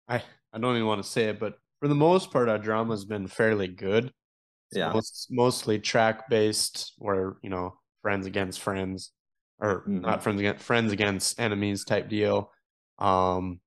I, 0.08 0.22
I 0.52 0.58
don't 0.58 0.74
even 0.74 0.88
want 0.88 1.02
to 1.02 1.08
say 1.08 1.26
it, 1.26 1.38
but 1.38 1.54
for 1.78 1.86
the 1.86 1.94
most 1.94 2.32
part, 2.32 2.48
our 2.48 2.58
drama 2.58 2.92
has 2.92 3.04
been 3.04 3.28
fairly 3.28 3.68
good. 3.68 4.06
It's 4.06 4.78
yeah. 4.78 4.92
Most, 4.92 5.28
mostly 5.30 5.78
track 5.78 6.28
based, 6.28 6.94
where, 6.98 7.36
you 7.42 7.50
know, 7.50 7.78
friends 8.02 8.26
against 8.26 8.60
friends 8.60 9.12
or 9.60 9.82
mm-hmm. 9.82 10.00
not 10.00 10.22
friends 10.22 10.40
against 10.40 10.64
friends 10.64 10.92
against 10.92 11.38
enemies 11.38 11.84
type 11.84 12.08
deal. 12.08 12.50
Um, 12.98 13.60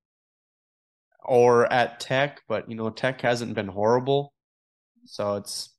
or 1.26 1.72
at 1.72 2.00
Tech, 2.00 2.42
but 2.48 2.70
you 2.70 2.76
know, 2.76 2.90
Tech 2.90 3.22
hasn't 3.22 3.56
been 3.56 3.68
horrible. 3.68 4.34
So 5.06 5.36
it's 5.36 5.70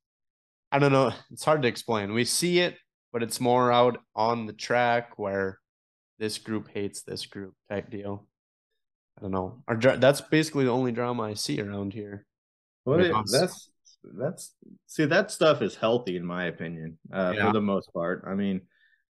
I 0.72 0.78
don't 0.78 0.92
know, 0.92 1.12
it's 1.30 1.44
hard 1.44 1.62
to 1.62 1.68
explain. 1.68 2.12
We 2.12 2.24
see 2.24 2.58
it, 2.58 2.76
but 3.12 3.22
it's 3.22 3.40
more 3.40 3.70
out 3.70 3.98
on 4.14 4.46
the 4.46 4.52
track 4.52 5.18
where 5.18 5.60
this 6.18 6.38
group 6.38 6.68
hates 6.72 7.02
this 7.02 7.26
group 7.26 7.54
type 7.70 7.90
deal. 7.90 8.26
I 9.18 9.22
don't 9.22 9.30
know. 9.30 9.62
Our 9.68 9.76
that's 9.76 10.20
basically 10.20 10.64
the 10.64 10.72
only 10.72 10.92
drama 10.92 11.22
I 11.22 11.34
see 11.34 11.60
around 11.60 11.92
here. 11.92 12.26
Well, 12.84 13.00
it, 13.00 13.14
that's 13.30 13.70
that's 14.18 14.54
see 14.86 15.04
that 15.04 15.30
stuff 15.30 15.62
is 15.62 15.76
healthy 15.76 16.16
in 16.16 16.26
my 16.26 16.46
opinion, 16.46 16.98
uh, 17.12 17.32
yeah. 17.36 17.46
for 17.46 17.52
the 17.52 17.60
most 17.60 17.92
part. 17.92 18.24
I 18.26 18.34
mean, 18.34 18.62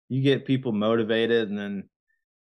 you 0.09 0.21
get 0.21 0.45
people 0.45 0.71
motivated 0.71 1.49
and 1.49 1.57
then 1.57 1.89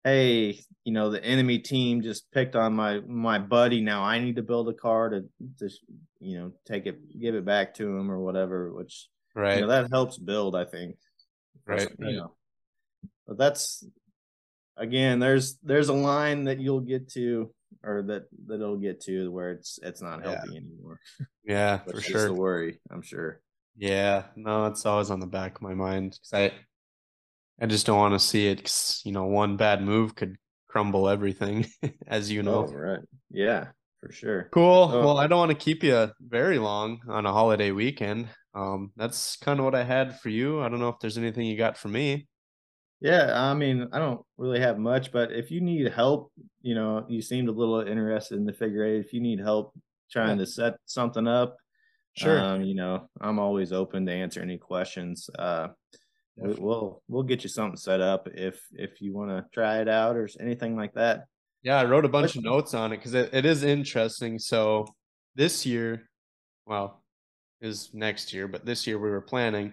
hey 0.06 0.60
you 0.84 0.92
know 0.92 1.10
the 1.10 1.22
enemy 1.24 1.58
team 1.58 2.00
just 2.00 2.30
picked 2.30 2.54
on 2.54 2.72
my 2.72 3.00
my 3.00 3.38
buddy. 3.38 3.80
Now 3.80 4.04
i 4.04 4.20
need 4.20 4.36
to 4.36 4.42
build 4.42 4.68
a 4.68 4.72
car 4.72 5.10
to 5.10 5.24
just 5.58 5.80
you 6.20 6.38
know 6.38 6.52
take 6.64 6.86
it 6.86 7.18
give 7.20 7.34
it 7.34 7.44
back 7.44 7.74
to 7.74 7.84
him 7.84 8.10
or 8.10 8.20
whatever 8.20 8.72
which 8.72 9.08
right 9.34 9.56
you 9.56 9.60
know, 9.62 9.68
that 9.68 9.90
helps 9.90 10.16
build 10.16 10.54
i 10.54 10.64
think. 10.64 10.96
Right, 11.66 11.90
you 11.98 12.06
right. 12.06 12.14
know 12.14 12.32
but 13.26 13.36
that's 13.36 13.84
again 14.76 15.18
there's 15.18 15.58
there's 15.64 15.88
a 15.88 15.92
line 15.94 16.44
that 16.44 16.60
you'll 16.60 16.80
get 16.80 17.10
to 17.10 17.52
or 17.82 18.02
that 18.02 18.26
that 18.46 18.54
it'll 18.54 18.76
get 18.76 19.00
to 19.02 19.32
where 19.32 19.50
it's 19.50 19.80
it's 19.82 20.00
not 20.00 20.22
healthy 20.22 20.50
yeah. 20.52 20.60
anymore. 20.60 21.00
Yeah 21.44 21.78
for 21.90 22.00
sure 22.00 22.26
the 22.26 22.34
worry 22.34 22.78
i'm 22.90 23.02
sure. 23.02 23.40
Yeah. 23.78 24.22
No 24.36 24.66
it's 24.66 24.86
always 24.86 25.10
on 25.10 25.20
the 25.20 25.26
back 25.26 25.56
of 25.56 25.62
my 25.62 25.74
mind 25.74 26.12
because 26.12 26.32
i 26.32 26.52
I 27.60 27.66
just 27.66 27.86
don't 27.86 27.98
want 27.98 28.14
to 28.14 28.18
see 28.18 28.48
it. 28.48 29.00
you 29.04 29.12
know, 29.12 29.24
one 29.24 29.56
bad 29.56 29.82
move 29.82 30.14
could 30.14 30.36
crumble 30.68 31.08
everything, 31.08 31.66
as 32.06 32.30
you 32.30 32.42
know. 32.42 32.66
Oh, 32.68 32.72
right. 32.72 33.00
Yeah, 33.30 33.68
for 34.00 34.12
sure. 34.12 34.48
Cool. 34.52 34.90
Oh. 34.92 35.04
Well, 35.04 35.18
I 35.18 35.26
don't 35.26 35.38
want 35.38 35.52
to 35.52 35.64
keep 35.64 35.82
you 35.82 36.10
very 36.20 36.58
long 36.58 37.00
on 37.08 37.24
a 37.26 37.32
holiday 37.32 37.70
weekend. 37.70 38.28
Um, 38.54 38.92
that's 38.96 39.36
kind 39.36 39.58
of 39.58 39.64
what 39.64 39.74
I 39.74 39.84
had 39.84 40.20
for 40.20 40.28
you. 40.28 40.60
I 40.60 40.68
don't 40.68 40.80
know 40.80 40.88
if 40.88 40.98
there's 41.00 41.18
anything 41.18 41.46
you 41.46 41.56
got 41.56 41.76
for 41.76 41.88
me. 41.88 42.26
Yeah, 43.00 43.30
I 43.34 43.52
mean, 43.52 43.88
I 43.92 43.98
don't 43.98 44.22
really 44.38 44.60
have 44.60 44.78
much, 44.78 45.12
but 45.12 45.30
if 45.30 45.50
you 45.50 45.60
need 45.60 45.92
help, 45.92 46.32
you 46.62 46.74
know, 46.74 47.04
you 47.08 47.20
seemed 47.20 47.48
a 47.48 47.52
little 47.52 47.80
interested 47.80 48.36
in 48.36 48.46
the 48.46 48.54
figure 48.54 48.84
eight. 48.84 49.00
If 49.00 49.12
you 49.12 49.20
need 49.20 49.38
help 49.38 49.74
trying 50.10 50.38
yeah. 50.38 50.44
to 50.44 50.50
set 50.50 50.74
something 50.86 51.26
up, 51.26 51.56
sure. 52.16 52.40
Um, 52.40 52.62
you 52.62 52.74
know, 52.74 53.08
I'm 53.20 53.38
always 53.38 53.72
open 53.72 54.06
to 54.06 54.12
answer 54.12 54.40
any 54.40 54.56
questions. 54.56 55.28
Uh, 55.38 55.68
Definitely. 56.36 56.64
we'll 56.64 57.02
we'll 57.08 57.22
get 57.22 57.42
you 57.42 57.48
something 57.48 57.76
set 57.76 58.00
up 58.00 58.28
if 58.32 58.60
if 58.72 59.00
you 59.00 59.14
want 59.14 59.30
to 59.30 59.44
try 59.54 59.80
it 59.80 59.88
out 59.88 60.16
or 60.16 60.28
anything 60.38 60.76
like 60.76 60.92
that. 60.94 61.24
Yeah, 61.62 61.78
I 61.80 61.84
wrote 61.84 62.04
a 62.04 62.08
bunch 62.08 62.36
of 62.36 62.44
notes 62.44 62.74
on 62.74 62.92
it 62.92 62.98
because 62.98 63.14
it, 63.14 63.30
it 63.32 63.44
is 63.44 63.62
interesting. 63.64 64.38
So 64.38 64.86
this 65.34 65.64
year, 65.66 66.08
well, 66.66 67.02
is 67.60 67.90
next 67.92 68.32
year, 68.32 68.46
but 68.48 68.64
this 68.66 68.86
year 68.86 68.98
we 68.98 69.10
were 69.10 69.20
planning. 69.22 69.72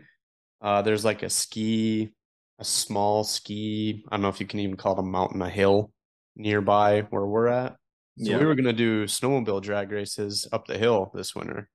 Uh, 0.62 0.82
there's 0.82 1.04
like 1.06 1.22
a 1.22 1.30
ski, 1.30 2.14
a 2.60 2.64
small 2.64 3.24
ski. 3.24 4.04
I 4.10 4.16
don't 4.16 4.22
know 4.22 4.30
if 4.30 4.40
you 4.40 4.48
can 4.48 4.60
even 4.62 4.78
call 4.78 4.94
it 4.94 5.00
a 5.00 5.04
mountain, 5.04 5.42
a 5.42 5.50
hill 5.50 5.92
nearby 6.36 7.02
where 7.10 7.26
we're 7.26 7.48
at. 7.48 7.76
So 8.20 8.32
Yeah. 8.32 8.40
we 8.40 8.46
were 8.46 8.56
gonna 8.56 8.74
do 8.74 9.06
snowmobile 9.06 9.62
drag 9.62 9.92
races 9.92 10.48
up 10.52 10.66
the 10.66 10.78
hill 10.78 11.12
this 11.14 11.36
winter. 11.36 11.70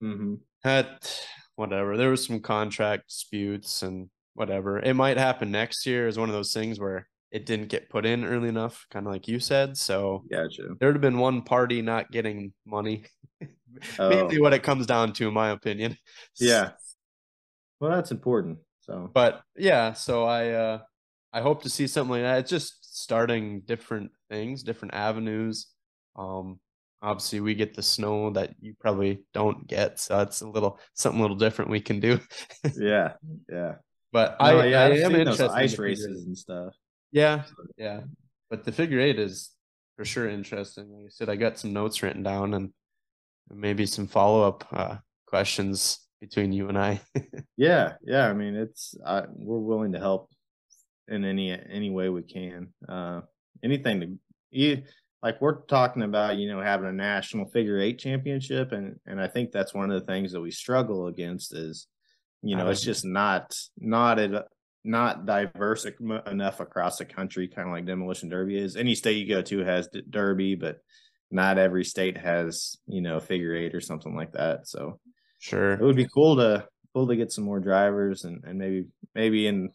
hmm 0.00 0.34
At 0.64 1.26
whatever, 1.56 1.96
there 1.96 2.10
was 2.10 2.24
some 2.26 2.40
contract 2.40 3.08
disputes 3.08 3.82
and 3.82 4.10
whatever. 4.34 4.78
It 4.78 4.94
might 4.94 5.16
happen 5.16 5.50
next 5.50 5.86
year. 5.86 6.06
Is 6.06 6.18
one 6.18 6.28
of 6.28 6.34
those 6.34 6.52
things 6.52 6.78
where 6.78 7.08
it 7.30 7.46
didn't 7.46 7.68
get 7.68 7.90
put 7.90 8.06
in 8.06 8.24
early 8.24 8.48
enough, 8.48 8.86
kind 8.90 9.06
of 9.06 9.12
like 9.12 9.26
you 9.26 9.40
said. 9.40 9.76
So 9.76 10.24
Gotcha. 10.30 10.76
there 10.78 10.88
would 10.88 10.94
have 10.94 11.02
been 11.02 11.18
one 11.18 11.42
party 11.42 11.82
not 11.82 12.10
getting 12.10 12.52
money. 12.64 13.04
Oh. 13.98 14.08
Mainly 14.08 14.40
what 14.40 14.52
it 14.52 14.62
comes 14.62 14.86
down 14.86 15.12
to, 15.14 15.26
in 15.26 15.34
my 15.34 15.50
opinion. 15.50 15.98
Yeah. 16.38 16.70
Well, 17.80 17.90
that's 17.90 18.12
important. 18.12 18.58
So 18.82 19.10
But 19.12 19.42
yeah, 19.56 19.94
so 19.94 20.22
I 20.22 20.50
uh 20.50 20.78
I 21.32 21.40
hope 21.40 21.64
to 21.64 21.68
see 21.68 21.88
something 21.88 22.12
like 22.12 22.22
that. 22.22 22.38
It's 22.38 22.50
just 22.50 22.96
starting 22.96 23.62
different 23.62 24.12
things, 24.30 24.62
different 24.62 24.94
avenues. 24.94 25.66
Um 26.14 26.60
obviously 27.02 27.40
we 27.40 27.56
get 27.56 27.74
the 27.74 27.82
snow 27.82 28.30
that 28.30 28.54
you 28.60 28.74
probably 28.78 29.24
don't 29.34 29.66
get, 29.66 29.98
so 29.98 30.20
it's 30.20 30.40
a 30.40 30.48
little 30.48 30.78
something 30.94 31.18
a 31.18 31.22
little 31.22 31.36
different 31.36 31.70
we 31.72 31.80
can 31.80 31.98
do. 31.98 32.20
yeah, 32.76 33.14
yeah. 33.50 33.74
But 34.14 34.36
No, 34.40 34.60
I, 34.60 34.66
yeah, 34.66 34.82
I 34.84 34.88
am 34.98 35.14
interested 35.16 35.46
in 35.46 35.50
ice 35.50 35.72
figure 35.72 35.84
races 35.84 36.20
eight. 36.22 36.26
and 36.28 36.38
stuff. 36.38 36.74
Yeah, 37.10 37.42
yeah. 37.76 38.02
But 38.48 38.64
the 38.64 38.70
figure 38.72 39.00
eight 39.00 39.18
is 39.18 39.50
for 39.96 40.04
sure 40.04 40.28
interesting. 40.28 40.88
Like 40.90 41.06
I 41.06 41.08
said, 41.10 41.28
I 41.28 41.34
got 41.34 41.58
some 41.58 41.72
notes 41.72 42.00
written 42.00 42.22
down 42.22 42.54
and 42.54 42.72
maybe 43.50 43.86
some 43.86 44.06
follow 44.06 44.46
up 44.46 44.66
uh, 44.72 44.96
questions 45.26 45.98
between 46.20 46.52
you 46.52 46.68
and 46.68 46.78
I. 46.78 47.00
Yeah, 47.56 47.94
yeah. 48.04 48.28
I 48.28 48.32
mean, 48.32 48.54
it's 48.54 48.94
I, 49.04 49.24
we're 49.32 49.58
willing 49.58 49.92
to 49.92 49.98
help 49.98 50.30
in 51.08 51.24
any 51.24 51.52
any 51.52 51.90
way 51.90 52.08
we 52.08 52.22
can. 52.22 52.72
Uh, 52.88 53.20
anything 53.62 54.00
to 54.00 54.18
you 54.50 54.82
like 55.24 55.40
we're 55.40 55.62
talking 55.62 56.02
about, 56.02 56.36
you 56.36 56.48
know, 56.48 56.60
having 56.60 56.86
a 56.86 56.92
national 56.92 57.46
figure 57.46 57.80
eight 57.80 57.98
championship, 57.98 58.72
and 58.72 59.00
and 59.06 59.20
I 59.20 59.26
think 59.26 59.50
that's 59.50 59.74
one 59.74 59.90
of 59.90 59.98
the 60.00 60.06
things 60.06 60.32
that 60.32 60.40
we 60.40 60.50
struggle 60.50 61.06
against 61.06 61.54
is, 61.54 61.88
you 62.44 62.56
know, 62.56 62.68
it's 62.68 62.82
just 62.82 63.04
not 63.04 63.54
not 63.78 64.18
at 64.18 64.46
not 64.84 65.24
diverse 65.24 65.86
enough 66.26 66.60
across 66.60 66.98
the 66.98 67.04
country, 67.06 67.48
kind 67.48 67.68
of 67.68 67.72
like 67.72 67.86
demolition 67.86 68.28
derby 68.28 68.58
is. 68.58 68.76
Any 68.76 68.94
state 68.94 69.16
you 69.16 69.26
go 69.26 69.40
to 69.40 69.64
has 69.64 69.88
derby, 70.10 70.54
but 70.54 70.78
not 71.30 71.58
every 71.58 71.84
state 71.84 72.18
has 72.18 72.76
you 72.86 73.00
know 73.00 73.18
figure 73.18 73.54
eight 73.54 73.74
or 73.74 73.80
something 73.80 74.14
like 74.14 74.32
that. 74.32 74.68
So 74.68 75.00
sure. 75.40 75.72
it 75.72 75.80
would 75.80 75.96
be 75.96 76.08
cool 76.12 76.36
to 76.36 76.66
cool 76.94 77.06
to 77.08 77.16
get 77.16 77.32
some 77.32 77.44
more 77.44 77.60
drivers 77.60 78.24
and, 78.24 78.44
and 78.44 78.58
maybe 78.58 78.86
maybe 79.14 79.46
in 79.46 79.70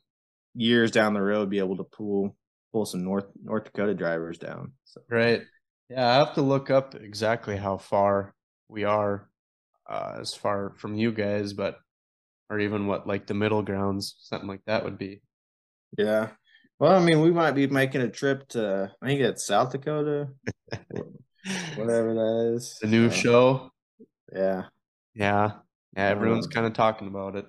years 0.53 0.91
down 0.91 1.13
the 1.13 1.21
road 1.21 1.49
be 1.49 1.59
able 1.59 1.77
to 1.77 1.83
pull 1.83 2.35
pull 2.71 2.85
some 2.85 3.03
North 3.03 3.25
North 3.43 3.65
Dakota 3.65 3.95
drivers 3.95 4.37
down. 4.37 4.73
So 4.85 5.01
Right. 5.09 5.41
Yeah, 5.89 6.07
I 6.07 6.13
have 6.19 6.35
to 6.35 6.43
look 6.43 6.69
up 6.69 6.93
exactly 6.93 7.57
how 7.57 7.77
far 7.77 8.35
we 8.67 8.83
are 8.83 9.27
uh, 9.89 10.17
as 10.21 10.35
far 10.35 10.73
from 10.77 10.93
you 10.93 11.11
guys, 11.11 11.53
but 11.53 11.77
or 12.49 12.59
even 12.59 12.87
what 12.87 13.05
like 13.07 13.27
the 13.27 13.33
middle 13.33 13.61
grounds, 13.61 14.15
something 14.19 14.47
like 14.49 14.63
that 14.65 14.83
would 14.83 14.97
be. 14.97 15.21
yeah. 15.97 16.29
Well, 16.79 16.95
I 16.95 17.03
mean, 17.03 17.19
we 17.21 17.31
might 17.31 17.51
be 17.51 17.67
making 17.67 18.01
a 18.01 18.09
trip 18.09 18.47
to 18.49 18.91
I 19.01 19.05
think 19.07 19.19
it's 19.21 19.45
South 19.45 19.71
Dakota, 19.71 20.29
whatever 21.75 22.13
that 22.13 22.53
is. 22.55 22.77
The 22.81 22.87
new 22.87 23.09
So, 23.09 23.15
show. 23.15 23.71
Yeah. 24.33 24.63
Yeah. 25.13 25.51
Yeah, 25.95 26.05
everyone's 26.07 26.45
Um, 26.45 26.51
kind 26.51 26.67
of 26.67 26.73
talking 26.73 27.07
about 27.07 27.35
it. 27.35 27.45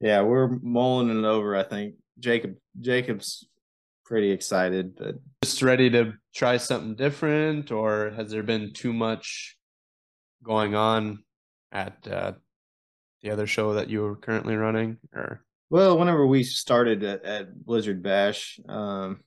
Yeah, 0.00 0.22
we're 0.22 0.48
mulling 0.62 1.10
it 1.10 1.24
over, 1.26 1.56
I 1.56 1.64
think. 1.64 1.96
Jacob 2.18 2.54
Jacob's 2.80 3.44
pretty 4.06 4.30
excited, 4.30 4.96
but 4.96 5.16
Just 5.42 5.62
ready 5.62 5.90
to 5.90 6.14
try 6.34 6.56
something 6.56 6.94
different, 6.94 7.70
or 7.70 8.10
has 8.16 8.30
there 8.30 8.42
been 8.42 8.72
too 8.72 8.92
much 8.92 9.56
going 10.42 10.74
on 10.74 11.24
at 11.72 12.06
uh, 12.08 12.32
the 13.22 13.30
other 13.30 13.46
show 13.46 13.74
that 13.74 13.88
you 13.90 14.02
were 14.02 14.16
currently 14.16 14.56
running? 14.56 14.98
Or 15.14 15.44
Well, 15.70 15.98
whenever 15.98 16.26
we 16.26 16.42
started 16.42 17.02
at, 17.04 17.24
at 17.24 17.64
Blizzard 17.64 18.02
Bash, 18.02 18.58
um, 18.68 19.22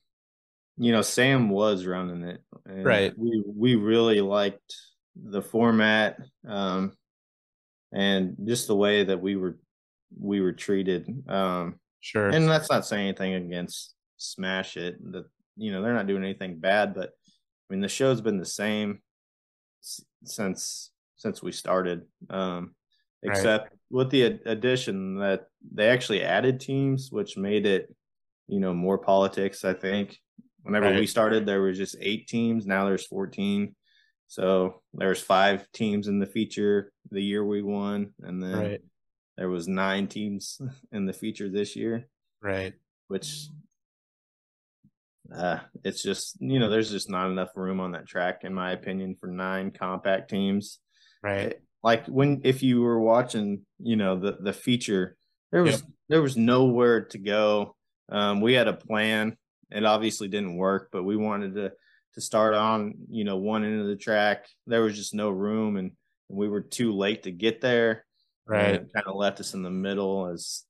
you 0.76 0.92
know, 0.92 1.02
Sam 1.02 1.48
was 1.50 1.86
running 1.86 2.24
it. 2.24 2.40
And 2.66 2.84
Right. 2.84 3.12
We 3.16 3.42
we 3.46 3.76
really 3.76 4.20
liked 4.20 4.74
the 5.16 5.42
format, 5.42 6.18
um, 6.46 6.96
and 7.92 8.36
just 8.44 8.66
the 8.66 8.74
way 8.76 9.04
that 9.04 9.20
we 9.20 9.36
were 9.36 9.58
we 10.18 10.40
were 10.40 10.52
treated. 10.52 11.08
Um, 11.28 11.78
sure, 12.00 12.28
and 12.28 12.48
that's 12.48 12.70
not 12.70 12.84
saying 12.86 13.08
anything 13.08 13.34
against 13.34 13.94
Smash 14.16 14.76
It. 14.76 14.96
That 15.12 15.26
you 15.56 15.70
know 15.70 15.82
they're 15.82 15.94
not 15.94 16.08
doing 16.08 16.24
anything 16.24 16.58
bad, 16.58 16.94
but 16.94 17.10
I 17.70 17.72
mean 17.74 17.80
the 17.80 17.88
show's 17.88 18.20
been 18.20 18.38
the 18.38 18.44
same 18.44 19.00
s- 19.82 20.04
since 20.24 20.90
since 21.16 21.42
we 21.42 21.52
started. 21.52 22.02
Um, 22.28 22.74
Right. 23.22 23.36
With 23.90 24.10
the 24.10 24.22
addition 24.46 25.18
that 25.18 25.46
they 25.72 25.88
actually 25.88 26.22
added 26.22 26.60
teams, 26.60 27.10
which 27.10 27.36
made 27.36 27.66
it 27.66 27.94
you 28.48 28.60
know 28.60 28.74
more 28.74 28.98
politics. 28.98 29.64
I 29.64 29.74
think 29.74 30.18
whenever 30.62 30.92
we 30.92 31.06
started, 31.06 31.46
there 31.46 31.62
was 31.62 31.78
just 31.78 31.96
eight 32.00 32.28
teams. 32.28 32.66
Now 32.66 32.84
there's 32.84 33.06
fourteen. 33.06 33.74
So 34.26 34.82
there's 34.92 35.20
five 35.20 35.70
teams 35.72 36.08
in 36.08 36.18
the 36.18 36.26
feature 36.26 36.92
the 37.10 37.22
year 37.22 37.44
we 37.44 37.62
won, 37.62 38.14
and 38.22 38.42
then 38.42 38.58
right, 38.58 38.80
there 39.36 39.48
was 39.48 39.68
nine 39.68 40.08
teams 40.08 40.60
in 40.92 41.06
the 41.06 41.12
feature 41.12 41.48
this 41.48 41.76
year 41.76 42.06
right, 42.42 42.74
which 43.08 43.48
uh 45.34 45.58
it's 45.82 46.02
just 46.02 46.36
you 46.40 46.58
know 46.58 46.68
there's 46.68 46.90
just 46.90 47.08
not 47.08 47.30
enough 47.30 47.56
room 47.56 47.80
on 47.80 47.92
that 47.92 48.06
track 48.06 48.44
in 48.44 48.52
my 48.52 48.72
opinion 48.72 49.16
for 49.18 49.26
nine 49.26 49.70
compact 49.70 50.28
teams 50.28 50.80
right, 51.22 51.56
like 51.84 52.06
when 52.06 52.40
if 52.44 52.62
you 52.64 52.80
were 52.80 52.98
watching 53.00 53.62
you 53.78 53.96
know 53.96 54.18
the 54.18 54.32
the 54.40 54.52
feature 54.52 55.16
there 55.52 55.62
was 55.62 55.80
Yep. 55.82 55.90
there 56.08 56.22
was 56.22 56.36
nowhere 56.36 57.04
to 57.06 57.18
go 57.18 57.76
um 58.10 58.40
we 58.40 58.54
had 58.54 58.68
a 58.68 58.74
plan 58.74 59.36
it 59.70 59.84
obviously 59.84 60.28
didn't 60.28 60.56
work 60.56 60.88
but 60.90 61.04
we 61.04 61.16
wanted 61.16 61.54
to 61.54 61.72
to 62.14 62.20
start 62.20 62.54
on 62.54 62.94
you 63.10 63.24
know 63.24 63.36
one 63.36 63.64
end 63.64 63.80
of 63.80 63.86
the 63.86 63.96
track 63.96 64.46
there 64.66 64.82
was 64.82 64.96
just 64.96 65.14
no 65.14 65.30
room 65.30 65.76
and 65.76 65.92
we 66.28 66.48
were 66.48 66.62
too 66.62 66.92
late 66.92 67.22
to 67.24 67.30
get 67.30 67.60
there 67.60 68.04
right. 68.46 68.80
kind 68.94 69.06
of 69.06 69.14
left 69.16 69.40
us 69.40 69.54
in 69.54 69.62
the 69.62 69.70
middle 69.70 70.28
as 70.32 70.64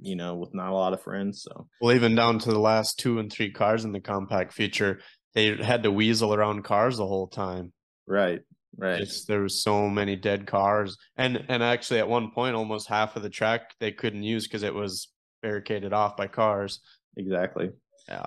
you 0.00 0.16
know 0.16 0.34
with 0.34 0.54
not 0.54 0.70
a 0.70 0.74
lot 0.74 0.92
of 0.94 1.02
friends 1.02 1.42
so 1.42 1.68
Well, 1.80 1.94
even 1.94 2.14
down 2.14 2.38
to 2.40 2.50
the 2.50 2.58
last 2.58 2.98
two 2.98 3.18
and 3.20 3.30
three 3.30 3.50
cars 3.52 3.84
in 3.84 3.92
the 3.92 4.00
compact 4.00 4.52
feature, 4.52 5.00
they 5.34 5.56
had 5.56 5.82
to 5.84 5.92
weasel 5.92 6.34
around 6.34 6.64
cars 6.64 6.96
the 6.96 7.06
whole 7.06 7.28
time. 7.28 7.72
right 8.06 8.40
right. 8.76 8.98
Just 8.98 9.28
there 9.28 9.42
was 9.42 9.62
so 9.62 9.88
many 9.88 10.16
dead 10.16 10.46
cars, 10.46 10.96
and 11.16 11.44
and 11.48 11.62
actually 11.62 12.00
at 12.00 12.08
one 12.08 12.30
point, 12.30 12.56
almost 12.56 12.88
half 12.88 13.16
of 13.16 13.22
the 13.22 13.30
track 13.30 13.74
they 13.80 13.92
couldn't 13.92 14.22
use 14.22 14.46
because 14.46 14.62
it 14.62 14.74
was 14.74 15.08
barricaded 15.42 15.92
off 15.92 16.16
by 16.16 16.26
cars. 16.26 16.80
exactly. 17.16 17.70
Yeah, 18.08 18.26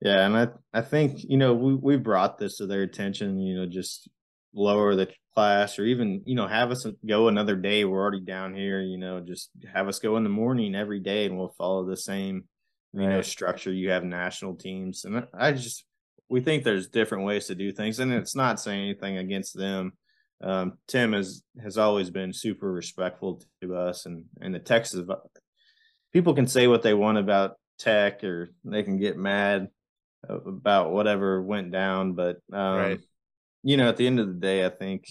yeah 0.00 0.24
and 0.24 0.36
i 0.36 0.48
i 0.72 0.80
think 0.80 1.24
you 1.24 1.36
know 1.36 1.52
we 1.52 1.74
we 1.74 1.96
brought 1.96 2.38
this 2.38 2.58
to 2.58 2.66
their 2.66 2.82
attention 2.82 3.40
you 3.40 3.56
know 3.56 3.66
just 3.66 4.08
lower 4.54 4.94
the 4.94 5.08
class 5.34 5.78
or 5.78 5.84
even 5.84 6.22
you 6.26 6.34
know 6.34 6.46
have 6.46 6.70
us 6.70 6.86
go 7.06 7.28
another 7.28 7.56
day. 7.56 7.84
We're 7.84 8.00
already 8.00 8.20
down 8.20 8.54
here 8.54 8.80
you 8.80 8.98
know 8.98 9.20
just 9.20 9.50
have 9.72 9.88
us 9.88 9.98
go 9.98 10.16
in 10.16 10.24
the 10.24 10.30
morning 10.30 10.74
every 10.74 11.00
day 11.00 11.26
and 11.26 11.38
we'll 11.38 11.54
follow 11.56 11.86
the 11.86 11.96
same 11.96 12.44
you 12.92 13.08
know 13.08 13.22
structure 13.22 13.72
you 13.72 13.90
have 13.90 14.04
national 14.04 14.56
teams. 14.56 15.04
And 15.04 15.26
i 15.32 15.52
just 15.52 15.84
we 16.30 16.40
think 16.40 16.62
there's 16.64 16.88
different 16.88 17.24
ways 17.24 17.46
to 17.46 17.54
do 17.54 17.72
things 17.72 17.98
and 17.98 18.12
it's 18.12 18.36
not 18.36 18.60
saying 18.60 18.80
anything 18.80 19.18
against 19.18 19.56
them 19.56 19.92
um, 20.42 20.78
tim 20.88 21.12
has 21.12 21.42
has 21.62 21.76
always 21.76 22.08
been 22.10 22.32
super 22.32 22.72
respectful 22.72 23.42
to 23.60 23.76
us 23.76 24.06
and 24.06 24.24
and 24.40 24.54
the 24.54 24.58
texas 24.58 25.04
people 26.12 26.32
can 26.32 26.46
say 26.46 26.66
what 26.66 26.82
they 26.82 26.94
want 26.94 27.18
about 27.18 27.56
tech 27.78 28.24
or 28.24 28.50
they 28.64 28.82
can 28.82 28.98
get 28.98 29.18
mad 29.18 29.68
about 30.28 30.92
whatever 30.92 31.42
went 31.42 31.70
down 31.72 32.12
but 32.14 32.36
um 32.52 32.76
Right. 32.76 33.00
you 33.62 33.76
know 33.76 33.88
at 33.88 33.96
the 33.96 34.06
end 34.06 34.20
of 34.20 34.28
the 34.28 34.40
day 34.40 34.64
i 34.64 34.68
think 34.70 35.06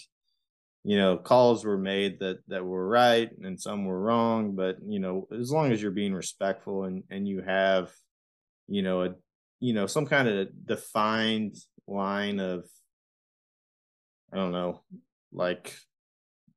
you 0.83 0.97
know 0.97 1.17
calls 1.17 1.65
were 1.65 1.77
made 1.77 2.19
that 2.19 2.37
that 2.47 2.63
were 2.65 2.87
right 2.87 3.29
and 3.43 3.59
some 3.59 3.85
were 3.85 3.99
wrong 3.99 4.55
but 4.55 4.77
you 4.87 4.99
know 4.99 5.27
as 5.37 5.51
long 5.51 5.71
as 5.71 5.81
you're 5.81 5.91
being 5.91 6.13
respectful 6.13 6.85
and 6.85 7.03
and 7.09 7.27
you 7.27 7.41
have 7.41 7.91
you 8.67 8.81
know 8.81 9.03
a 9.03 9.15
you 9.59 9.73
know 9.73 9.85
some 9.87 10.05
kind 10.05 10.27
of 10.27 10.47
defined 10.65 11.55
line 11.87 12.39
of 12.39 12.65
i 14.31 14.35
don't 14.37 14.51
know 14.51 14.81
like 15.31 15.75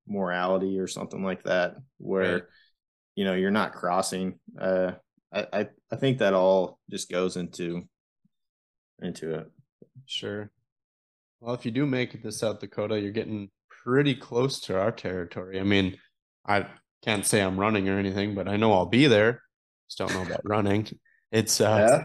morality 0.06 0.78
or 0.78 0.86
something 0.86 1.22
like 1.24 1.42
that 1.44 1.74
where 1.98 2.34
Right. 2.34 2.42
you 3.14 3.24
know 3.24 3.34
you're 3.34 3.50
not 3.50 3.72
crossing 3.72 4.38
uh 4.60 4.92
I, 5.32 5.46
I 5.52 5.68
i 5.90 5.96
think 5.96 6.18
that 6.18 6.34
all 6.34 6.78
just 6.90 7.10
goes 7.10 7.36
into 7.36 7.82
into 9.00 9.34
it 9.34 9.50
sure. 10.06 10.50
Well, 11.40 11.54
if 11.54 11.64
you 11.64 11.72
do 11.72 11.86
make 11.86 12.14
it 12.14 12.22
to 12.22 12.30
South 12.30 12.60
Dakota, 12.60 13.00
you're 13.00 13.10
getting 13.10 13.50
pretty 13.84 14.14
close 14.14 14.60
to 14.60 14.78
our 14.78 14.92
territory. 14.92 15.58
I 15.58 15.64
mean, 15.64 15.96
I 16.46 16.66
can't 17.04 17.26
say 17.26 17.40
I'm 17.40 17.58
running 17.58 17.88
or 17.88 17.98
anything, 17.98 18.34
but 18.36 18.46
I 18.48 18.56
know 18.56 18.72
I'll 18.72 18.86
be 18.86 19.06
there. 19.08 19.42
Just 19.88 19.98
don't 19.98 20.12
know 20.14 20.22
about 20.22 20.42
running. 20.44 20.86
It's 21.32 21.60
uh, 21.60 21.86
yeah. 21.90 22.04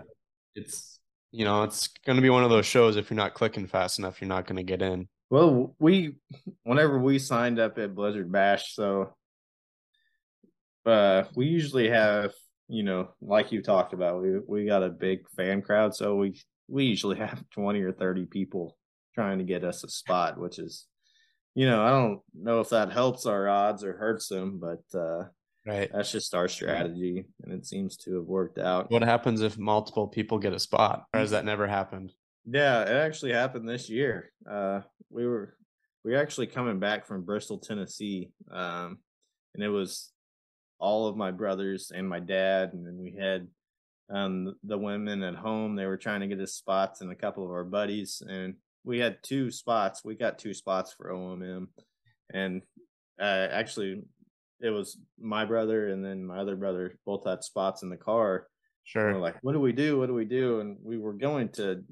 It's 0.57 0.99
you 1.31 1.45
know, 1.45 1.63
it's 1.63 1.87
going 2.05 2.15
to 2.15 2.21
be 2.21 2.29
one 2.29 2.43
of 2.43 2.49
those 2.49 2.65
shows. 2.65 2.95
If 2.95 3.09
you're 3.09 3.17
not 3.17 3.33
clicking 3.33 3.67
fast 3.67 3.99
enough, 3.99 4.21
you're 4.21 4.29
not 4.29 4.47
going 4.47 4.57
to 4.57 4.63
get 4.63 4.81
in. 4.81 5.07
Well, 5.29 5.75
we 5.79 6.15
whenever 6.63 6.99
we 6.99 7.19
signed 7.19 7.59
up 7.59 7.77
at 7.77 7.95
Blizzard 7.95 8.31
Bash, 8.31 8.73
so 8.73 9.13
uh, 10.85 11.23
we 11.35 11.47
usually 11.47 11.89
have 11.89 12.33
you 12.69 12.83
know, 12.83 13.09
like 13.21 13.51
you 13.51 13.61
talked 13.61 13.93
about, 13.93 14.21
we 14.21 14.39
we 14.45 14.65
got 14.65 14.83
a 14.83 14.89
big 14.89 15.29
fan 15.35 15.61
crowd, 15.61 15.95
so 15.95 16.15
we 16.15 16.39
we 16.67 16.85
usually 16.85 17.17
have 17.25 17.43
twenty 17.49 17.81
or 17.81 17.91
thirty 17.91 18.25
people 18.25 18.77
trying 19.15 19.39
to 19.39 19.43
get 19.43 19.63
us 19.63 19.83
a 19.83 19.89
spot, 19.89 20.37
which 20.37 20.59
is, 20.59 20.85
you 21.55 21.65
know, 21.65 21.83
I 21.83 21.89
don't 21.89 22.19
know 22.35 22.59
if 22.59 22.69
that 22.69 22.91
helps 22.91 23.25
our 23.25 23.47
odds 23.47 23.83
or 23.83 23.97
hurts 23.97 24.27
them, 24.27 24.59
but 24.59 24.97
uh, 24.97 25.23
right, 25.67 25.89
that's 25.93 26.11
just 26.11 26.33
our 26.33 26.47
strategy, 26.47 27.25
and 27.43 27.53
it 27.53 27.65
seems 27.65 27.97
to 27.97 28.15
have 28.15 28.25
worked 28.25 28.57
out. 28.57 28.89
What 28.89 29.03
happens 29.03 29.41
if 29.41 29.57
multiple 29.57 30.07
people 30.07 30.39
get 30.39 30.53
a 30.53 30.59
spot, 30.59 31.05
or 31.13 31.19
has 31.19 31.31
that 31.31 31.45
never 31.45 31.67
happened? 31.67 32.13
Yeah, 32.45 32.83
it 32.83 32.95
actually 32.95 33.33
happened 33.33 33.67
this 33.67 33.89
year. 33.89 34.31
Uh, 34.49 34.81
we 35.09 35.25
were 35.25 35.57
we 36.03 36.11
were 36.11 36.17
actually 36.17 36.47
coming 36.47 36.79
back 36.79 37.05
from 37.05 37.23
Bristol, 37.25 37.57
Tennessee, 37.57 38.31
um, 38.51 38.99
and 39.53 39.63
it 39.63 39.69
was 39.69 40.11
all 40.79 41.07
of 41.07 41.17
my 41.17 41.31
brothers 41.31 41.91
and 41.93 42.07
my 42.07 42.19
dad, 42.19 42.71
and 42.73 42.85
then 42.85 42.97
we 42.97 43.15
had 43.19 43.47
um, 44.09 44.55
the 44.63 44.77
women 44.77 45.23
at 45.23 45.35
home. 45.35 45.75
They 45.75 45.85
were 45.85 45.97
trying 45.97 46.21
to 46.21 46.27
get 46.27 46.39
us 46.39 46.53
spots, 46.53 47.01
and 47.01 47.11
a 47.11 47.15
couple 47.15 47.43
of 47.43 47.51
our 47.51 47.65
buddies, 47.65 48.21
and 48.25 48.55
we 48.83 48.99
had 48.99 49.21
two 49.21 49.51
spots. 49.51 50.05
We 50.05 50.15
got 50.15 50.39
two 50.39 50.53
spots 50.53 50.93
for 50.93 51.11
OMM, 51.11 51.67
and 52.33 52.61
uh, 53.19 53.47
actually, 53.51 54.03
it 54.61 54.69
was 54.69 54.97
my 55.19 55.45
brother 55.45 55.89
and 55.89 56.03
then 56.03 56.25
my 56.25 56.39
other 56.39 56.55
brother 56.55 56.97
both 57.05 57.25
had 57.25 57.43
spots 57.43 57.83
in 57.83 57.89
the 57.89 57.97
car. 57.97 58.47
Sure. 58.83 59.13
we're 59.13 59.19
like, 59.19 59.35
what 59.41 59.53
do 59.53 59.59
we 59.59 59.73
do? 59.73 59.99
What 59.99 60.07
do 60.07 60.13
we 60.13 60.25
do? 60.25 60.61
And 60.61 60.77
we 60.81 60.97
were 60.97 61.13
going 61.13 61.49
to. 61.53 61.83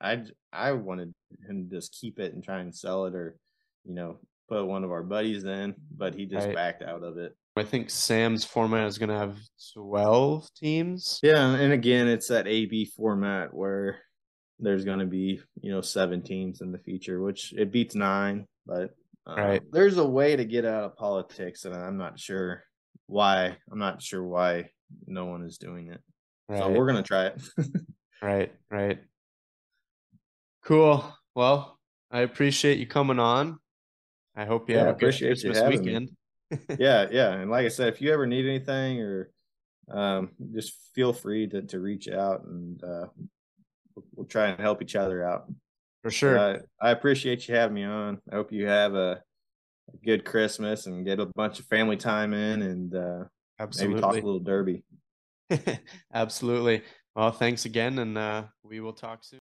I 0.00 0.24
I 0.52 0.72
wanted 0.72 1.14
him 1.48 1.68
to 1.68 1.76
just 1.76 1.96
keep 2.00 2.18
it 2.18 2.34
and 2.34 2.42
try 2.42 2.60
and 2.60 2.74
sell 2.74 3.04
it, 3.04 3.14
or 3.14 3.36
you 3.84 3.94
know, 3.94 4.18
put 4.48 4.66
one 4.66 4.82
of 4.82 4.90
our 4.90 5.02
buddies 5.02 5.44
in, 5.44 5.74
but 5.96 6.14
he 6.14 6.26
just 6.26 6.46
right. 6.46 6.56
backed 6.56 6.82
out 6.82 7.04
of 7.04 7.18
it. 7.18 7.36
I 7.56 7.62
think 7.62 7.90
Sam's 7.90 8.44
format 8.44 8.86
is 8.86 8.98
going 8.98 9.10
to 9.10 9.18
have 9.18 9.36
12 9.74 10.48
teams. 10.56 11.20
Yeah, 11.22 11.54
and 11.54 11.72
again, 11.72 12.08
it's 12.08 12.28
that 12.28 12.46
AB 12.46 12.86
format 12.96 13.52
where 13.52 13.98
there's 14.58 14.84
going 14.84 15.00
to 15.00 15.06
be, 15.06 15.40
you 15.60 15.70
know, 15.70 15.80
seven 15.80 16.22
teams 16.22 16.60
in 16.60 16.72
the 16.72 16.78
future, 16.78 17.20
which 17.20 17.52
it 17.52 17.70
beats 17.70 17.94
nine, 17.94 18.46
but 18.66 18.90
right. 19.26 19.62
there's 19.72 19.98
a 19.98 20.06
way 20.06 20.36
to 20.36 20.44
get 20.44 20.64
out 20.64 20.84
of 20.84 20.96
politics, 20.96 21.64
and 21.64 21.74
I'm 21.74 21.96
not 21.96 22.18
sure 22.18 22.64
why. 23.06 23.56
I'm 23.70 23.78
not 23.78 24.02
sure 24.02 24.24
why 24.24 24.70
no 25.06 25.26
one 25.26 25.44
is 25.44 25.58
doing 25.58 25.88
it. 25.88 26.00
Right. 26.48 26.58
So 26.58 26.70
we're 26.70 26.86
going 26.86 27.02
to 27.02 27.06
try 27.06 27.26
it. 27.26 27.42
right, 28.22 28.52
right. 28.70 28.98
Cool. 30.64 31.04
Well, 31.34 31.78
I 32.10 32.20
appreciate 32.20 32.78
you 32.78 32.86
coming 32.86 33.18
on. 33.18 33.58
I 34.34 34.44
hope 34.44 34.68
you 34.68 34.76
yeah, 34.76 34.86
have 34.86 34.96
a 34.96 34.98
good 34.98 35.16
Christmas 35.16 35.60
weekend. 35.62 36.10
Yeah, 36.80 37.06
yeah. 37.12 37.34
And 37.34 37.48
like 37.48 37.64
I 37.64 37.68
said, 37.68 37.86
if 37.86 38.00
you 38.00 38.12
ever 38.12 38.26
need 38.26 38.44
anything 38.44 39.00
or 39.00 39.30
um, 39.88 40.30
just 40.52 40.72
feel 40.96 41.12
free 41.12 41.46
to, 41.46 41.62
to 41.62 41.78
reach 41.78 42.08
out 42.08 42.44
and 42.44 42.82
uh, 42.82 43.06
we'll, 44.16 44.26
try 44.26 44.48
and 44.48 44.60
help 44.60 44.82
each 44.82 44.96
other 44.96 45.24
out. 45.24 45.44
For 46.02 46.10
sure. 46.10 46.38
Uh, 46.38 46.58
I 46.80 46.90
appreciate 46.90 47.46
you 47.46 47.54
having 47.54 47.74
me 47.74 47.84
on. 47.84 48.20
I 48.30 48.36
hope 48.36 48.52
you 48.52 48.66
have 48.66 48.94
a, 48.94 49.22
a, 49.92 49.96
good 50.04 50.24
Christmas 50.24 50.86
and 50.86 51.04
get 51.04 51.20
a 51.20 51.26
bunch 51.26 51.60
of 51.60 51.66
family 51.66 51.96
time 51.96 52.32
in 52.32 52.62
and 52.62 52.94
uh, 52.94 53.24
Absolutely. 53.58 53.94
maybe 53.94 54.02
talk 54.02 54.12
a 54.22 54.26
little 54.26 54.40
derby. 54.40 54.84
Absolutely. 56.14 56.82
Well, 57.14 57.32
thanks 57.32 57.64
again, 57.64 57.98
and 57.98 58.16
uh, 58.16 58.44
we 58.62 58.80
will 58.80 58.92
talk 58.92 59.24
soon. 59.24 59.38